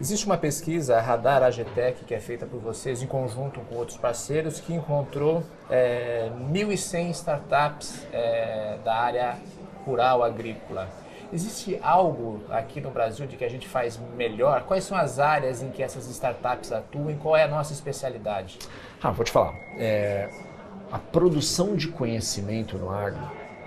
Existe 0.00 0.26
uma 0.26 0.38
pesquisa, 0.38 0.96
a 0.96 1.00
Radar 1.00 1.42
AGTEC, 1.42 2.04
que 2.04 2.14
é 2.14 2.20
feita 2.20 2.46
por 2.46 2.60
vocês 2.60 3.02
em 3.02 3.06
conjunto 3.06 3.58
com 3.62 3.74
outros 3.74 3.96
parceiros, 3.96 4.60
que 4.60 4.72
encontrou 4.72 5.42
é, 5.68 6.30
1.100 6.52 7.10
startups 7.10 8.06
é, 8.12 8.78
da 8.84 8.94
área 8.94 9.36
rural 9.84 10.22
agrícola. 10.22 10.88
Existe 11.32 11.78
algo 11.82 12.42
aqui 12.48 12.80
no 12.80 12.90
Brasil 12.90 13.26
de 13.26 13.36
que 13.36 13.44
a 13.44 13.50
gente 13.50 13.66
faz 13.66 13.98
melhor? 14.16 14.62
Quais 14.62 14.84
são 14.84 14.96
as 14.96 15.18
áreas 15.18 15.62
em 15.62 15.70
que 15.70 15.82
essas 15.82 16.06
startups 16.08 16.70
atuam? 16.70 17.16
Qual 17.16 17.36
é 17.36 17.42
a 17.42 17.48
nossa 17.48 17.72
especialidade? 17.72 18.58
Ah, 19.02 19.10
vou 19.10 19.24
te 19.24 19.32
falar. 19.32 19.54
É, 19.76 20.30
a 20.90 20.98
produção 20.98 21.76
de 21.76 21.88
conhecimento 21.88 22.78
no 22.78 22.90
agro, 22.90 23.20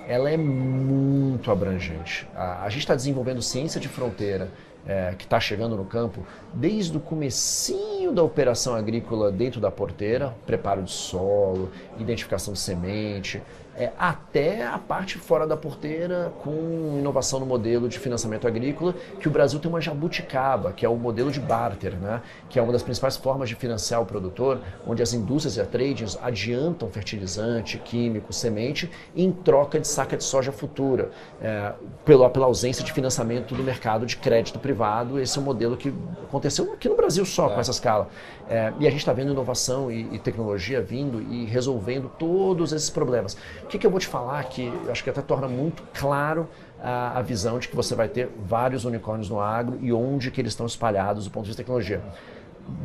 ela 0.07 0.29
é 0.29 0.37
muito 0.37 1.51
abrangente. 1.51 2.27
A, 2.35 2.63
a 2.63 2.69
gente 2.69 2.81
está 2.81 2.95
desenvolvendo 2.95 3.41
ciência 3.41 3.79
de 3.79 3.87
fronteira, 3.87 4.51
é, 4.85 5.13
que 5.15 5.25
está 5.25 5.39
chegando 5.39 5.75
no 5.75 5.85
campo, 5.85 6.25
desde 6.53 6.97
o 6.97 6.99
comecinho 6.99 8.11
da 8.11 8.23
operação 8.23 8.73
agrícola 8.73 9.31
dentro 9.31 9.61
da 9.61 9.69
porteira, 9.69 10.35
preparo 10.45 10.81
de 10.81 10.91
solo, 10.91 11.71
identificação 11.99 12.53
de 12.53 12.59
semente, 12.59 13.41
é, 13.77 13.91
até 13.97 14.65
a 14.65 14.77
parte 14.77 15.17
fora 15.17 15.47
da 15.47 15.55
porteira 15.55 16.33
com 16.43 16.97
inovação 16.99 17.39
no 17.39 17.45
modelo 17.45 17.87
de 17.87 17.97
financiamento 17.97 18.47
agrícola, 18.47 18.93
que 19.19 19.27
o 19.27 19.31
Brasil 19.31 19.59
tem 19.59 19.69
uma 19.69 19.79
jabuticaba, 19.79 20.73
que 20.73 20.85
é 20.85 20.89
o 20.89 20.95
modelo 20.95 21.31
de 21.31 21.39
barter, 21.39 21.93
né? 21.93 22.21
que 22.49 22.59
é 22.59 22.61
uma 22.61 22.71
das 22.71 22.83
principais 22.83 23.15
formas 23.15 23.47
de 23.47 23.55
financiar 23.55 24.01
o 24.01 24.05
produtor, 24.05 24.59
onde 24.85 25.01
as 25.01 25.13
indústrias 25.13 25.57
e 25.57 25.61
a 25.61 25.65
tradings 25.65 26.17
adiantam 26.21 26.89
fertilizante, 26.89 27.77
químico, 27.77 28.33
semente 28.33 28.89
em 29.15 29.31
troca 29.31 29.79
de 29.79 29.87
saca 29.87 30.17
de 30.17 30.23
soja 30.23 30.51
futura, 30.51 31.11
é, 31.41 31.73
pela, 32.03 32.29
pela 32.29 32.45
ausência 32.45 32.83
de 32.83 32.91
financiamento 32.91 33.55
do 33.55 33.63
mercado 33.63 34.05
de 34.05 34.17
crédito 34.17 34.59
privado. 34.59 35.19
Esse 35.19 35.37
é 35.37 35.41
um 35.41 35.45
modelo 35.45 35.77
que 35.77 35.93
aconteceu 36.23 36.73
aqui 36.73 36.89
no 36.89 36.95
Brasil 36.95 37.25
só, 37.25 37.49
é. 37.49 37.53
com 37.53 37.59
essa 37.59 37.71
escala. 37.71 38.09
É, 38.51 38.73
e 38.81 38.85
a 38.85 38.91
gente 38.91 38.99
está 38.99 39.13
vendo 39.13 39.31
inovação 39.31 39.89
e, 39.89 40.13
e, 40.13 40.19
tecnologia 40.19 40.81
vindo 40.81 41.21
e 41.21 41.45
resolvendo 41.45 42.11
todos 42.19 42.73
esses 42.73 42.89
problemas. 42.89 43.37
O 43.63 43.67
que, 43.67 43.79
que 43.79 43.87
eu 43.87 43.89
vou 43.89 43.97
te 43.97 44.07
falar 44.07 44.43
que 44.43 44.67
eu 44.67 44.91
acho 44.91 45.01
que 45.01 45.09
até 45.09 45.21
torna 45.21 45.47
muito 45.47 45.81
claro 45.93 46.49
a, 46.83 47.17
a, 47.17 47.21
visão 47.21 47.59
de 47.59 47.69
que 47.69 47.75
você 47.77 47.95
vai 47.95 48.09
ter 48.09 48.29
vários 48.43 48.83
unicórnios 48.83 49.29
no 49.29 49.39
agro 49.39 49.77
e 49.79 49.93
onde 49.93 50.29
que 50.31 50.41
eles 50.41 50.51
estão 50.51 50.65
espalhados 50.65 51.23
do 51.23 51.31
ponto 51.31 51.43
de 51.45 51.51
vista 51.51 51.63
de 51.63 51.65
tecnologia. 51.65 52.01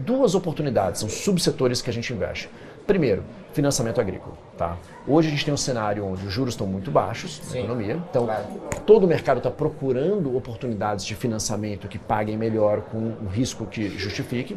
Duas 0.05 0.37
oportunidades, 0.37 1.01
são 1.01 1.09
subsetores 1.09 1.83
que 1.83 1.91
a 1.91 1.93
gente 1.93 2.12
investe. 2.12 2.49
Primeiro, 2.87 3.25
financiamento 3.53 4.01
agrícola. 4.01 4.37
Tá? 4.57 4.77
Hoje 5.07 5.29
a 5.29 5.31
gente 5.33 5.45
tem 5.45 5.53
um 5.53 5.57
cenário 5.57 6.07
onde 6.07 6.25
os 6.25 6.33
juros 6.33 6.55
estão 6.55 6.67
muito 6.67 6.91
baixos 6.93 7.41
Sim, 7.43 7.55
na 7.55 7.64
economia, 7.64 8.01
então 8.09 8.25
claro. 8.25 8.45
todo 8.87 9.05
o 9.05 9.07
mercado 9.07 9.39
está 9.39 9.51
procurando 9.51 10.35
oportunidades 10.37 11.05
de 11.05 11.14
financiamento 11.17 11.89
que 11.89 11.99
paguem 11.99 12.37
melhor 12.37 12.83
com 12.83 12.99
um 12.99 13.29
risco 13.29 13.67
que 13.67 13.89
justifique. 13.89 14.57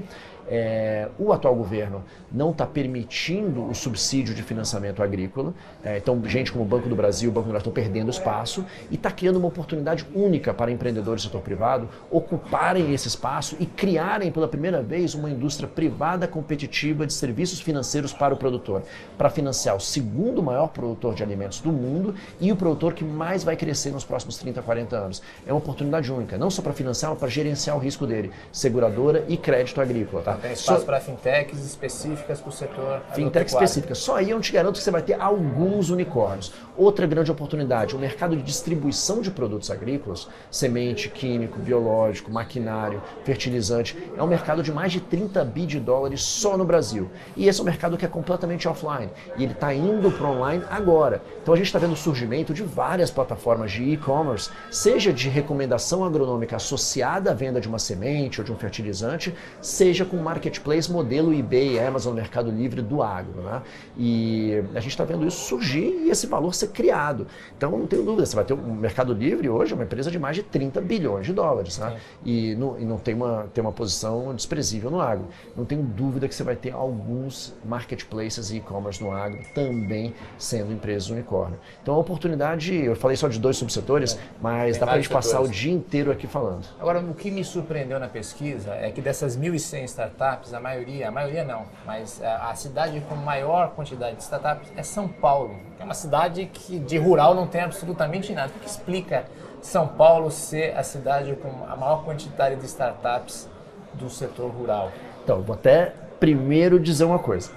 É, 0.50 1.08
o 1.20 1.32
atual 1.32 1.54
governo 1.56 2.04
não 2.32 2.50
está 2.50 2.66
permitindo 2.66 3.70
o 3.70 3.76
subsídio 3.76 4.34
de 4.34 4.42
financiamento 4.42 5.04
agrícola. 5.04 5.54
É, 5.84 5.98
então, 5.98 6.20
gente 6.26 6.52
como 6.52 6.64
o 6.64 6.68
Banco 6.68 6.90
do 6.90 6.96
Brasil, 6.96 7.30
o 7.30 7.34
Banco 7.34 7.48
do 7.48 7.52
Brasil 7.52 7.70
estão 7.70 7.74
perdendo 7.74 8.10
espaço 8.10 8.66
e 8.90 8.96
está 8.96 9.12
criando 9.12 9.38
uma 9.38 9.48
oportunidade 9.48 10.08
única 10.14 10.54
para 10.54 10.72
empreendedores 10.72 11.24
do 11.24 11.28
setor 11.28 11.42
privado 11.42 11.88
ocuparem 12.10 12.94
esse 12.94 13.08
espaço 13.08 13.56
e 13.60 13.66
criarem 13.66 14.32
pela 14.32 14.48
primeira 14.48 14.82
vez 14.82 15.14
uma 15.14 15.30
indústria 15.30 15.70
privada 15.70 16.28
competitiva 16.28 17.06
de 17.06 17.14
serviços 17.14 17.62
financeiros 17.62 18.12
para 18.12 18.34
o 18.34 18.38
produtor, 18.38 18.82
para 19.18 19.30
financiar 19.30 19.76
o 19.76 19.80
segundo 19.80 20.42
maior 20.42 20.68
produtor 20.68 21.14
de 21.14 21.22
alimentos 21.22 21.62
do 21.62 21.72
mundo 21.72 22.16
e 22.40 22.52
o 22.52 22.56
produtor 22.56 22.94
que 22.94 23.04
mais 23.04 23.44
vai 23.44 23.56
crescer 23.56 23.92
nos 23.92 24.04
próximos 24.04 24.38
30, 24.38 24.62
40 24.62 24.96
anos. 24.96 25.22
É 25.46 25.52
uma 25.52 25.60
oportunidade 25.60 26.12
única, 26.12 26.38
não 26.38 26.50
só 26.50 26.62
para 26.62 26.74
financiar, 26.74 27.12
mas 27.12 27.20
para 27.20 27.30
gerenciar 27.30 27.76
o 27.76 27.80
risco 27.80 28.08
dele, 28.08 28.32
seguradora 28.52 29.26
e 29.28 29.38
crédito 29.38 29.82
agrícola. 29.82 30.24
Tá? 30.24 30.39
Tem 30.42 30.54
espaço 30.54 30.82
so... 30.82 30.86
para 30.86 31.00
fintechs 31.00 31.60
específicas 31.66 32.40
para 32.40 32.50
o 32.50 32.52
setor 32.52 33.02
Fintech 33.14 33.50
específica. 33.50 33.96
Só 33.96 34.16
aí 34.16 34.30
eu 34.30 34.36
não 34.36 34.42
te 34.42 34.52
garanto 34.52 34.78
que 34.78 34.84
você 34.84 34.92
vai 34.92 35.02
ter 35.02 35.20
alguns 35.20 35.90
unicórnios. 35.90 36.54
Outra 36.78 37.06
grande 37.06 37.32
oportunidade, 37.32 37.96
o 37.96 38.00
mercado 38.00 38.36
de 38.36 38.42
distribuição 38.42 39.22
de 39.22 39.32
produtos 39.32 39.70
agrícolas, 39.70 40.28
semente, 40.50 41.10
químico, 41.10 41.60
biológico, 41.60 42.32
maquinário, 42.32 43.02
fertilizante, 43.24 43.98
é 44.18 44.24
um 44.24 44.28
mercado 44.28 44.64
de 44.64 44.72
mais 44.72 44.92
de 44.92 45.02
30 45.02 45.44
bi 45.44 45.66
de 45.66 45.80
dólares 45.80 46.22
só 46.22 46.58
no 46.58 46.64
Brasil. 46.64 47.10
E 47.36 47.48
esse 47.48 47.60
é 47.60 47.64
um 47.64 47.66
mercado 47.66 47.98
que 47.98 48.06
é 48.06 48.08
completamente 48.08 48.68
offline. 48.68 49.10
E 49.38 49.44
ele 49.44 49.54
está 49.54 49.74
indo 49.74 50.10
para 50.12 50.28
online 50.28 50.64
agora. 50.70 51.22
Então 51.42 51.54
a 51.54 51.58
gente 51.58 51.68
está 51.68 51.80
vendo 51.80 51.94
o 51.94 51.98
surgimento 51.98 52.54
de 52.54 52.64
várias 52.64 53.12
plataformas 53.12 53.72
de 53.72 53.84
e-commerce, 53.84 54.50
seja 54.72 55.12
de 55.12 55.28
recomendação 55.28 56.06
agronômica 56.06 56.56
associada 56.56 57.32
à 57.32 57.34
venda 57.34 57.60
de 57.60 57.68
uma 57.68 57.80
semente 57.80 58.40
ou 58.40 58.46
de 58.46 58.52
um 58.52 58.56
fertilizante, 58.56 59.34
seja 59.62 60.06
com 60.06 60.18
marketplace 60.30 60.92
modelo 60.92 61.34
eBay, 61.34 61.80
Amazon, 61.80 62.14
Mercado 62.14 62.52
Livre 62.52 62.82
do 62.82 63.02
agro. 63.02 63.42
Né? 63.42 63.62
E 63.98 64.64
a 64.76 64.80
gente 64.80 64.92
está 64.92 65.04
vendo 65.04 65.26
isso 65.26 65.48
surgir 65.48 66.04
e 66.06 66.10
esse 66.10 66.28
valor 66.28 66.54
ser 66.54 66.70
criado. 66.70 67.28
Então 67.58 67.72
não 67.72 67.88
tenho 67.88 68.04
dúvida, 68.04 68.26
você 68.26 68.36
vai 68.36 68.46
ter 68.46 68.54
o 68.54 68.58
Mercado 68.58 69.14
Livre 69.14 69.50
hoje, 69.50 69.74
é 69.74 69.76
uma 69.76 69.84
empresa 69.84 70.12
de 70.12 70.20
mais 70.20 70.36
de 70.36 70.44
30 70.44 70.82
bilhões 70.82 71.26
de 71.26 71.34
dólares. 71.34 71.78
Né? 71.80 71.98
E, 72.24 72.56
não, 72.56 72.80
e 72.80 72.86
não 72.86 72.98
tem, 72.98 73.16
uma, 73.16 73.48
tem 73.54 73.62
uma 73.62 73.72
posição 73.72 74.34
desprezível 74.36 74.92
no 74.92 75.02
agro. 75.02 75.28
Não 75.56 75.66
tenho 75.66 75.82
dúvida 75.82 76.28
que 76.28 76.36
você 76.36 76.44
vai 76.44 76.56
ter 76.56 76.72
alguns 76.72 77.54
marketplaces 77.66 78.52
e 78.52 78.58
e-commerce 78.58 79.02
no 79.04 79.12
agro 79.12 79.40
também 79.56 80.14
sendo 80.38 80.72
empresas 80.72 81.10
unicórnio. 81.10 81.60
Então 81.82 81.96
a 81.96 81.98
oportunidade, 81.98 82.76
eu 82.76 82.96
falei 82.96 83.18
só 83.18 83.28
de 83.28 83.40
dois 83.40 83.58
subsetores, 83.58 84.16
é. 84.16 84.20
mas 84.42 84.74
tem 84.74 84.80
dá 84.80 84.86
para 84.86 84.96
a 84.96 85.02
gente 85.02 85.10
passar 85.10 85.42
o 85.42 85.48
dia 85.48 85.72
inteiro 85.72 86.12
aqui 86.12 86.28
falando. 86.28 86.68
Agora, 86.80 87.00
o 87.00 87.14
que 87.14 87.32
me 87.32 87.44
surpreendeu 87.44 88.00
na 88.00 88.08
pesquisa 88.08 88.74
é 88.76 88.92
que 88.92 89.02
dessas 89.02 89.38
1.100 89.38 89.84
startups, 89.86 90.19
startups, 90.20 90.54
a 90.54 90.60
maioria, 90.60 91.08
a 91.08 91.12
maioria 91.12 91.46
não, 91.46 91.64
mas 91.86 92.22
a, 92.22 92.50
a 92.50 92.56
cidade 92.56 93.02
com 93.08 93.16
maior 93.16 93.72
quantidade 93.72 94.18
de 94.18 94.24
startups 94.24 94.70
é 94.76 94.84
São 94.84 95.08
Paulo, 95.08 95.56
que 95.78 95.82
é 95.82 95.86
uma 95.86 95.94
cidade 95.94 96.46
que 96.52 96.78
de 96.78 96.98
rural 96.98 97.34
não 97.34 97.48
tem 97.48 97.62
absolutamente 97.62 98.34
nada. 98.34 98.52
O 98.56 98.60
que 98.60 98.68
explica 98.68 99.26
São 99.62 99.88
Paulo 99.88 100.30
ser 100.30 100.78
a 100.78 100.84
cidade 100.84 101.34
com 101.36 101.48
a 101.66 101.76
maior 101.76 102.04
quantidade 102.04 102.58
de 102.58 102.66
startups 102.66 103.50
do 103.94 104.10
setor 104.10 104.52
rural? 104.52 104.92
Então, 105.24 105.42
vou 105.42 105.56
até 105.56 105.94
primeiro 106.20 106.80
dizer 106.80 107.06
uma 107.06 107.20
coisa. 107.20 107.52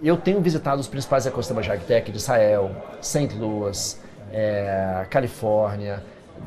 eu 0.00 0.16
tenho 0.16 0.40
visitado 0.40 0.80
os 0.80 0.86
principais 0.86 1.26
ecossistemas 1.26 1.64
de 1.64 1.72
agtech 1.72 2.10
de 2.10 2.16
Israel, 2.16 2.70
St. 3.02 3.34
Louis, 3.36 4.00
é, 4.32 5.06
Califórnia, 5.10 6.04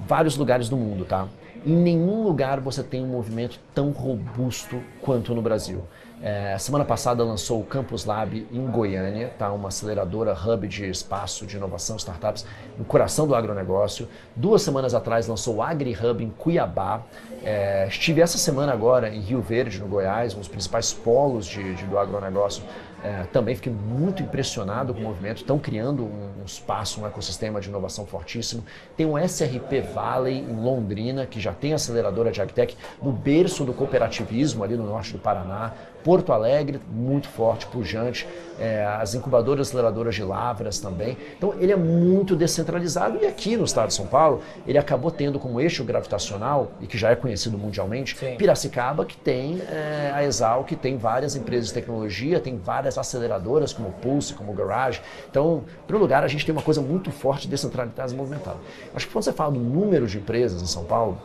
vários 0.07 0.37
lugares 0.37 0.69
do 0.69 0.77
mundo, 0.77 1.05
tá? 1.05 1.27
Em 1.65 1.75
nenhum 1.75 2.23
lugar 2.23 2.59
você 2.59 2.83
tem 2.83 3.01
um 3.01 3.07
movimento 3.07 3.57
tão 3.73 3.91
robusto 3.91 4.81
quanto 5.01 5.33
no 5.33 5.41
Brasil. 5.41 5.81
É, 6.21 6.57
semana 6.57 6.83
passada 6.83 7.23
lançou 7.23 7.61
o 7.61 7.65
Campus 7.65 8.03
Lab 8.03 8.47
em 8.51 8.65
Goiânia, 8.67 9.33
tá? 9.37 9.51
uma 9.51 9.69
aceleradora 9.69 10.33
hub 10.33 10.67
de 10.67 10.89
espaço, 10.89 11.45
de 11.45 11.55
inovação, 11.55 11.95
startups, 11.95 12.45
no 12.77 12.83
coração 12.83 13.25
do 13.25 13.33
agronegócio. 13.33 14.09
Duas 14.35 14.61
semanas 14.61 14.93
atrás 14.93 15.27
lançou 15.27 15.55
o 15.55 15.61
Agri 15.61 15.93
Hub 15.93 16.23
em 16.23 16.29
Cuiabá. 16.29 17.01
É, 17.43 17.87
estive 17.87 18.21
essa 18.21 18.37
semana 18.37 18.73
agora 18.73 19.09
em 19.09 19.19
Rio 19.19 19.41
Verde, 19.41 19.79
no 19.79 19.87
Goiás, 19.87 20.33
um 20.33 20.39
dos 20.39 20.47
principais 20.47 20.93
polos 20.93 21.45
de, 21.45 21.75
de 21.75 21.85
do 21.85 21.97
agronegócio 21.97 22.63
é, 23.03 23.23
também 23.33 23.53
fiquei 23.53 23.71
muito 23.71 24.23
impressionado 24.23 24.93
com 24.93 25.01
o 25.01 25.03
movimento. 25.03 25.37
Estão 25.37 25.59
criando 25.59 26.03
um, 26.03 26.41
um, 26.41 26.45
espaço, 26.45 27.01
um 27.01 27.05
ecossistema 27.05 27.59
de 27.59 27.67
inovação 27.67 28.05
fortíssimo. 28.05 28.63
Tem 28.95 29.05
o 29.05 29.17
SRP 29.17 29.81
Valley 29.93 30.39
em 30.39 30.55
Londrina, 30.55 31.25
que 31.25 31.37
já 31.37 31.51
tem 31.51 31.73
aceleradora 31.73 32.31
de 32.31 32.41
agtech 32.41 32.77
no 33.01 33.11
berço 33.11 33.65
do 33.65 33.73
cooperativismo 33.73 34.63
ali 34.63 34.77
no 34.77 34.85
norte 34.85 35.11
do 35.11 35.19
Paraná. 35.19 35.73
Porto 36.03 36.33
Alegre, 36.33 36.79
muito 36.91 37.27
forte, 37.27 37.65
pujante. 37.67 38.27
É, 38.59 38.85
as 38.85 39.15
incubadoras 39.15 39.67
aceleradoras 39.67 40.13
de 40.13 40.23
lavras 40.23 40.79
também. 40.79 41.17
Então, 41.35 41.55
ele 41.59 41.71
é 41.71 41.75
muito 41.75 42.35
descentralizado. 42.35 43.17
E 43.21 43.25
aqui 43.25 43.57
no 43.57 43.63
estado 43.63 43.87
de 43.87 43.95
São 43.95 44.05
Paulo, 44.05 44.41
ele 44.67 44.77
acabou 44.77 45.09
tendo 45.09 45.39
como 45.39 45.59
eixo 45.59 45.83
gravitacional, 45.83 46.71
e 46.79 46.85
que 46.85 46.97
já 46.97 47.09
é 47.09 47.15
conhecido 47.15 47.57
mundialmente, 47.57 48.15
Sim. 48.15 48.35
Piracicaba, 48.37 49.05
que 49.05 49.17
tem 49.17 49.59
é, 49.61 50.11
a 50.13 50.23
Exal, 50.23 50.63
que 50.63 50.75
tem 50.75 50.97
várias 50.97 51.35
empresas 51.35 51.67
de 51.67 51.73
tecnologia, 51.73 52.39
tem 52.39 52.57
várias 52.57 52.97
aceleradoras, 52.97 53.73
como 53.73 53.89
o 53.89 53.93
Pulse, 53.93 54.33
como 54.33 54.51
o 54.51 54.55
Garage. 54.55 55.01
Então, 55.29 55.63
em 55.65 55.85
primeiro 55.87 56.03
lugar, 56.03 56.23
a 56.23 56.27
gente 56.27 56.45
tem 56.45 56.53
uma 56.53 56.61
coisa 56.61 56.81
muito 56.81 57.11
forte 57.11 57.47
descentralizada 57.47 58.11
e 58.11 58.15
movimentada. 58.15 58.57
Acho 58.93 59.07
que 59.07 59.13
quando 59.13 59.23
você 59.23 59.33
fala 59.33 59.51
do 59.51 59.59
número 59.59 60.05
de 60.05 60.17
empresas 60.17 60.61
em 60.61 60.67
São 60.67 60.83
Paulo, 60.83 61.17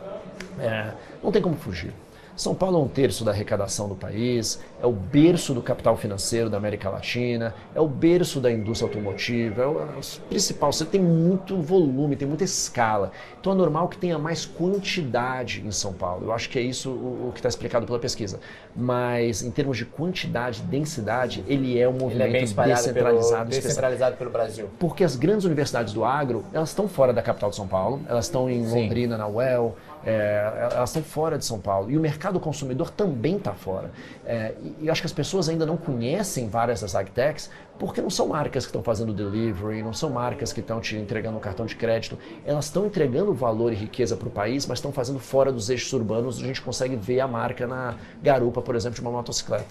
é, 0.59 0.93
não 1.23 1.31
tem 1.31 1.41
como 1.41 1.55
fugir. 1.55 1.93
São 2.39 2.55
Paulo 2.55 2.79
é 2.79 2.81
um 2.81 2.87
terço 2.87 3.25
da 3.25 3.31
arrecadação 3.31 3.89
do 3.89 3.95
país, 3.95 4.61
é 4.81 4.87
o 4.87 4.93
berço 4.93 5.53
do 5.53 5.61
capital 5.61 5.97
financeiro 5.97 6.49
da 6.49 6.55
América 6.55 6.89
Latina, 6.89 7.53
é 7.75 7.81
o 7.81 7.87
berço 7.87 8.39
da 8.39 8.49
indústria 8.49 8.87
automotiva, 8.87 9.61
é 9.61 9.67
o, 9.67 9.81
é 9.81 9.83
o 9.83 10.21
principal. 10.29 10.71
Você 10.71 10.85
tem 10.85 11.01
muito 11.01 11.61
volume, 11.61 12.15
tem 12.15 12.25
muita 12.25 12.45
escala. 12.45 13.11
Então 13.41 13.51
é 13.51 13.55
normal 13.57 13.89
que 13.89 13.97
tenha 13.97 14.17
mais 14.17 14.45
quantidade 14.45 15.61
em 15.67 15.71
São 15.71 15.91
Paulo. 15.91 16.27
Eu 16.27 16.31
acho 16.31 16.49
que 16.49 16.57
é 16.57 16.61
isso 16.61 16.89
o, 16.89 17.27
o 17.27 17.31
que 17.33 17.39
está 17.39 17.49
explicado 17.49 17.85
pela 17.85 17.99
pesquisa. 17.99 18.39
Mas 18.73 19.43
em 19.43 19.51
termos 19.51 19.75
de 19.75 19.83
quantidade, 19.83 20.61
densidade, 20.61 21.43
ele 21.45 21.77
é 21.77 21.89
um 21.89 21.97
movimento 21.97 22.35
é 22.37 22.39
descentralizado, 22.39 23.49
pelo, 23.49 23.61
descentralizado 23.61 24.15
pelo 24.15 24.29
Brasil. 24.29 24.69
Porque 24.79 25.03
as 25.03 25.17
grandes 25.17 25.43
universidades 25.43 25.91
do 25.91 26.05
agro, 26.05 26.45
elas 26.53 26.69
estão 26.69 26.87
fora 26.87 27.11
da 27.11 27.21
capital 27.21 27.49
de 27.49 27.57
São 27.57 27.67
Paulo, 27.67 27.99
elas 28.07 28.27
estão 28.27 28.49
em 28.49 28.63
Sim. 28.65 28.83
Londrina, 28.83 29.17
na 29.17 29.27
UEL, 29.27 29.75
é, 30.05 30.69
elas 30.73 30.89
estão 30.89 31.03
fora 31.03 31.37
de 31.37 31.45
São 31.45 31.59
Paulo. 31.59 31.89
E 31.91 31.97
o 31.97 31.99
mercado 31.99 32.39
consumidor 32.39 32.89
também 32.89 33.37
está 33.37 33.53
fora. 33.53 33.91
É, 34.25 34.53
e, 34.61 34.85
e 34.85 34.89
acho 34.89 35.01
que 35.01 35.07
as 35.07 35.13
pessoas 35.13 35.49
ainda 35.49 35.65
não 35.65 35.77
conhecem 35.77 36.47
várias 36.47 36.81
das 36.81 36.95
agtechs 36.95 37.49
porque 37.77 38.01
não 38.01 38.09
são 38.09 38.27
marcas 38.27 38.65
que 38.65 38.69
estão 38.69 38.83
fazendo 38.83 39.13
delivery, 39.13 39.81
não 39.81 39.93
são 39.93 40.09
marcas 40.09 40.51
que 40.51 40.59
estão 40.59 40.81
te 40.81 40.97
entregando 40.97 41.37
um 41.37 41.39
cartão 41.39 41.65
de 41.65 41.75
crédito. 41.75 42.17
Elas 42.45 42.65
estão 42.65 42.85
entregando 42.85 43.33
valor 43.33 43.71
e 43.71 43.75
riqueza 43.75 44.17
para 44.17 44.27
o 44.27 44.31
país, 44.31 44.65
mas 44.65 44.79
estão 44.79 44.91
fazendo 44.91 45.19
fora 45.19 45.51
dos 45.51 45.69
eixos 45.69 45.91
urbanos. 45.93 46.43
A 46.43 46.45
gente 46.45 46.61
consegue 46.61 46.97
ver 46.97 47.21
a 47.21 47.27
marca 47.27 47.65
na 47.65 47.95
garupa, 48.21 48.61
por 48.61 48.75
exemplo, 48.75 48.95
de 48.95 49.01
uma 49.01 49.11
motocicleta. 49.11 49.65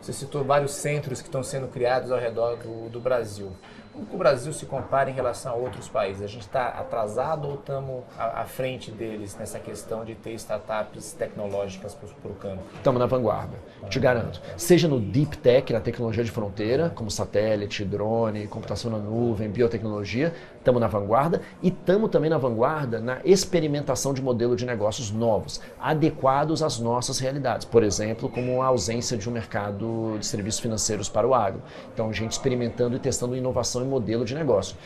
Você 0.00 0.12
citou 0.12 0.42
vários 0.42 0.72
centros 0.72 1.20
que 1.20 1.28
estão 1.28 1.44
sendo 1.44 1.68
criados 1.68 2.10
ao 2.10 2.18
redor 2.18 2.56
do, 2.56 2.88
do 2.88 3.00
Brasil. 3.00 3.52
Como 3.92 4.06
o 4.10 4.16
Brasil 4.16 4.52
se 4.54 4.64
compara 4.64 5.10
em 5.10 5.12
relação 5.12 5.52
a 5.52 5.54
outros 5.54 5.86
países? 5.86 6.22
A 6.22 6.26
gente 6.26 6.42
está 6.42 6.68
atrasado 6.68 7.46
ou 7.46 7.54
estamos 7.56 8.04
à, 8.18 8.44
frente 8.44 8.90
deles 8.90 9.36
nessa 9.36 9.58
questão 9.58 10.02
de 10.02 10.14
ter 10.14 10.32
startups 10.32 11.12
tecnológicas 11.12 11.94
para 11.94 12.30
o 12.30 12.34
campo? 12.34 12.62
Estamos 12.74 12.98
na 12.98 13.06
vanguarda, 13.06 13.54
te 13.90 14.00
garanto. 14.00 14.40
Seja 14.56 14.88
no 14.88 14.98
deep 14.98 15.36
tech, 15.36 15.70
na 15.72 15.80
tecnologia 15.80 16.24
de 16.24 16.30
fronteira, 16.30 16.90
como 16.90 17.10
satélite, 17.10 17.84
drone, 17.84 18.46
computação 18.46 18.90
na 18.90 18.98
nuvem, 18.98 19.50
biotecnologia, 19.50 20.32
estamos 20.62 20.80
na 20.80 20.86
vanguarda 20.86 21.42
e 21.60 21.68
estamos 21.68 22.08
também 22.10 22.30
na 22.30 22.38
vanguarda 22.38 23.00
na 23.00 23.18
experimentação 23.24 24.14
de 24.14 24.22
modelo 24.22 24.54
de 24.54 24.64
negócios 24.64 25.10
novos, 25.10 25.60
adequados 25.78 26.62
às 26.62 26.78
nossas 26.78 27.18
realidades. 27.18 27.66
Por 27.66 27.82
exemplo, 27.82 28.28
como 28.28 28.62
a 28.62 28.66
ausência 28.66 29.16
de 29.18 29.28
um 29.28 29.32
mercado 29.32 30.16
de 30.18 30.24
serviços 30.24 30.60
financeiros 30.60 31.08
para 31.08 31.26
o 31.26 31.34
agro. 31.34 31.60
Então, 31.92 32.08
a 32.08 32.12
gente 32.12 32.32
experimentando 32.32 32.96
e 32.96 32.98
testando 32.98 33.36
inovação 33.36 33.82
em 33.82 33.88
modelo 33.88 34.24
de 34.24 34.34
negócio 34.34 34.76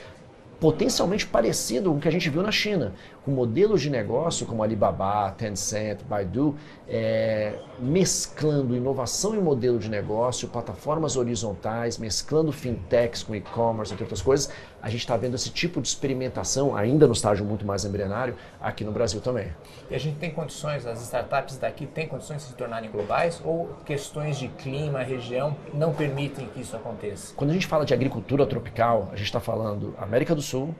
potencialmente 0.60 1.26
parecido 1.26 1.90
com 1.90 1.98
o 1.98 2.00
que 2.00 2.08
a 2.08 2.10
gente 2.10 2.30
viu 2.30 2.42
na 2.42 2.50
China, 2.50 2.94
com 3.24 3.30
modelos 3.30 3.82
de 3.82 3.90
negócio 3.90 4.46
como 4.46 4.62
Alibaba, 4.62 5.30
Tencent, 5.32 6.02
Baidu, 6.08 6.54
é, 6.88 7.58
mesclando 7.78 8.74
inovação 8.74 9.34
em 9.34 9.40
modelo 9.40 9.78
de 9.78 9.90
negócio, 9.90 10.48
plataformas 10.48 11.16
horizontais, 11.16 11.98
mesclando 11.98 12.52
fintechs 12.52 13.22
com 13.22 13.34
e-commerce, 13.34 13.92
entre 13.92 14.04
outras 14.04 14.22
coisas. 14.22 14.50
A 14.86 14.88
gente 14.88 15.00
está 15.00 15.16
vendo 15.16 15.34
esse 15.34 15.50
tipo 15.50 15.82
de 15.82 15.88
experimentação, 15.88 16.76
ainda 16.76 17.08
no 17.08 17.12
estágio 17.12 17.44
muito 17.44 17.66
mais 17.66 17.84
embrionário, 17.84 18.36
aqui 18.60 18.84
no 18.84 18.92
Brasil 18.92 19.20
também. 19.20 19.48
E 19.90 19.96
a 19.96 19.98
gente 19.98 20.16
tem 20.18 20.30
condições, 20.30 20.86
as 20.86 21.02
startups 21.02 21.58
daqui 21.58 21.86
têm 21.86 22.06
condições 22.06 22.42
de 22.42 22.50
se 22.50 22.54
tornarem 22.54 22.88
globais 22.88 23.42
ou 23.44 23.68
questões 23.84 24.38
de 24.38 24.46
clima, 24.46 25.02
região, 25.02 25.56
não 25.74 25.92
permitem 25.92 26.46
que 26.54 26.60
isso 26.60 26.76
aconteça? 26.76 27.34
Quando 27.34 27.50
a 27.50 27.52
gente 27.54 27.66
fala 27.66 27.84
de 27.84 27.92
agricultura 27.92 28.46
tropical, 28.46 29.08
a 29.12 29.16
gente 29.16 29.26
está 29.26 29.40
falando 29.40 29.92
América 29.98 30.36
do 30.36 30.40
Sul, 30.40 30.72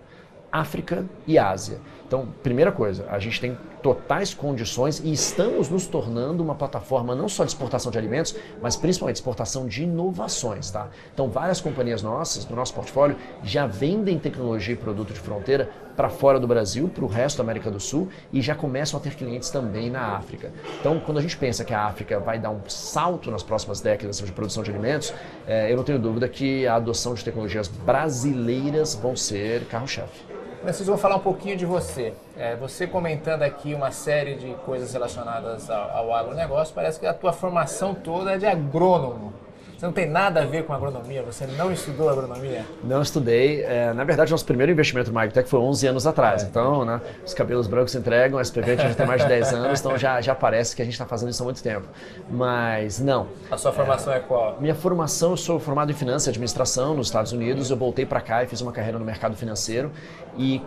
África 0.61 1.05
e 1.27 1.39
Ásia. 1.39 1.81
Então, 2.07 2.29
primeira 2.43 2.71
coisa, 2.71 3.05
a 3.11 3.19
gente 3.19 3.41
tem 3.41 3.59
totais 3.83 4.33
condições 4.33 5.01
e 5.05 5.13
estamos 5.13 5.69
nos 5.69 5.87
tornando 5.87 6.43
uma 6.43 6.55
plataforma 6.55 7.15
não 7.15 7.29
só 7.29 7.45
de 7.45 7.51
exportação 7.51 7.91
de 7.91 7.99
alimentos, 7.99 8.35
mas 8.63 8.77
principalmente 8.77 9.17
de 9.17 9.21
exportação 9.21 9.67
de 9.67 9.83
inovações, 9.83 10.71
tá? 10.71 10.89
Então, 11.13 11.29
várias 11.29 11.61
companhias 11.61 12.03
nossas, 12.03 12.45
do 12.45 12.55
nosso 12.55 12.75
portfólio, 12.75 13.17
já 13.43 13.67
vendem 13.67 14.19
tecnologia 14.19 14.75
e 14.75 14.77
produto 14.77 15.13
de 15.13 15.19
fronteira 15.19 15.69
para 15.97 16.09
fora 16.09 16.39
do 16.39 16.47
Brasil, 16.47 16.89
para 16.89 17.05
o 17.05 17.09
resto 17.09 17.39
da 17.39 17.43
América 17.43 17.71
do 17.71 17.81
Sul 17.81 18.09
e 18.33 18.41
já 18.41 18.55
começam 18.55 19.01
a 19.01 19.03
ter 19.03 19.15
clientes 19.15 19.51
também 19.51 19.91
na 19.91 20.17
África. 20.17 20.53
Então, 20.81 21.01
quando 21.01 21.19
a 21.19 21.23
gente 21.23 21.37
pensa 21.37 21.65
que 21.65 21.75
a 21.75 21.87
África 21.87 22.21
vai 22.21 22.39
dar 22.39 22.51
um 22.51 22.61
salto 22.69 23.31
nas 23.31 23.43
próximas 23.43 23.81
décadas 23.81 24.19
de 24.19 24.33
produção 24.33 24.63
de 24.63 24.71
alimentos, 24.71 25.13
é, 25.47 25.73
eu 25.73 25.77
não 25.77 25.85
tenho 25.85 25.99
dúvida 25.99 26.29
que 26.29 26.67
a 26.67 26.77
adoção 26.77 27.15
de 27.15 27.25
tecnologias 27.25 27.67
brasileiras 27.67 28.95
vão 28.95 29.17
ser 29.17 29.65
carro-chefe. 29.67 30.46
Francisco, 30.67 30.87
vamos 30.87 31.01
falar 31.01 31.15
um 31.15 31.21
pouquinho 31.21 31.57
de 31.57 31.65
você. 31.65 32.13
É, 32.37 32.57
você 32.57 32.89
comentando 32.89 33.43
aqui 33.43 33.73
uma 33.73 33.93
série 33.93 34.35
de 34.35 34.53
coisas 34.65 34.93
relacionadas 34.93 35.71
ao, 35.71 35.91
ao 35.91 36.13
agronegócio, 36.13 36.75
parece 36.75 36.99
que 36.99 37.07
a 37.07 37.15
tua 37.15 37.33
formação 37.33 37.95
toda 37.95 38.33
é 38.33 38.37
de 38.37 38.47
agrônomo. 38.47 39.33
Você 39.77 39.85
não 39.85 39.93
tem 39.93 40.07
nada 40.09 40.41
a 40.41 40.45
ver 40.47 40.65
com 40.65 40.73
agronomia? 40.73 41.23
Você 41.23 41.47
não 41.47 41.71
estudou 41.71 42.09
agronomia? 42.09 42.65
Não 42.83 43.03
estudei. 43.03 43.63
É, 43.63 43.93
na 43.93 44.05
verdade, 44.05 44.31
nosso 44.31 44.45
primeiro 44.47 44.73
investimento 44.73 45.11
no 45.11 45.15
Magtech 45.15 45.47
foi 45.47 45.61
11 45.61 45.89
anos 45.89 46.07
atrás. 46.07 46.43
É. 46.43 46.47
Então, 46.47 46.83
né, 46.83 46.99
os 47.25 47.35
cabelos 47.35 47.67
brancos 47.67 47.95
entregam, 47.95 48.39
a 48.39 48.43
SPV 48.43 48.73
a 48.73 48.77
gente 48.77 48.97
tem 48.97 49.07
mais 49.07 49.21
de 49.21 49.29
10 49.29 49.53
anos, 49.53 49.81
então 49.81 49.99
já, 49.99 50.19
já 50.23 50.35
parece 50.35 50.75
que 50.75 50.81
a 50.81 50.85
gente 50.85 50.95
está 50.95 51.05
fazendo 51.05 51.29
isso 51.29 51.43
há 51.43 51.45
muito 51.45 51.63
tempo. 51.63 51.87
Mas 52.31 52.99
não. 53.01 53.29
A 53.51 53.59
sua 53.59 53.71
formação 53.71 54.15
é, 54.15 54.17
é 54.17 54.21
qual? 54.21 54.57
Minha 54.59 54.75
formação, 54.75 55.33
eu 55.33 55.37
sou 55.37 55.61
formado 55.61 55.91
em 55.91 55.95
finanças 55.95 56.29
e 56.29 56.31
administração 56.31 56.95
nos 56.95 57.09
Estados 57.09 57.33
Unidos. 57.33 57.71
Eu 57.71 57.77
voltei 57.77 58.07
para 58.07 58.23
cá 58.23 58.43
e 58.43 58.47
fiz 58.47 58.63
uma 58.63 58.73
carreira 58.73 58.99
no 58.99 59.05
mercado 59.05 59.37
financeiro. 59.37 59.93
E 60.39 60.63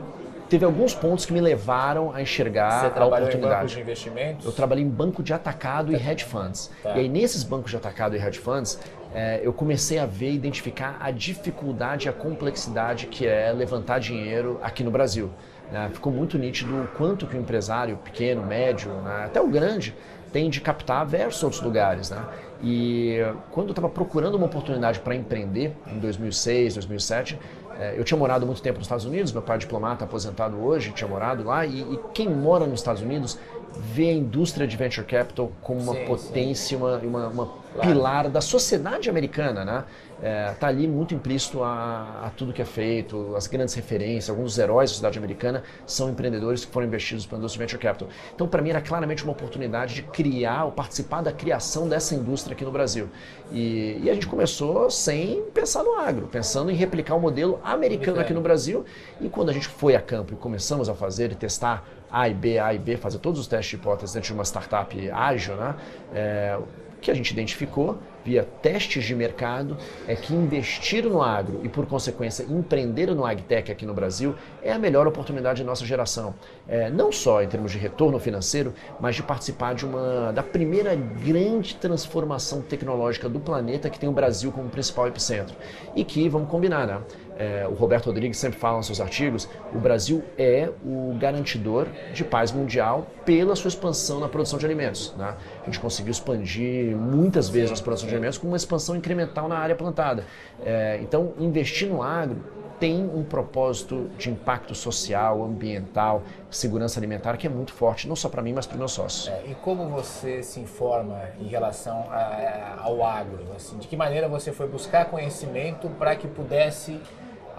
teve 0.49 0.65
alguns 0.65 0.93
pontos 0.93 1.25
que 1.25 1.31
me 1.31 1.39
levaram 1.39 2.11
a 2.13 2.21
enxergar 2.21 2.93
a 2.95 3.05
oportunidade. 3.05 3.75
De 3.75 3.81
investimentos? 3.81 4.45
Eu 4.45 4.51
trabalhei 4.51 4.83
em 4.83 4.89
banco 4.89 5.21
de 5.21 5.33
atacado 5.33 5.91
tá. 5.91 5.97
e 5.97 6.09
hedge 6.09 6.25
funds. 6.25 6.71
Tá. 6.81 6.95
E 6.95 7.01
aí 7.01 7.09
nesses 7.09 7.43
bancos 7.43 7.71
de 7.71 7.77
atacado 7.77 8.15
e 8.15 8.19
hedge 8.19 8.39
funds, 8.39 8.79
é, 9.13 9.39
eu 9.43 9.51
comecei 9.51 9.97
a 9.97 10.05
ver 10.05 10.31
e 10.31 10.35
identificar 10.35 10.97
a 10.99 11.11
dificuldade 11.11 12.07
e 12.07 12.09
a 12.09 12.13
complexidade 12.13 13.07
que 13.07 13.25
é 13.25 13.51
levantar 13.51 13.99
dinheiro 13.99 14.59
aqui 14.61 14.83
no 14.83 14.91
Brasil. 14.91 15.31
Né? 15.71 15.89
Ficou 15.93 16.11
muito 16.11 16.37
nítido 16.37 16.83
o 16.83 16.87
quanto 16.89 17.25
que 17.25 17.35
o 17.35 17.39
empresário 17.39 17.97
pequeno, 17.97 18.45
médio, 18.45 18.91
né? 19.01 19.25
até 19.25 19.41
o 19.41 19.47
grande, 19.47 19.95
tem 20.31 20.49
de 20.49 20.61
captar 20.61 21.05
versus 21.05 21.43
outros 21.43 21.61
lugares. 21.61 22.11
Né? 22.11 22.23
E 22.61 23.17
quando 23.51 23.67
eu 23.67 23.71
estava 23.71 23.89
procurando 23.89 24.35
uma 24.35 24.45
oportunidade 24.45 24.99
para 24.99 25.15
empreender, 25.15 25.75
em 25.87 25.99
2006, 25.99 26.75
2007, 26.75 27.39
é, 27.79 27.97
eu 27.97 28.03
tinha 28.03 28.17
morado 28.17 28.45
muito 28.45 28.61
tempo 28.61 28.77
nos 28.77 28.85
Estados 28.85 29.05
Unidos, 29.05 29.31
meu 29.31 29.41
pai 29.41 29.55
é 29.55 29.59
diplomata, 29.59 30.03
aposentado 30.03 30.57
hoje, 30.57 30.91
tinha 30.91 31.07
morado 31.07 31.43
lá, 31.43 31.65
e, 31.65 31.79
e 31.81 31.99
quem 32.13 32.27
mora 32.29 32.67
nos 32.67 32.81
Estados 32.81 33.01
Unidos 33.01 33.39
vê 33.77 34.09
a 34.09 34.13
indústria 34.13 34.67
de 34.67 34.75
venture 34.75 35.05
capital 35.05 35.51
como 35.61 35.79
uma 35.79 35.93
sim, 35.93 36.05
potência, 36.05 36.77
sim. 36.77 36.83
Uma, 36.83 36.97
uma, 36.97 37.27
uma 37.27 37.45
claro. 37.73 37.89
pilar 37.89 38.29
da 38.29 38.41
sociedade 38.41 39.09
americana, 39.09 39.65
né? 39.65 39.83
está 40.19 40.27
é, 40.27 40.53
tá 40.53 40.67
ali 40.67 40.85
muito 40.85 41.15
implícito 41.15 41.63
a, 41.63 42.25
a, 42.25 42.29
tudo 42.31 42.51
que 42.51 42.61
é 42.61 42.65
feito, 42.65 43.33
as 43.35 43.47
grandes 43.47 43.73
referências, 43.73 44.29
alguns 44.29 44.51
dos 44.51 44.59
heróis 44.59 44.91
da 44.91 44.95
cidade 44.97 45.17
americana 45.17 45.63
são 45.85 46.09
empreendedores 46.09 46.65
que 46.65 46.71
foram 46.71 46.87
investidos 46.87 47.25
pela 47.25 47.39
indústria 47.39 47.65
Venture 47.65 47.81
Capital. 47.81 48.09
Então, 48.35 48.47
para 48.47 48.61
mim, 48.61 48.69
era 48.69 48.81
claramente 48.81 49.23
uma 49.23 49.31
oportunidade 49.31 49.95
de 49.95 50.03
criar 50.03 50.65
ou 50.65 50.71
participar 50.71 51.21
da 51.21 51.31
criação 51.31 51.87
dessa 51.87 52.15
indústria 52.15 52.53
aqui 52.53 52.65
no 52.65 52.71
Brasil. 52.71 53.07
E, 53.51 53.99
e 54.03 54.09
a 54.09 54.13
gente 54.13 54.27
começou 54.27 54.89
sem 54.89 55.43
pensar 55.53 55.83
no 55.83 55.95
agro, 55.95 56.27
pensando 56.27 56.69
em 56.69 56.75
replicar 56.75 57.15
o 57.15 57.19
modelo 57.19 57.59
americano 57.63 58.19
aqui 58.19 58.33
no 58.33 58.41
Brasil. 58.41 58.83
E 59.21 59.29
quando 59.29 59.49
a 59.49 59.53
gente 59.53 59.67
foi 59.67 59.95
a 59.95 60.01
campo 60.01 60.33
e 60.33 60.35
começamos 60.35 60.89
a 60.89 60.93
fazer 60.93 61.31
e 61.31 61.35
testar 61.35 61.87
A 62.11 62.27
e 62.27 62.33
B, 62.33 62.59
A 62.59 62.73
e 62.73 62.77
B, 62.77 62.97
fazer 62.97 63.19
todos 63.19 63.39
os 63.39 63.47
testes 63.47 63.69
de 63.69 63.75
hipóteses 63.77 64.13
dentro 64.13 64.27
de 64.27 64.33
uma 64.33 64.43
startup 64.43 65.11
ágil, 65.11 65.55
né? 65.55 65.75
É, 66.13 66.59
que 67.01 67.09
a 67.09 67.13
gente 67.13 67.31
identificou 67.31 67.97
via 68.23 68.43
testes 68.61 69.05
de 69.05 69.15
mercado 69.15 69.77
é 70.07 70.15
que 70.15 70.33
investir 70.33 71.03
no 71.05 71.21
agro 71.21 71.61
e, 71.63 71.69
por 71.69 71.85
consequência, 71.85 72.43
empreender 72.43 73.07
no 73.07 73.25
agtech 73.25 73.71
aqui 73.71 73.85
no 73.85 73.93
Brasil 73.93 74.35
é 74.61 74.71
a 74.71 74.77
melhor 74.77 75.07
oportunidade 75.07 75.61
de 75.61 75.63
nossa 75.63 75.85
geração. 75.85 76.35
É, 76.67 76.89
não 76.89 77.11
só 77.11 77.41
em 77.41 77.47
termos 77.47 77.71
de 77.71 77.77
retorno 77.77 78.19
financeiro, 78.19 78.73
mas 78.99 79.15
de 79.15 79.23
participar 79.23 79.73
de 79.73 79.85
uma 79.85 80.31
da 80.31 80.43
primeira 80.43 80.95
grande 80.95 81.75
transformação 81.75 82.61
tecnológica 82.61 83.29
do 83.29 83.39
planeta 83.39 83.89
que 83.89 83.99
tem 83.99 84.09
o 84.09 84.13
Brasil 84.13 84.51
como 84.51 84.69
principal 84.69 85.07
epicentro. 85.07 85.55
E 85.95 86.03
que, 86.03 86.27
vamos 86.29 86.49
combinar, 86.49 86.85
né? 86.85 87.01
É, 87.39 87.65
o 87.65 87.73
Roberto 87.73 88.07
Rodrigues 88.07 88.37
sempre 88.37 88.59
fala 88.59 88.77
nos 88.77 88.85
seus 88.85 88.99
artigos, 88.99 89.47
o 89.73 89.79
Brasil 89.79 90.21
é 90.37 90.69
o 90.85 91.15
garantidor 91.17 91.87
de 92.13 92.25
paz 92.25 92.51
mundial 92.51 93.07
pela 93.25 93.55
sua 93.55 93.69
expansão 93.69 94.19
na 94.19 94.27
produção 94.27 94.59
de 94.59 94.65
alimentos. 94.65 95.15
Né? 95.17 95.33
A 95.61 95.65
gente 95.65 95.79
conseguiu 95.79 96.11
expandir 96.11 96.95
muitas 96.97 97.47
vezes 97.47 97.79
a 97.79 97.81
produção 97.81 98.09
de 98.09 98.13
alimentos 98.13 98.37
com 98.37 98.47
uma 98.47 98.57
expansão 98.57 98.93
incremental 98.93 99.47
na 99.47 99.57
área 99.57 99.73
plantada. 99.73 100.25
É, 100.65 100.99
então, 101.01 101.33
investir 101.39 101.87
no 101.87 102.03
agro 102.03 102.43
tem 102.77 103.03
um 103.03 103.23
propósito 103.23 104.09
de 104.17 104.29
impacto 104.29 104.73
social, 104.73 105.43
ambiental, 105.43 106.23
segurança 106.49 106.99
alimentar 106.99 107.35
que 107.35 107.45
é 107.45 107.49
muito 107.49 107.73
forte, 107.73 108.07
não 108.07 108.15
só 108.15 108.29
para 108.29 108.41
mim, 108.41 108.53
mas 108.53 108.65
para 108.65 108.75
os 108.75 108.79
meus 108.79 108.91
sócios. 108.93 109.27
É, 109.27 109.43
e 109.51 109.55
como 109.55 109.89
você 109.89 110.41
se 110.41 110.59
informa 110.61 111.19
em 111.39 111.47
relação 111.47 112.05
a, 112.09 112.79
ao 112.81 113.03
agro? 113.03 113.45
Assim, 113.55 113.77
de 113.77 113.87
que 113.87 113.97
maneira 113.97 114.29
você 114.29 114.51
foi 114.51 114.67
buscar 114.67 115.05
conhecimento 115.05 115.89
para 115.89 116.15
que 116.15 116.27
pudesse 116.27 116.99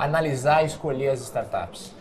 analisar 0.04 0.62
e 0.62 0.66
escolher 0.66 1.08
as 1.08 1.20
startups? 1.20 1.92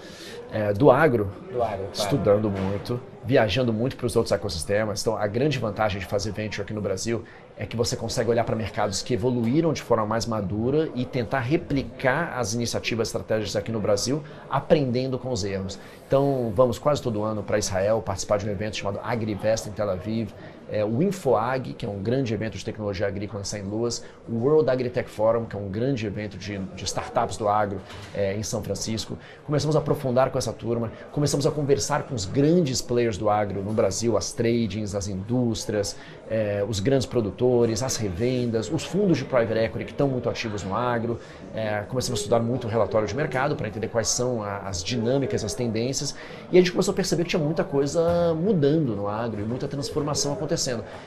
É, 0.52 0.74
do 0.74 0.89
agro, 0.89 1.32
do 1.52 1.62
agro 1.62 1.78
claro. 1.78 1.91
estudando 1.93 2.50
muito, 2.50 3.00
viajando 3.24 3.72
muito 3.72 3.95
para 3.95 4.08
os 4.08 4.16
outros 4.16 4.32
ecossistemas. 4.32 5.00
Então, 5.02 5.16
a 5.16 5.28
grande 5.28 5.60
vantagem 5.60 6.00
de 6.00 6.08
fazer 6.08 6.32
venture 6.32 6.64
aqui 6.64 6.74
no 6.74 6.82
Brasil 6.82 7.24
é 7.56 7.68
que 7.68 7.76
você 7.76 7.95
consegue 7.95 8.32
olhar 8.32 8.43
para 8.43 8.56
mercados 8.56 9.04
que 9.04 9.14
evoluíram 9.14 9.72
de 9.74 9.82
forma 9.84 10.08
mais 10.08 10.26
madura 10.26 10.89
e 10.95 11.06
tentar 11.06 11.41
replicar 11.41 12.34
as 12.36 12.56
iniciativas 12.56 13.10
estratégicas 13.10 13.56
aqui 13.56 13.72
no 13.72 13.80
Brasil, 13.80 14.24
aprendendo 14.50 15.20
com 15.20 15.30
os 15.30 15.43
erros. 15.43 15.78
Então, 16.08 16.52
vamos 16.56 16.80
quase 16.80 17.00
todo 17.00 17.22
ano 17.22 17.43
para 17.43 17.60
Israel 17.60 18.02
participar 18.02 18.38
de 18.38 18.47
um 18.47 18.50
evento 18.50 18.78
chamado 18.78 19.00
AgriVest 19.04 19.68
em 19.68 19.72
Tel 19.72 19.89
Aviv 19.89 20.32
é, 20.72 20.84
o 20.86 21.01
InfoAg, 21.01 21.74
que 21.74 21.86
é 21.86 21.89
um 21.89 22.01
grande 22.01 22.34
evento 22.34 22.57
de 22.57 22.63
tecnologia 22.63 23.07
agrícola 23.07 23.41
em 23.41 23.45
St. 23.45 23.61
Louis, 23.61 24.03
o 24.28 24.36
World 24.36 24.70
Agritech 24.70 25.09
Forum, 25.09 25.45
que 25.45 25.55
é 25.55 25.59
um 25.59 25.70
grande 25.70 26.05
evento 26.05 26.38
de, 26.38 26.57
de 26.57 26.84
startups 26.84 27.38
do 27.38 27.47
agro 27.47 27.82
é, 28.13 28.36
em 28.36 28.43
São 28.43 28.63
Francisco. 28.63 29.17
Começamos 29.45 29.76
a 29.76 29.80
aprofundar 29.80 30.30
com 30.30 30.38
essa 30.38 30.53
turma, 30.53 30.91
começamos 31.11 31.47
a 31.47 31.51
conversar 31.51 32.03
com 32.03 32.13
os 32.13 32.26
grandes 32.26 32.82
players 32.82 33.17
do 33.17 33.30
agro 33.30 33.63
no 33.63 33.74
Brasil, 33.74 34.15
as 34.15 34.32
tradings, 34.32 34.93
as 34.93 35.07
indústrias, 35.07 35.95
é, 36.30 36.63
os 36.67 36.80
grandes 36.80 37.07
produtores, 37.07 37.82
as 37.82 37.97
revendas, 37.97 38.72
os 38.72 38.84
fundos 38.84 39.17
de 39.17 39.26
private 39.26 39.59
equity 39.59 39.86
que 39.86 39.91
estão 39.91 40.07
muito 40.07 40.30
ativos 40.30 40.63
no 40.63 40.76
agro. 40.76 41.20
É, 41.53 41.82
começamos 41.88 42.20
a 42.20 42.22
estudar 42.22 42.39
muito 42.39 42.67
o 42.67 42.70
relatório 42.70 43.07
de 43.07 43.15
mercado 43.15 43.55
para 43.55 43.67
entender 43.67 43.88
quais 43.88 44.07
são 44.07 44.43
a, 44.43 44.57
as 44.59 44.84
dinâmicas, 44.84 45.43
as 45.43 45.55
tendências, 45.55 46.15
e 46.51 46.57
a 46.57 46.61
gente 46.61 46.72
começou 46.72 46.91
a 46.91 46.95
perceber 46.95 47.24
que 47.24 47.30
tinha 47.30 47.41
muita 47.41 47.63
coisa 47.63 48.34
mudando 48.36 48.95
no 48.95 49.07
agro 49.07 49.41
e 49.41 49.43
muita 49.43 49.67
transformação 49.67 50.34
acontecendo. 50.34 50.59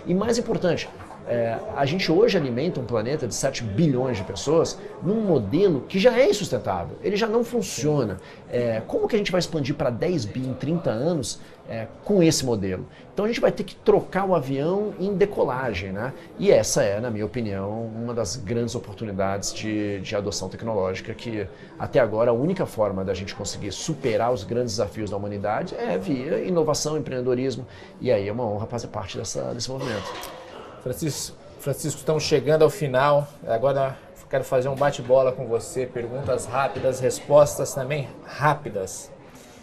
E 0.07 0.15
mais 0.15 0.39
importante, 0.39 0.89
é, 1.27 1.59
a 1.77 1.87
gente 1.87 2.11
hoje 2.11 2.37
alimenta 2.37 2.81
um 2.81 2.85
planeta 2.85 3.27
de 3.27 3.35
7 3.35 3.63
bilhões 3.63 4.17
de 4.17 4.25
pessoas 4.25 4.79
num 5.03 5.21
modelo 5.21 5.83
que 5.89 5.99
já 5.99 6.19
é 6.19 6.29
insustentável, 6.29 6.97
ele 7.03 7.17
já 7.17 7.27
não 7.27 7.45
funciona. 7.45 8.19
É, 8.51 8.83
como 8.87 9.09
que 9.09 9.15
a 9.15 9.19
gente 9.19 9.31
vai 9.31 9.39
expandir 9.39 9.75
para 9.75 9.89
10 9.89 10.25
bi 10.27 10.41
em 10.41 10.53
30 10.53 10.91
anos 10.91 11.41
é, 11.69 11.87
com 12.05 12.23
esse 12.23 12.45
modelo? 12.45 12.87
Então 13.13 13.25
a 13.25 13.29
gente 13.29 13.41
vai 13.41 13.53
ter 13.53 13.63
que 13.65 13.75
trocar 13.77 14.25
o 14.25 14.35
avião 14.35 14.95
em 14.99 15.15
decolagem, 15.15 15.93
né? 15.93 16.13
E 16.39 16.51
essa 16.51 16.83
é, 16.83 17.01
na 17.01 17.11
minha 17.11 17.25
opinião, 17.25 17.87
uma 17.95 18.13
das 18.13 18.37
grandes 18.37 18.75
oportunidades 18.75 19.55
de, 19.55 20.01
de 20.01 20.17
adoção 20.17 20.49
tecnológica 20.49 21.15
que 21.15 21.47
até 21.79 22.01
agora 22.01 22.31
a 22.31 22.35
única 22.35 22.67
forma 22.67 23.05
da 23.05 23.15
gente 23.15 23.35
conseguir 23.35 23.71
superar 23.73 24.33
os 24.33 24.45
grandes 24.45 24.73
desafios 24.73 25.11
da 25.11 25.17
humanidade 25.17 25.75
é 25.77 25.97
via 25.97 26.39
inovação, 26.41 26.99
empreendedorismo, 26.99 27.67
e 28.01 28.11
aí 28.11 28.29
é 28.29 28.33
uma 28.33 28.45
honra 28.45 28.67
fazer 28.67 28.89
parte 28.89 29.17
dessa, 29.17 29.55
desse 29.55 29.71
movimento. 29.71 30.42
Francisco, 30.83 31.37
Francisco, 31.61 31.99
estamos 32.01 32.25
chegando 32.25 32.63
ao 32.63 32.71
final. 32.71 33.29
Agora 33.47 33.97
quero 34.33 34.45
fazer 34.45 34.69
um 34.69 34.75
bate-bola 34.75 35.31
com 35.31 35.47
você. 35.47 35.87
Perguntas 35.87 36.47
rápidas, 36.47 37.01
respostas 37.01 37.75
também 37.75 38.09
rápidas. 38.25 39.13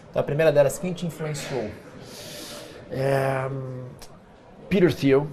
Então, 0.10 0.20
a 0.20 0.24
primeira 0.24 0.52
delas, 0.52 0.78
quem 0.78 0.94
te 0.94 1.08
influenciou? 1.08 1.72
É, 2.92 3.50
Peter 4.70 4.94
Thiel, 4.94 5.28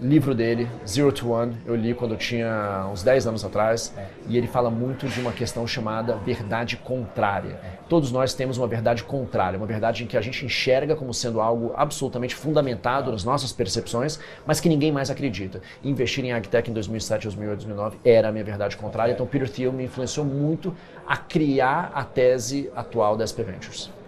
livro 0.00 0.34
dele, 0.34 0.68
Zero 0.86 1.12
to 1.12 1.30
One, 1.30 1.56
eu 1.66 1.76
li 1.76 1.94
quando 1.94 2.12
eu 2.12 2.18
tinha 2.18 2.88
uns 2.90 3.02
10 3.02 3.26
anos 3.26 3.44
atrás, 3.44 3.92
é. 3.96 4.06
e 4.28 4.36
ele 4.36 4.46
fala 4.46 4.70
muito 4.70 5.06
de 5.06 5.20
uma 5.20 5.32
questão 5.32 5.66
chamada 5.66 6.16
verdade 6.16 6.76
contrária. 6.76 7.60
É. 7.62 7.78
Todos 7.88 8.10
nós 8.10 8.32
temos 8.34 8.56
uma 8.56 8.66
verdade 8.66 9.04
contrária, 9.04 9.56
uma 9.56 9.66
verdade 9.66 10.04
em 10.04 10.06
que 10.06 10.16
a 10.16 10.20
gente 10.20 10.44
enxerga 10.44 10.96
como 10.96 11.12
sendo 11.12 11.40
algo 11.40 11.72
absolutamente 11.76 12.34
fundamentado 12.34 13.10
nas 13.10 13.24
nossas 13.24 13.52
percepções, 13.52 14.18
mas 14.46 14.60
que 14.60 14.68
ninguém 14.68 14.90
mais 14.90 15.10
acredita. 15.10 15.60
Investir 15.84 16.24
em 16.24 16.32
AgTech 16.32 16.70
em 16.70 16.74
2007, 16.74 17.24
2008, 17.24 17.58
2009 17.66 17.98
era 18.04 18.28
a 18.28 18.32
minha 18.32 18.44
verdade 18.44 18.76
contrária, 18.76 19.12
é. 19.12 19.14
então 19.14 19.26
Peter 19.26 19.48
Thiel 19.50 19.72
me 19.72 19.84
influenciou 19.84 20.24
muito 20.24 20.74
a 21.06 21.16
criar 21.16 21.90
a 21.94 22.04
tese 22.04 22.70
atual 22.74 23.16
da 23.16 23.26
SP 23.26 23.42
Ventures 23.42 23.99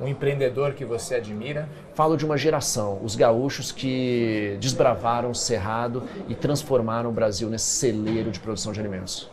um 0.00 0.08
empreendedor 0.08 0.72
que 0.72 0.84
você 0.84 1.16
admira? 1.16 1.68
Falo 1.94 2.16
de 2.16 2.24
uma 2.24 2.36
geração, 2.38 2.98
os 3.04 3.14
gaúchos 3.14 3.70
que 3.70 4.56
desbravaram 4.58 5.30
o 5.30 5.34
cerrado 5.34 6.02
e 6.28 6.34
transformaram 6.34 7.10
o 7.10 7.12
Brasil 7.12 7.50
nesse 7.50 7.66
celeiro 7.66 8.30
de 8.30 8.40
produção 8.40 8.72
de 8.72 8.80
alimentos. 8.80 9.30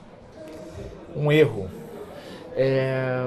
Um 1.15 1.31
erro? 1.31 1.69
É, 2.59 3.23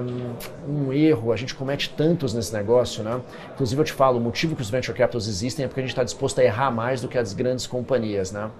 um 0.68 0.92
erro, 0.92 1.32
a 1.32 1.36
gente 1.36 1.54
comete 1.54 1.88
tantos 1.90 2.34
nesse 2.34 2.52
negócio, 2.52 3.02
né? 3.02 3.20
Inclusive 3.54 3.80
eu 3.80 3.84
te 3.84 3.92
falo, 3.92 4.18
o 4.18 4.20
motivo 4.20 4.56
que 4.56 4.62
os 4.62 4.68
venture 4.68 4.96
capitals 4.96 5.28
existem 5.28 5.64
é 5.64 5.68
porque 5.68 5.80
a 5.80 5.84
gente 5.84 5.92
está 5.92 6.02
disposto 6.02 6.40
a 6.40 6.44
errar 6.44 6.70
mais 6.70 7.00
do 7.00 7.08
que 7.08 7.16
as 7.16 7.32
grandes 7.32 7.66
companhias, 7.66 8.32
né? 8.32 8.50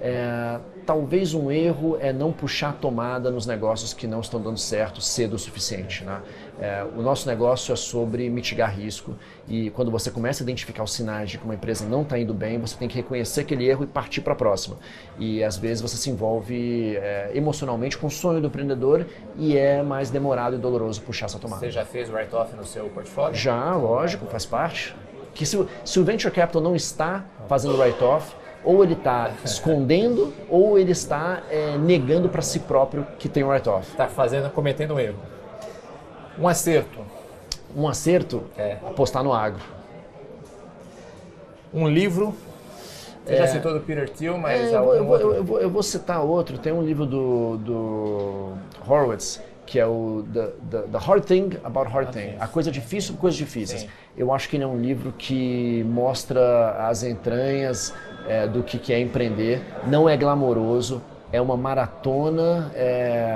É, 0.00 0.58
talvez 0.84 1.34
um 1.34 1.50
erro 1.50 1.96
é 2.00 2.12
não 2.12 2.32
puxar 2.32 2.70
a 2.70 2.72
tomada 2.72 3.30
nos 3.30 3.46
negócios 3.46 3.92
que 3.92 4.06
não 4.06 4.20
estão 4.20 4.40
dando 4.40 4.58
certo 4.58 5.00
cedo 5.00 5.34
o 5.34 5.38
suficiente. 5.38 6.04
Né? 6.04 6.20
É, 6.60 6.86
o 6.96 7.02
nosso 7.02 7.28
negócio 7.28 7.72
é 7.72 7.76
sobre 7.76 8.28
mitigar 8.28 8.74
risco 8.74 9.16
e 9.48 9.70
quando 9.70 9.90
você 9.90 10.10
começa 10.10 10.42
a 10.42 10.44
identificar 10.44 10.82
os 10.82 10.92
sinais 10.92 11.30
de 11.30 11.38
que 11.38 11.44
uma 11.44 11.54
empresa 11.54 11.86
não 11.86 12.02
está 12.02 12.18
indo 12.18 12.34
bem, 12.34 12.58
você 12.58 12.76
tem 12.76 12.88
que 12.88 12.96
reconhecer 12.96 13.40
aquele 13.40 13.66
erro 13.66 13.84
e 13.84 13.86
partir 13.86 14.20
para 14.20 14.32
a 14.32 14.36
próxima. 14.36 14.76
E 15.18 15.42
às 15.42 15.56
vezes 15.56 15.80
você 15.80 15.96
se 15.96 16.10
envolve 16.10 16.96
é, 16.96 17.30
emocionalmente 17.34 17.96
com 17.96 18.06
o 18.06 18.10
sonho 18.10 18.40
do 18.40 18.46
empreendedor 18.48 19.06
e 19.36 19.56
é 19.56 19.82
mais 19.82 20.10
demorado 20.10 20.56
e 20.56 20.58
doloroso 20.58 21.00
puxar 21.02 21.26
essa 21.26 21.38
tomada. 21.38 21.60
Você 21.60 21.70
já 21.70 21.84
fez 21.84 22.10
write-off 22.10 22.54
no 22.54 22.64
seu 22.64 22.88
portfólio? 22.88 23.34
Já, 23.34 23.74
lógico, 23.74 24.26
faz 24.26 24.44
parte. 24.44 24.94
Que 25.34 25.44
se, 25.44 25.66
se 25.84 25.98
o 25.98 26.04
venture 26.04 26.32
capital 26.32 26.62
não 26.62 26.76
está 26.76 27.24
fazendo 27.48 27.76
write-off, 27.76 28.36
ou 28.64 28.82
ele 28.82 28.94
está 28.94 29.30
escondendo 29.44 30.32
ou 30.48 30.78
ele 30.78 30.92
está 30.92 31.42
é, 31.50 31.76
negando 31.76 32.28
para 32.28 32.42
si 32.42 32.60
próprio 32.60 33.06
que 33.18 33.28
tem 33.28 33.44
um 33.44 33.48
write-off. 33.48 33.90
Está 33.90 34.08
fazendo, 34.08 34.50
cometendo 34.50 34.94
um 34.94 34.98
erro. 34.98 35.18
Um 36.38 36.48
acerto. 36.48 36.98
Um 37.76 37.86
acerto? 37.86 38.44
É. 38.56 38.78
Apostar 38.86 39.22
no 39.22 39.32
agro. 39.32 39.62
Um 41.72 41.88
livro. 41.88 42.34
Você 43.24 43.34
é, 43.34 43.36
já 43.38 43.46
citou 43.48 43.72
do 43.72 43.80
Peter 43.80 44.08
Thiel, 44.08 44.36
mas 44.38 44.72
é, 44.72 44.76
eu, 44.76 44.84
vou, 44.84 44.94
eu, 44.94 45.04
vou, 45.04 45.18
eu, 45.18 45.44
vou, 45.44 45.60
eu, 45.60 45.70
vou, 45.70 45.82
citar 45.82 46.22
outro. 46.22 46.58
Tem 46.58 46.72
um 46.72 46.82
livro 46.82 47.06
do, 47.06 47.56
do 47.56 48.52
Horowitz 48.86 49.40
que 49.66 49.78
é 49.78 49.86
o 49.86 50.24
The, 50.32 50.46
the, 50.70 50.82
the 50.92 50.98
Hard 50.98 51.24
Thing 51.24 51.58
About 51.64 51.90
Hard 51.90 52.10
Thing, 52.10 52.36
a 52.38 52.46
coisa 52.46 52.70
difícil, 52.70 53.14
coisas 53.16 53.36
difíceis. 53.38 53.82
Sim. 53.82 53.88
Eu 54.16 54.32
acho 54.32 54.48
que 54.48 54.56
ele 54.56 54.64
é 54.64 54.66
um 54.66 54.80
livro 54.80 55.12
que 55.16 55.84
mostra 55.84 56.86
as 56.88 57.02
entranhas 57.02 57.92
é, 58.28 58.46
do 58.46 58.62
que, 58.62 58.78
que 58.78 58.92
é 58.92 59.00
empreender. 59.00 59.60
Não 59.86 60.08
é 60.08 60.16
glamouroso, 60.16 61.02
é 61.32 61.40
uma 61.40 61.56
maratona 61.56 62.70
é, 62.74 63.34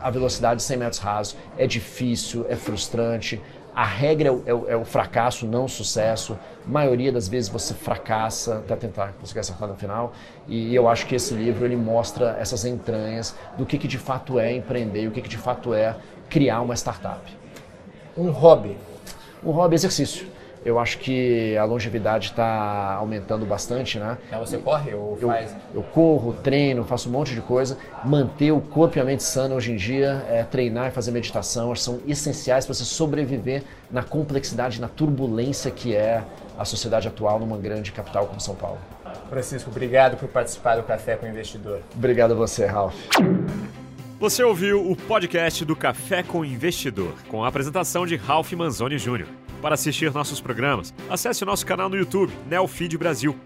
a 0.00 0.10
velocidade 0.10 0.56
de 0.56 0.62
100 0.62 0.76
metros 0.76 1.00
rasos. 1.00 1.36
É 1.58 1.66
difícil, 1.66 2.46
é 2.48 2.54
frustrante. 2.54 3.40
A 3.76 3.84
regra 3.84 4.30
é 4.30 4.32
o, 4.32 4.42
é 4.46 4.54
o, 4.54 4.70
é 4.70 4.76
o 4.76 4.86
fracasso, 4.86 5.46
não 5.46 5.66
o 5.66 5.68
sucesso. 5.68 6.38
A 6.66 6.70
maioria 6.70 7.12
das 7.12 7.28
vezes 7.28 7.50
você 7.50 7.74
fracassa 7.74 8.56
até 8.56 8.74
tentar 8.74 9.12
conseguir 9.20 9.40
acertar 9.40 9.68
no 9.68 9.74
final. 9.74 10.14
E 10.48 10.74
eu 10.74 10.88
acho 10.88 11.06
que 11.06 11.14
esse 11.14 11.34
livro 11.34 11.66
ele 11.66 11.76
mostra 11.76 12.38
essas 12.40 12.64
entranhas 12.64 13.36
do 13.58 13.66
que, 13.66 13.76
que 13.76 13.86
de 13.86 13.98
fato 13.98 14.40
é 14.40 14.50
empreender 14.50 15.06
o 15.06 15.10
que, 15.10 15.20
que 15.20 15.28
de 15.28 15.36
fato 15.36 15.74
é 15.74 15.94
criar 16.30 16.62
uma 16.62 16.74
startup. 16.74 17.20
Um 18.16 18.30
hobby. 18.30 18.78
Um 19.44 19.50
hobby 19.50 19.74
exercício. 19.74 20.26
Eu 20.66 20.80
acho 20.80 20.98
que 20.98 21.56
a 21.56 21.64
longevidade 21.64 22.30
está 22.30 22.94
aumentando 22.94 23.46
bastante, 23.46 24.00
né? 24.00 24.18
É, 24.32 24.36
você 24.36 24.58
corre 24.58 24.92
ou 24.94 25.16
eu, 25.22 25.28
faz? 25.28 25.54
Eu 25.72 25.80
corro, 25.80 26.32
treino, 26.32 26.82
faço 26.82 27.08
um 27.08 27.12
monte 27.12 27.36
de 27.36 27.40
coisa. 27.40 27.78
Manter 28.04 28.50
o 28.50 28.60
corpo 28.60 28.98
e 28.98 29.00
a 29.00 29.04
mente 29.04 29.22
sana 29.22 29.54
hoje 29.54 29.70
em 29.70 29.76
dia, 29.76 30.26
é, 30.28 30.42
treinar 30.42 30.88
e 30.88 30.90
fazer 30.90 31.12
meditação, 31.12 31.72
são 31.76 32.00
essenciais 32.04 32.66
para 32.66 32.74
você 32.74 32.84
sobreviver 32.84 33.62
na 33.88 34.02
complexidade, 34.02 34.80
na 34.80 34.88
turbulência 34.88 35.70
que 35.70 35.94
é 35.94 36.24
a 36.58 36.64
sociedade 36.64 37.06
atual 37.06 37.38
numa 37.38 37.56
grande 37.56 37.92
capital 37.92 38.26
como 38.26 38.40
São 38.40 38.56
Paulo. 38.56 38.78
Francisco, 39.30 39.70
obrigado 39.70 40.16
por 40.16 40.28
participar 40.28 40.74
do 40.74 40.82
Café 40.82 41.14
com 41.14 41.26
o 41.26 41.28
Investidor. 41.28 41.78
Obrigado 41.94 42.32
a 42.32 42.34
você, 42.34 42.66
Ralph. 42.66 42.96
Você 44.18 44.42
ouviu 44.42 44.90
o 44.90 44.96
podcast 44.96 45.64
do 45.64 45.76
Café 45.76 46.24
com 46.24 46.40
o 46.40 46.44
Investidor, 46.44 47.12
com 47.28 47.44
a 47.44 47.48
apresentação 47.48 48.04
de 48.04 48.16
Ralph 48.16 48.52
Manzoni 48.54 48.96
Jr. 48.96 49.45
Para 49.60 49.74
assistir 49.74 50.12
nossos 50.12 50.40
programas, 50.40 50.94
acesse 51.08 51.42
o 51.42 51.46
nosso 51.46 51.66
canal 51.66 51.88
no 51.88 51.96
YouTube, 51.96 52.32
Neofeed 52.48 52.96
Brasil. 52.98 53.36